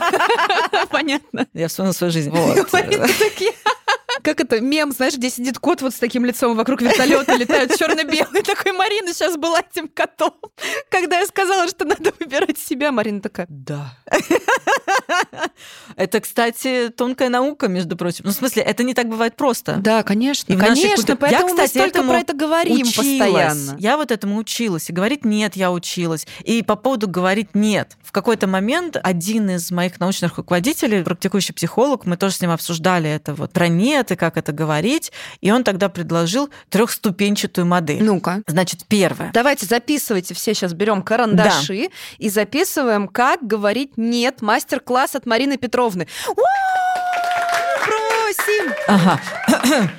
Понятно. 0.89 1.47
Я 1.53 1.67
вспомнила 1.67 1.93
свою 1.93 2.11
жизнь. 2.11 2.29
Вот. 2.29 2.69
такие 2.71 3.51
как 4.23 4.39
это, 4.39 4.61
мем, 4.61 4.91
знаешь, 4.91 5.15
где 5.15 5.29
сидит 5.29 5.59
кот 5.59 5.81
вот 5.81 5.93
с 5.93 5.99
таким 5.99 6.25
лицом, 6.25 6.55
вокруг 6.55 6.81
вертолета 6.81 7.35
летают 7.35 7.77
черно-белый. 7.77 8.41
Такой, 8.41 8.71
Марина 8.71 9.13
сейчас 9.13 9.37
была 9.37 9.59
этим 9.59 9.87
котом. 9.87 10.33
Когда 10.89 11.19
я 11.19 11.25
сказала, 11.25 11.67
что 11.67 11.85
надо 11.85 12.11
выбирать 12.19 12.57
себя, 12.57 12.91
Марина 12.91 13.21
такая, 13.21 13.47
да. 13.49 13.97
Это, 15.95 16.21
кстати, 16.21 16.89
тонкая 16.89 17.29
наука, 17.29 17.67
между 17.67 17.95
прочим. 17.97 18.25
Ну, 18.25 18.31
в 18.31 18.33
смысле, 18.33 18.63
это 18.63 18.83
не 18.83 18.93
так 18.93 19.07
бывает 19.07 19.35
просто. 19.35 19.75
Да, 19.77 20.03
конечно, 20.03 20.51
и 20.53 20.57
конечно. 20.57 21.15
Поэтому 21.15 21.49
я, 21.49 21.53
кстати, 21.53 21.77
мы 21.77 21.89
столько 21.89 22.07
про 22.07 22.19
это 22.19 22.33
говорим 22.33 22.87
училась. 22.87 22.95
постоянно. 22.95 23.75
Я 23.79 23.97
вот 23.97 24.11
этому 24.11 24.37
училась. 24.37 24.89
И 24.89 24.93
говорить 24.93 25.25
«нет» 25.25 25.55
я 25.55 25.71
училась. 25.71 26.25
И 26.43 26.63
по 26.63 26.75
поводу 26.75 27.07
говорить 27.07 27.49
«нет». 27.53 27.97
В 28.01 28.11
какой-то 28.11 28.47
момент 28.47 28.97
один 29.01 29.49
из 29.49 29.71
моих 29.71 29.99
научных 29.99 30.37
руководителей, 30.37 31.03
практикующий 31.03 31.53
психолог, 31.53 32.05
мы 32.05 32.17
тоже 32.17 32.35
с 32.35 32.41
ним 32.41 32.51
обсуждали 32.51 33.09
это 33.09 33.33
вот 33.33 33.51
про 33.51 33.67
«нет» 33.67 34.11
и 34.13 34.15
как 34.15 34.37
это 34.37 34.51
говорить. 34.51 35.11
И 35.41 35.51
он 35.51 35.63
тогда 35.63 35.89
предложил 35.89 36.49
трехступенчатую 36.69 37.65
модель. 37.65 38.03
Ну-ка. 38.03 38.41
Значит, 38.47 38.85
первое. 38.87 39.31
Давайте 39.33 39.65
записывайте 39.65 40.33
все 40.33 40.53
сейчас 40.53 40.73
берем 40.73 41.01
карандаши 41.01 41.89
да. 41.89 41.95
и 42.17 42.29
записываем, 42.29 43.07
как 43.07 43.45
говорить 43.45 43.97
«нет» 43.97 44.41
мастер-класс 44.41 45.15
от 45.15 45.25
Марины 45.25 45.57
Петровны. 45.57 46.07
Просим! 47.83 48.73
Ага. 48.87 49.19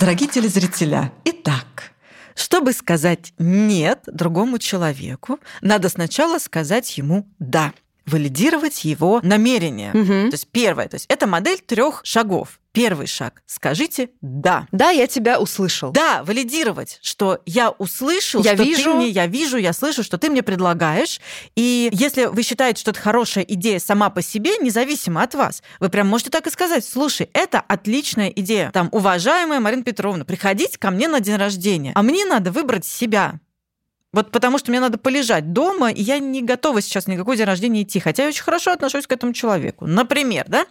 Дорогие 0.00 0.30
телезрителя, 0.30 1.12
итак, 1.24 1.92
чтобы 2.34 2.72
сказать 2.72 3.34
«нет» 3.38 4.00
другому 4.06 4.58
человеку, 4.58 5.38
надо 5.60 5.88
сначала 5.88 6.38
сказать 6.38 6.96
ему 6.96 7.28
«да» 7.38 7.74
валидировать 8.10 8.84
его 8.84 9.20
намерение. 9.22 9.90
Угу. 9.92 10.30
То 10.30 10.34
есть 10.34 10.48
первое, 10.48 10.88
то 10.88 10.96
есть 10.96 11.06
это 11.08 11.26
модель 11.26 11.58
трех 11.58 12.00
шагов. 12.04 12.60
Первый 12.72 13.08
шаг. 13.08 13.42
Скажите 13.46 14.10
«да». 14.20 14.68
Да, 14.70 14.90
я 14.90 15.08
тебя 15.08 15.40
услышал. 15.40 15.90
Да, 15.90 16.22
валидировать, 16.22 17.00
что 17.02 17.40
я 17.44 17.70
услышал, 17.70 18.44
я 18.44 18.54
что 18.54 18.62
вижу. 18.62 18.84
ты 18.84 18.94
мне, 18.94 19.08
я 19.08 19.26
вижу, 19.26 19.56
я 19.56 19.72
слышу, 19.72 20.04
что 20.04 20.18
ты 20.18 20.30
мне 20.30 20.44
предлагаешь. 20.44 21.20
И 21.56 21.88
если 21.92 22.26
вы 22.26 22.44
считаете, 22.44 22.80
что 22.80 22.92
это 22.92 23.00
хорошая 23.00 23.42
идея 23.42 23.80
сама 23.80 24.08
по 24.08 24.22
себе, 24.22 24.56
независимо 24.58 25.22
от 25.22 25.34
вас, 25.34 25.64
вы 25.80 25.88
прям 25.88 26.06
можете 26.06 26.30
так 26.30 26.46
и 26.46 26.50
сказать, 26.50 26.84
слушай, 26.86 27.28
это 27.32 27.58
отличная 27.60 28.28
идея. 28.28 28.70
Там, 28.70 28.88
уважаемая 28.92 29.58
Марина 29.58 29.82
Петровна, 29.82 30.24
приходите 30.24 30.78
ко 30.78 30.92
мне 30.92 31.08
на 31.08 31.18
день 31.18 31.36
рождения, 31.36 31.90
а 31.96 32.02
мне 32.02 32.24
надо 32.24 32.52
выбрать 32.52 32.86
себя. 32.86 33.40
Вот 34.12 34.32
потому 34.32 34.58
что 34.58 34.70
мне 34.70 34.80
надо 34.80 34.98
полежать 34.98 35.52
дома, 35.52 35.90
и 35.90 36.02
я 36.02 36.18
не 36.18 36.42
готова 36.42 36.80
сейчас 36.80 37.06
никакой 37.06 37.36
день 37.36 37.46
рождения 37.46 37.82
идти, 37.82 38.00
хотя 38.00 38.24
я 38.24 38.28
очень 38.30 38.42
хорошо 38.42 38.72
отношусь 38.72 39.06
к 39.06 39.12
этому 39.12 39.32
человеку. 39.32 39.86
Например, 39.86 40.44
да? 40.48 40.66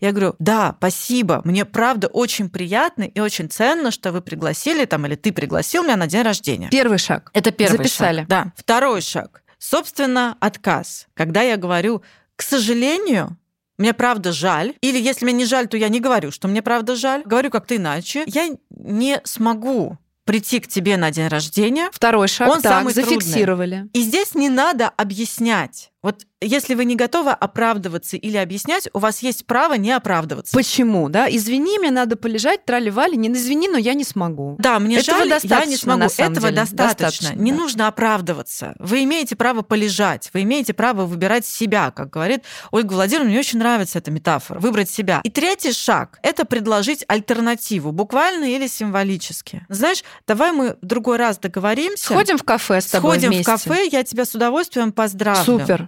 Я 0.00 0.12
говорю, 0.12 0.36
да, 0.38 0.74
спасибо, 0.78 1.42
мне 1.44 1.66
правда 1.66 2.06
очень 2.08 2.48
приятно 2.48 3.02
и 3.02 3.20
очень 3.20 3.50
ценно, 3.50 3.90
что 3.90 4.10
вы 4.10 4.22
пригласили 4.22 4.86
там, 4.86 5.04
или 5.06 5.16
ты 5.16 5.32
пригласил 5.32 5.82
меня 5.84 5.96
на 5.96 6.06
день 6.06 6.22
рождения. 6.22 6.68
Первый 6.70 6.98
шаг. 6.98 7.30
Это 7.34 7.50
первый 7.50 7.76
Записали. 7.76 8.20
шаг. 8.20 8.28
Да. 8.28 8.52
Второй 8.56 9.02
шаг. 9.02 9.42
Собственно, 9.58 10.36
отказ. 10.40 11.08
Когда 11.14 11.42
я 11.42 11.56
говорю, 11.56 12.02
к 12.36 12.42
сожалению, 12.42 13.36
мне 13.76 13.92
правда 13.92 14.32
жаль. 14.32 14.74
Или 14.80 14.98
если 14.98 15.24
мне 15.24 15.34
не 15.34 15.44
жаль, 15.44 15.68
то 15.68 15.76
я 15.76 15.88
не 15.88 16.00
говорю, 16.00 16.30
что 16.30 16.48
мне 16.48 16.62
правда 16.62 16.96
жаль. 16.96 17.22
Говорю 17.24 17.50
как-то 17.50 17.76
иначе. 17.76 18.24
Я 18.26 18.48
не 18.70 19.20
смогу 19.24 19.98
прийти 20.28 20.60
к 20.60 20.68
тебе 20.68 20.98
на 20.98 21.10
день 21.10 21.28
рождения. 21.28 21.88
Второй 21.90 22.28
шаг, 22.28 22.50
он 22.50 22.60
так, 22.60 22.72
самый 22.72 22.92
зафиксировали. 22.92 23.76
Трудный. 23.76 23.90
И 23.94 24.02
здесь 24.02 24.34
не 24.34 24.50
надо 24.50 24.88
объяснять. 24.88 25.90
Вот 26.00 26.22
если 26.40 26.74
вы 26.74 26.84
не 26.84 26.94
готовы 26.94 27.32
оправдываться 27.32 28.16
или 28.16 28.36
объяснять, 28.36 28.88
у 28.92 29.00
вас 29.00 29.20
есть 29.22 29.46
право 29.46 29.74
не 29.74 29.90
оправдываться. 29.90 30.56
Почему? 30.56 31.08
Да? 31.08 31.26
Извини, 31.28 31.80
мне 31.80 31.90
надо 31.90 32.14
полежать, 32.14 32.64
трали-вали. 32.64 33.16
Не 33.16 33.28
извини, 33.32 33.68
но 33.68 33.76
я 33.76 33.94
не 33.94 34.04
смогу. 34.04 34.54
Да, 34.60 34.78
мне 34.78 34.98
Этого 34.98 35.18
жаль, 35.18 35.28
достаточно, 35.30 35.64
я 35.64 35.66
не 35.66 35.76
смогу. 35.76 36.04
Этого 36.04 36.50
деле. 36.50 36.52
достаточно. 36.52 37.08
достаточно. 37.08 37.42
Не 37.42 37.50
да. 37.50 37.56
нужно 37.56 37.88
оправдываться. 37.88 38.76
Вы 38.78 39.02
имеете 39.02 39.34
право 39.34 39.62
полежать, 39.62 40.30
вы 40.32 40.42
имеете 40.42 40.72
право 40.72 41.04
выбирать 41.04 41.44
себя, 41.44 41.90
как 41.90 42.10
говорит 42.10 42.44
Ольга 42.70 42.92
Владимировна. 42.92 43.30
Мне 43.30 43.40
очень 43.40 43.58
нравится 43.58 43.98
эта 43.98 44.12
метафора. 44.12 44.60
Выбрать 44.60 44.88
себя. 44.88 45.20
И 45.24 45.30
третий 45.30 45.72
шаг– 45.72 46.20
это 46.22 46.44
предложить 46.44 47.04
альтернативу, 47.08 47.90
буквально 47.90 48.44
или 48.44 48.68
символически. 48.68 49.66
Знаешь, 49.68 50.04
давай 50.28 50.52
мы 50.52 50.76
в 50.80 50.86
другой 50.86 51.16
раз 51.16 51.38
договоримся. 51.38 52.04
Сходим 52.04 52.38
в 52.38 52.44
кафе 52.44 52.80
с 52.80 52.86
тобой 52.86 53.16
Сходим 53.16 53.30
вместе. 53.30 53.42
в 53.42 53.46
кафе, 53.46 53.88
я 53.90 54.04
тебя 54.04 54.24
с 54.24 54.34
удовольствием 54.34 54.92
поздравлю. 54.92 55.44
Супер. 55.44 55.87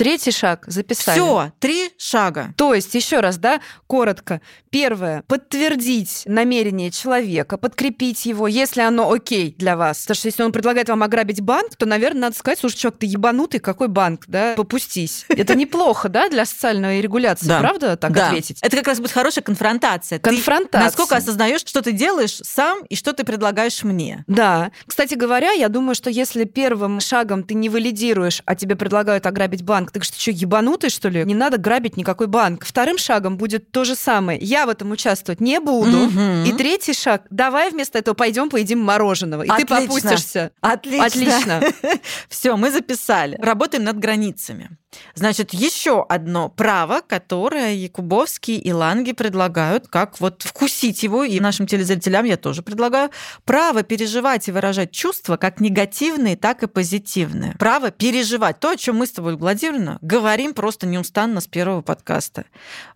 Третий 0.00 0.30
шаг 0.30 0.64
записали. 0.66 1.18
Все, 1.18 1.52
три 1.58 1.90
шага. 1.98 2.54
То 2.56 2.72
есть, 2.72 2.94
еще 2.94 3.20
раз, 3.20 3.36
да, 3.36 3.60
коротко. 3.86 4.40
Первое, 4.70 5.24
подтвердить 5.26 6.22
намерение 6.24 6.90
человека, 6.90 7.58
подкрепить 7.58 8.24
его, 8.24 8.48
если 8.48 8.80
оно 8.80 9.12
окей 9.12 9.54
для 9.58 9.76
вас. 9.76 10.02
Потому 10.02 10.14
что 10.14 10.28
если 10.28 10.42
он 10.42 10.52
предлагает 10.52 10.88
вам 10.88 11.02
ограбить 11.02 11.42
банк, 11.42 11.76
то, 11.76 11.84
наверное, 11.84 12.22
надо 12.22 12.36
сказать, 12.36 12.60
слушай, 12.60 12.76
чувак, 12.76 12.96
ты 12.98 13.04
ебанутый, 13.04 13.60
какой 13.60 13.88
банк, 13.88 14.24
да, 14.26 14.54
попустись. 14.56 15.26
Это 15.28 15.54
неплохо, 15.54 16.08
да, 16.08 16.30
для 16.30 16.46
социальной 16.46 17.02
регуляции, 17.02 17.48
да. 17.48 17.60
правда, 17.60 17.96
так 17.98 18.12
да. 18.12 18.28
ответить? 18.28 18.58
Это 18.62 18.76
как 18.78 18.86
раз 18.86 19.00
будет 19.00 19.12
хорошая 19.12 19.44
конфронтация. 19.44 20.18
Конфронтация. 20.18 20.80
Ты 20.80 20.84
насколько 20.84 21.16
осознаешь, 21.16 21.60
что 21.60 21.82
ты 21.82 21.92
делаешь 21.92 22.40
сам 22.42 22.84
и 22.88 22.96
что 22.96 23.12
ты 23.12 23.24
предлагаешь 23.24 23.82
мне. 23.82 24.24
Да. 24.28 24.70
Кстати 24.86 25.12
говоря, 25.12 25.50
я 25.50 25.68
думаю, 25.68 25.94
что 25.94 26.08
если 26.08 26.44
первым 26.44 27.00
шагом 27.00 27.42
ты 27.42 27.52
не 27.52 27.68
валидируешь, 27.68 28.40
а 28.46 28.54
тебе 28.54 28.76
предлагают 28.76 29.26
ограбить 29.26 29.62
банк, 29.62 29.89
банк. 29.90 29.92
Ты 29.92 29.98
говоришь, 29.98 30.10
ты 30.10 30.20
что, 30.20 30.30
ебанутый, 30.30 30.90
что 30.90 31.08
ли? 31.08 31.24
Не 31.24 31.34
надо 31.34 31.58
грабить 31.58 31.96
никакой 31.96 32.26
банк. 32.26 32.64
Вторым 32.64 32.98
шагом 32.98 33.36
будет 33.36 33.70
то 33.70 33.84
же 33.84 33.94
самое. 33.94 34.38
Я 34.40 34.66
в 34.66 34.68
этом 34.68 34.90
участвовать 34.90 35.40
не 35.40 35.60
буду. 35.60 35.90
Мгм. 35.90 36.44
И 36.44 36.52
третий 36.52 36.94
шаг. 36.94 37.22
Давай 37.30 37.70
вместо 37.70 37.98
этого 37.98 38.14
пойдем 38.14 38.48
поедим 38.50 38.80
мороженого. 38.80 39.42
И 39.42 39.48
ты 39.48 39.62
Отлично. 39.62 39.80
попустишься. 39.80 40.50
Отлично. 40.60 41.06
Отлично. 41.06 41.62
Все, 42.28 42.56
мы 42.56 42.70
записали. 42.70 43.36
Работаем 43.40 43.84
над 43.84 43.98
границами. 43.98 44.70
Значит, 45.14 45.54
еще 45.54 46.04
одно 46.08 46.48
право, 46.48 47.00
которое 47.06 47.74
Якубовский 47.74 48.56
и 48.56 48.72
Ланги 48.72 49.12
предлагают, 49.12 49.88
как 49.88 50.20
вот 50.20 50.42
вкусить 50.42 51.02
его, 51.02 51.24
и 51.24 51.38
нашим 51.40 51.66
телезрителям 51.66 52.24
я 52.24 52.36
тоже 52.36 52.62
предлагаю, 52.62 53.10
право 53.44 53.82
переживать 53.82 54.48
и 54.48 54.52
выражать 54.52 54.90
чувства 54.90 55.36
как 55.36 55.60
негативные, 55.60 56.36
так 56.36 56.62
и 56.62 56.66
позитивные. 56.66 57.54
Право 57.58 57.90
переживать. 57.90 58.60
То, 58.60 58.70
о 58.70 58.76
чем 58.76 58.96
мы 58.96 59.06
с 59.06 59.12
тобой, 59.12 59.36
Владимировна, 59.36 59.98
говорим 60.00 60.54
просто 60.54 60.86
неустанно 60.86 61.40
с 61.40 61.46
первого 61.46 61.82
подкаста. 61.82 62.44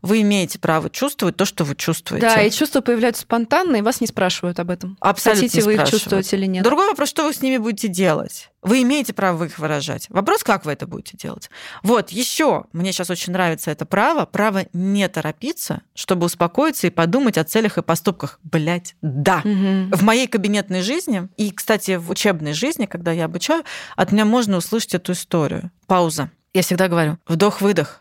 Вы 0.02 0.22
имеете 0.22 0.58
право 0.58 0.90
чувствовать 0.90 1.36
то, 1.36 1.44
что 1.44 1.64
вы 1.64 1.76
чувствуете. 1.76 2.26
Да, 2.26 2.42
и 2.42 2.50
чувства 2.50 2.80
появляются 2.80 3.22
спонтанно, 3.22 3.76
и 3.76 3.82
вас 3.82 4.00
не 4.00 4.06
спрашивают 4.06 4.58
об 4.58 4.70
этом. 4.70 4.96
Абсолютно 5.00 5.48
Хотите 5.48 5.64
вы 5.64 5.74
их 5.74 5.88
чувствовать 5.88 6.32
или 6.32 6.46
нет. 6.46 6.64
Другой 6.64 6.88
вопрос, 6.88 7.08
что 7.08 7.24
вы 7.24 7.32
с 7.32 7.40
ними 7.40 7.58
будете 7.58 7.88
делать. 7.88 8.50
Вы 8.64 8.80
имеете 8.82 9.12
право 9.12 9.44
их 9.44 9.58
выражать. 9.58 10.06
Вопрос, 10.08 10.42
как 10.42 10.64
вы 10.64 10.72
это 10.72 10.86
будете 10.86 11.18
делать. 11.18 11.50
Вот, 11.82 12.10
еще 12.10 12.64
мне 12.72 12.92
сейчас 12.92 13.10
очень 13.10 13.34
нравится 13.34 13.70
это 13.70 13.84
право. 13.84 14.24
Право 14.24 14.64
не 14.72 15.06
торопиться, 15.08 15.82
чтобы 15.94 16.26
успокоиться 16.26 16.86
и 16.86 16.90
подумать 16.90 17.36
о 17.36 17.44
целях 17.44 17.76
и 17.76 17.82
поступках. 17.82 18.40
Блять, 18.42 18.96
да. 19.02 19.42
Мгм. 19.44 19.90
В 19.92 20.02
моей 20.02 20.26
кабинетной 20.26 20.80
жизни 20.80 21.28
и, 21.36 21.50
кстати, 21.50 21.96
в 21.96 22.10
учебной 22.10 22.54
жизни, 22.54 22.86
когда 22.86 23.12
я 23.12 23.26
обучаю, 23.26 23.64
от 23.96 24.12
меня 24.12 24.24
можно 24.24 24.56
услышать 24.56 24.94
эту 24.94 25.12
историю. 25.12 25.70
Пауза. 25.86 26.30
Я 26.54 26.62
всегда 26.62 26.88
говорю, 26.88 27.18
вдох-выдох. 27.26 28.00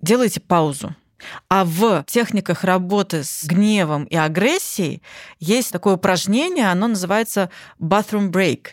Делайте 0.00 0.40
паузу. 0.40 0.96
А 1.48 1.64
в 1.64 2.04
техниках 2.08 2.64
работы 2.64 3.22
с 3.22 3.44
гневом 3.44 4.04
и 4.04 4.16
агрессией 4.16 5.02
есть 5.38 5.70
такое 5.70 5.94
упражнение, 5.94 6.70
оно 6.72 6.88
называется 6.88 7.50
bathroom 7.80 8.32
break. 8.32 8.70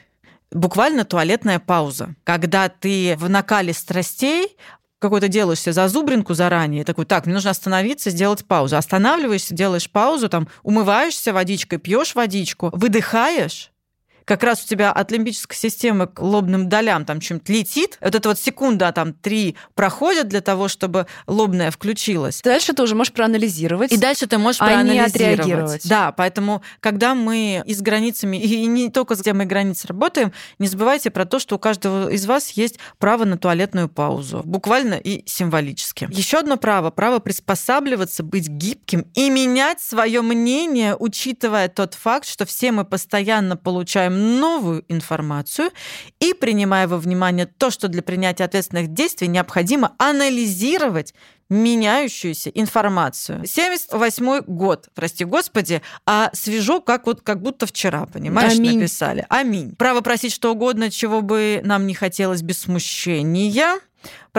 Буквально 0.52 1.06
туалетная 1.06 1.60
пауза. 1.60 2.16
Когда 2.24 2.70
ты 2.70 3.16
в 3.18 3.30
накале 3.30 3.74
страстей 3.74 4.58
какой-то 5.00 5.28
делаешь 5.28 5.60
себе 5.60 5.74
зазубринку 5.74 6.34
заранее, 6.34 6.84
такой, 6.84 7.06
так, 7.06 7.26
мне 7.26 7.36
нужно 7.36 7.52
остановиться, 7.52 8.10
сделать 8.10 8.46
паузу. 8.46 8.76
Останавливаешься, 8.76 9.54
делаешь 9.54 9.90
паузу, 9.90 10.28
там, 10.28 10.48
умываешься 10.64 11.34
водичкой, 11.34 11.80
пьешь 11.80 12.16
водичку, 12.16 12.70
выдыхаешь, 12.74 13.72
как 14.30 14.44
раз 14.44 14.64
у 14.64 14.68
тебя 14.68 14.92
от 14.92 15.10
лимбической 15.10 15.58
системы 15.58 16.06
к 16.06 16.20
лобным 16.20 16.70
долям 16.70 17.04
там 17.04 17.20
чем-то 17.20 17.52
летит. 17.52 17.98
Вот 18.00 18.14
эта 18.14 18.30
вот 18.30 18.40
секунда, 18.40 18.92
там, 18.92 19.12
три 19.12 19.56
проходят 19.74 20.28
для 20.28 20.42
того, 20.42 20.68
чтобы 20.68 21.08
лобная 21.26 21.72
включилась. 21.72 22.42
Дальше 22.44 22.74
ты 22.74 22.84
уже 22.84 22.94
можешь 22.94 23.12
проанализировать. 23.12 23.92
И 23.92 23.98
дальше 23.98 24.28
ты 24.28 24.38
можешь 24.38 24.62
А 24.62 24.66
не 24.66 24.70
проанализировать. 25.00 25.40
отреагировать. 25.40 25.90
Да, 25.90 26.12
поэтому, 26.12 26.62
когда 26.80 27.16
мы 27.16 27.64
и 27.66 27.74
с 27.74 27.82
границами, 27.82 28.38
и 28.38 28.68
не 28.68 28.92
только 28.92 29.16
с 29.16 29.22
темой 29.22 29.48
границ 29.48 29.84
работаем, 29.86 30.32
не 30.60 30.68
забывайте 30.68 31.10
про 31.10 31.26
то, 31.26 31.40
что 31.40 31.56
у 31.56 31.60
каждого 31.60 32.10
из 32.10 32.28
вас 32.28 32.52
есть 32.52 32.78
право 33.00 33.26
на 33.26 33.36
туалетную 33.36 33.90
паузу. 33.90 34.44
Буквально 34.46 34.94
и 34.94 35.28
символически. 35.28 36.08
Еще 36.12 36.38
одно 36.38 36.58
право. 36.58 36.92
Право 36.92 37.18
приспосабливаться, 37.18 38.22
быть 38.22 38.48
гибким 38.48 39.08
и 39.16 39.32
менять 39.32 39.82
свое 39.82 40.22
мнение, 40.22 40.96
учитывая 40.96 41.68
тот 41.68 41.96
факт, 41.96 42.28
что 42.28 42.46
все 42.46 42.72
мы 42.72 42.86
постоянно 42.86 43.58
получаем 43.58 44.19
новую 44.20 44.86
информацию 44.88 45.72
и 46.20 46.34
принимая 46.34 46.88
во 46.88 46.98
внимание 46.98 47.46
то, 47.46 47.70
что 47.72 47.88
для 47.88 48.02
принятия 48.02 48.44
ответственных 48.44 48.94
действий 48.94 49.28
необходимо 49.28 49.94
анализировать 49.98 51.14
меняющуюся 51.50 52.52
информацию. 52.52 53.46
78 53.46 54.42
год, 54.42 54.90
прости 54.94 55.26
господи, 55.26 55.82
а 56.06 56.30
свежо, 56.34 56.80
как 56.80 57.08
вот 57.08 57.22
как 57.22 57.42
будто 57.42 57.66
вчера, 57.66 58.06
понимаешь, 58.06 58.54
Аминь. 58.54 58.80
написали. 58.80 59.26
Аминь. 59.30 59.76
Право 59.76 60.02
просить 60.02 60.32
что 60.32 60.52
угодно, 60.52 60.92
чего 60.92 61.22
бы 61.22 61.62
нам 61.64 61.88
не 61.88 61.96
хотелось 61.96 62.44
без 62.44 62.60
смущения. 62.60 63.80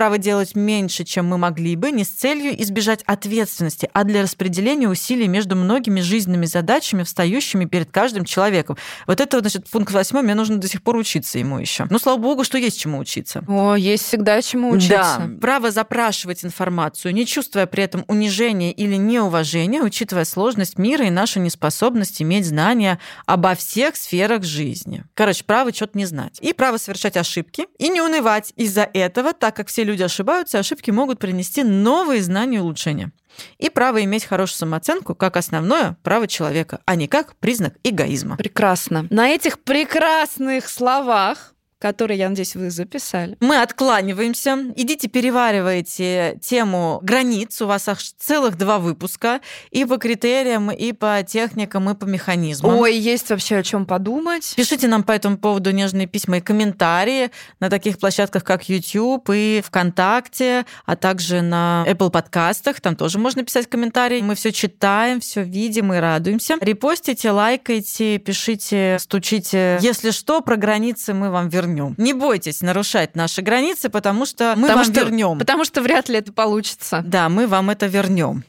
Право 0.01 0.17
делать 0.17 0.57
меньше, 0.57 1.05
чем 1.05 1.27
мы 1.27 1.37
могли 1.37 1.77
бы, 1.77 1.91
не 1.91 2.05
с 2.05 2.09
целью 2.09 2.59
избежать 2.63 3.03
ответственности, 3.05 3.91
а 3.93 4.05
для 4.05 4.23
распределения 4.23 4.89
усилий 4.89 5.29
между 5.29 5.57
многими 5.57 6.01
жизненными 6.01 6.47
задачами, 6.47 7.03
встающими 7.03 7.67
перед 7.67 7.91
каждым 7.91 8.25
человеком. 8.25 8.79
Вот 9.07 9.21
это, 9.21 9.41
значит, 9.41 9.69
пункт 9.69 9.93
восьмой, 9.93 10.23
мне 10.23 10.35
нужно 10.35 10.57
до 10.57 10.69
сих 10.69 10.83
пор 10.83 10.97
учиться 10.97 11.39
ему 11.39 11.59
еще. 11.59 11.87
Ну, 11.91 11.99
слава 11.99 12.17
богу, 12.17 12.45
что 12.45 12.57
есть 12.57 12.81
чему 12.81 12.97
учиться. 12.97 13.45
О, 13.47 13.75
есть 13.75 14.07
всегда 14.07 14.41
чему 14.41 14.71
учиться. 14.71 15.17
Да, 15.19 15.31
право 15.39 15.71
запрашивать 15.71 16.47
информацию, 16.47 17.13
не 17.13 17.27
чувствуя 17.27 17.67
при 17.67 17.85
этом 17.85 18.07
унижения 18.09 18.73
или 18.73 18.95
неуважения, 18.95 19.83
учитывая 19.83 20.25
сложность 20.25 20.79
мира 20.79 21.05
и 21.05 21.11
нашу 21.11 21.41
неспособность 21.41 22.23
иметь 22.23 22.47
знания 22.47 22.99
обо 23.27 23.55
всех 23.55 23.97
сферах 23.97 24.45
жизни. 24.45 25.05
Короче, 25.13 25.45
право 25.45 25.75
что-то 25.75 25.99
не 25.99 26.07
знать. 26.07 26.39
И 26.41 26.55
право 26.55 26.79
совершать 26.79 27.19
ошибки 27.19 27.67
и 27.79 27.91
не 27.91 28.01
унывать 28.01 28.55
из-за 28.57 28.89
этого, 28.95 29.35
так 29.35 29.55
как 29.55 29.69
все 29.69 29.90
люди 29.91 30.03
ошибаются, 30.03 30.59
ошибки 30.59 30.91
могут 30.91 31.19
принести 31.19 31.63
новые 31.63 32.23
знания 32.23 32.59
и 32.59 32.61
улучшения. 32.61 33.13
И 33.59 33.71
право 33.71 34.03
иметь 34.05 34.25
хорошую 34.25 34.59
самооценку 34.59 35.15
как 35.15 35.37
основное 35.37 35.97
право 36.03 36.27
человека, 36.27 36.81
а 36.85 36.95
не 36.97 37.09
как 37.09 37.37
признак 37.37 37.75
эгоизма. 37.85 38.37
Прекрасно. 38.37 39.07
На 39.11 39.29
этих 39.29 39.61
прекрасных 39.61 40.69
словах, 40.69 41.55
которые, 41.81 42.19
я 42.19 42.29
надеюсь, 42.29 42.55
вы 42.55 42.71
записали. 42.71 43.37
Мы 43.41 43.61
откланиваемся. 43.61 44.59
Идите 44.77 45.09
переваривайте 45.09 46.39
тему 46.43 47.01
границ. 47.03 47.61
У 47.63 47.67
вас 47.67 47.89
аж 47.89 48.13
целых 48.19 48.59
два 48.59 48.79
выпуска. 48.79 49.41
И 49.71 49.87
по 49.87 49.97
критериям, 49.97 50.71
и 50.71 50.93
по 50.93 51.23
техникам, 51.27 51.89
и 51.89 51.95
по 51.95 52.05
механизмам. 52.05 52.77
Ой, 52.77 52.95
есть 52.95 53.31
вообще 53.31 53.57
о 53.57 53.63
чем 53.63 53.87
подумать. 53.87 54.53
Пишите 54.57 54.89
нам 54.89 55.03
по 55.03 55.13
этому 55.13 55.39
поводу 55.39 55.71
нежные 55.71 56.07
письма 56.07 56.37
и 56.37 56.41
комментарии 56.41 57.31
на 57.61 57.71
таких 57.71 57.99
площадках, 57.99 58.45
как 58.45 58.69
YouTube 58.69 59.31
и 59.33 59.63
ВКонтакте, 59.65 60.67
а 60.85 60.97
также 60.97 61.41
на 61.41 61.87
Apple 61.89 62.11
подкастах. 62.11 62.83
Там 62.83 62.95
тоже 62.95 63.19
можно 63.19 63.43
писать 63.43 63.69
комментарии. 63.69 64.21
Мы 64.21 64.35
все 64.35 64.53
читаем, 64.53 65.21
все 65.21 65.43
видим 65.43 65.95
и 65.95 65.97
радуемся. 65.97 66.57
Репостите, 66.61 67.31
лайкайте, 67.31 68.19
пишите, 68.19 68.99
стучите. 69.01 69.79
Если 69.81 70.11
что, 70.11 70.43
про 70.43 70.57
границы 70.57 71.15
мы 71.15 71.31
вам 71.31 71.49
вернем. 71.49 71.70
Не 71.99 72.13
бойтесь 72.13 72.61
нарушать 72.63 73.17
наши 73.17 73.43
границы, 73.43 73.89
потому 73.89 74.27
что 74.27 74.55
мы 74.57 74.63
потому 74.63 74.85
вам 74.85 74.85
что, 74.85 75.01
вернем. 75.05 75.39
Потому 75.39 75.65
что 75.65 75.83
вряд 75.83 76.09
ли 76.09 76.19
это 76.19 76.33
получится. 76.33 77.03
Да, 77.05 77.29
мы 77.29 77.47
вам 77.47 77.71
это 77.71 77.87
вернем. 77.87 78.45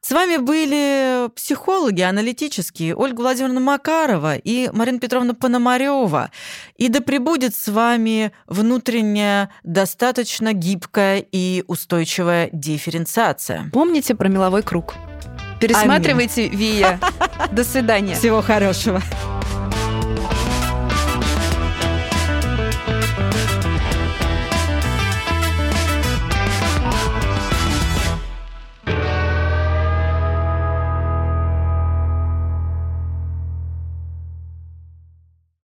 С 0.00 0.10
вами 0.10 0.38
были 0.38 1.28
психологи 1.36 2.00
аналитические 2.00 2.96
Ольга 2.96 3.20
Владимировна 3.20 3.60
Макарова 3.60 4.34
и 4.36 4.68
Марина 4.72 4.98
Петровна 4.98 5.34
Пономарева. 5.34 6.30
И 6.76 6.88
да 6.88 7.00
пребудет 7.00 7.54
с 7.54 7.68
вами 7.68 8.32
внутренняя, 8.48 9.50
достаточно 9.62 10.52
гибкая 10.52 11.24
и 11.30 11.62
устойчивая 11.68 12.50
дифференциация. 12.52 13.70
Помните 13.72 14.16
про 14.16 14.28
меловой 14.28 14.62
круг. 14.62 14.94
Пересматривайте 15.60 16.48
Вия. 16.48 16.98
До 17.52 17.62
свидания. 17.62 18.16
Всего 18.16 18.42
хорошего. 18.42 19.00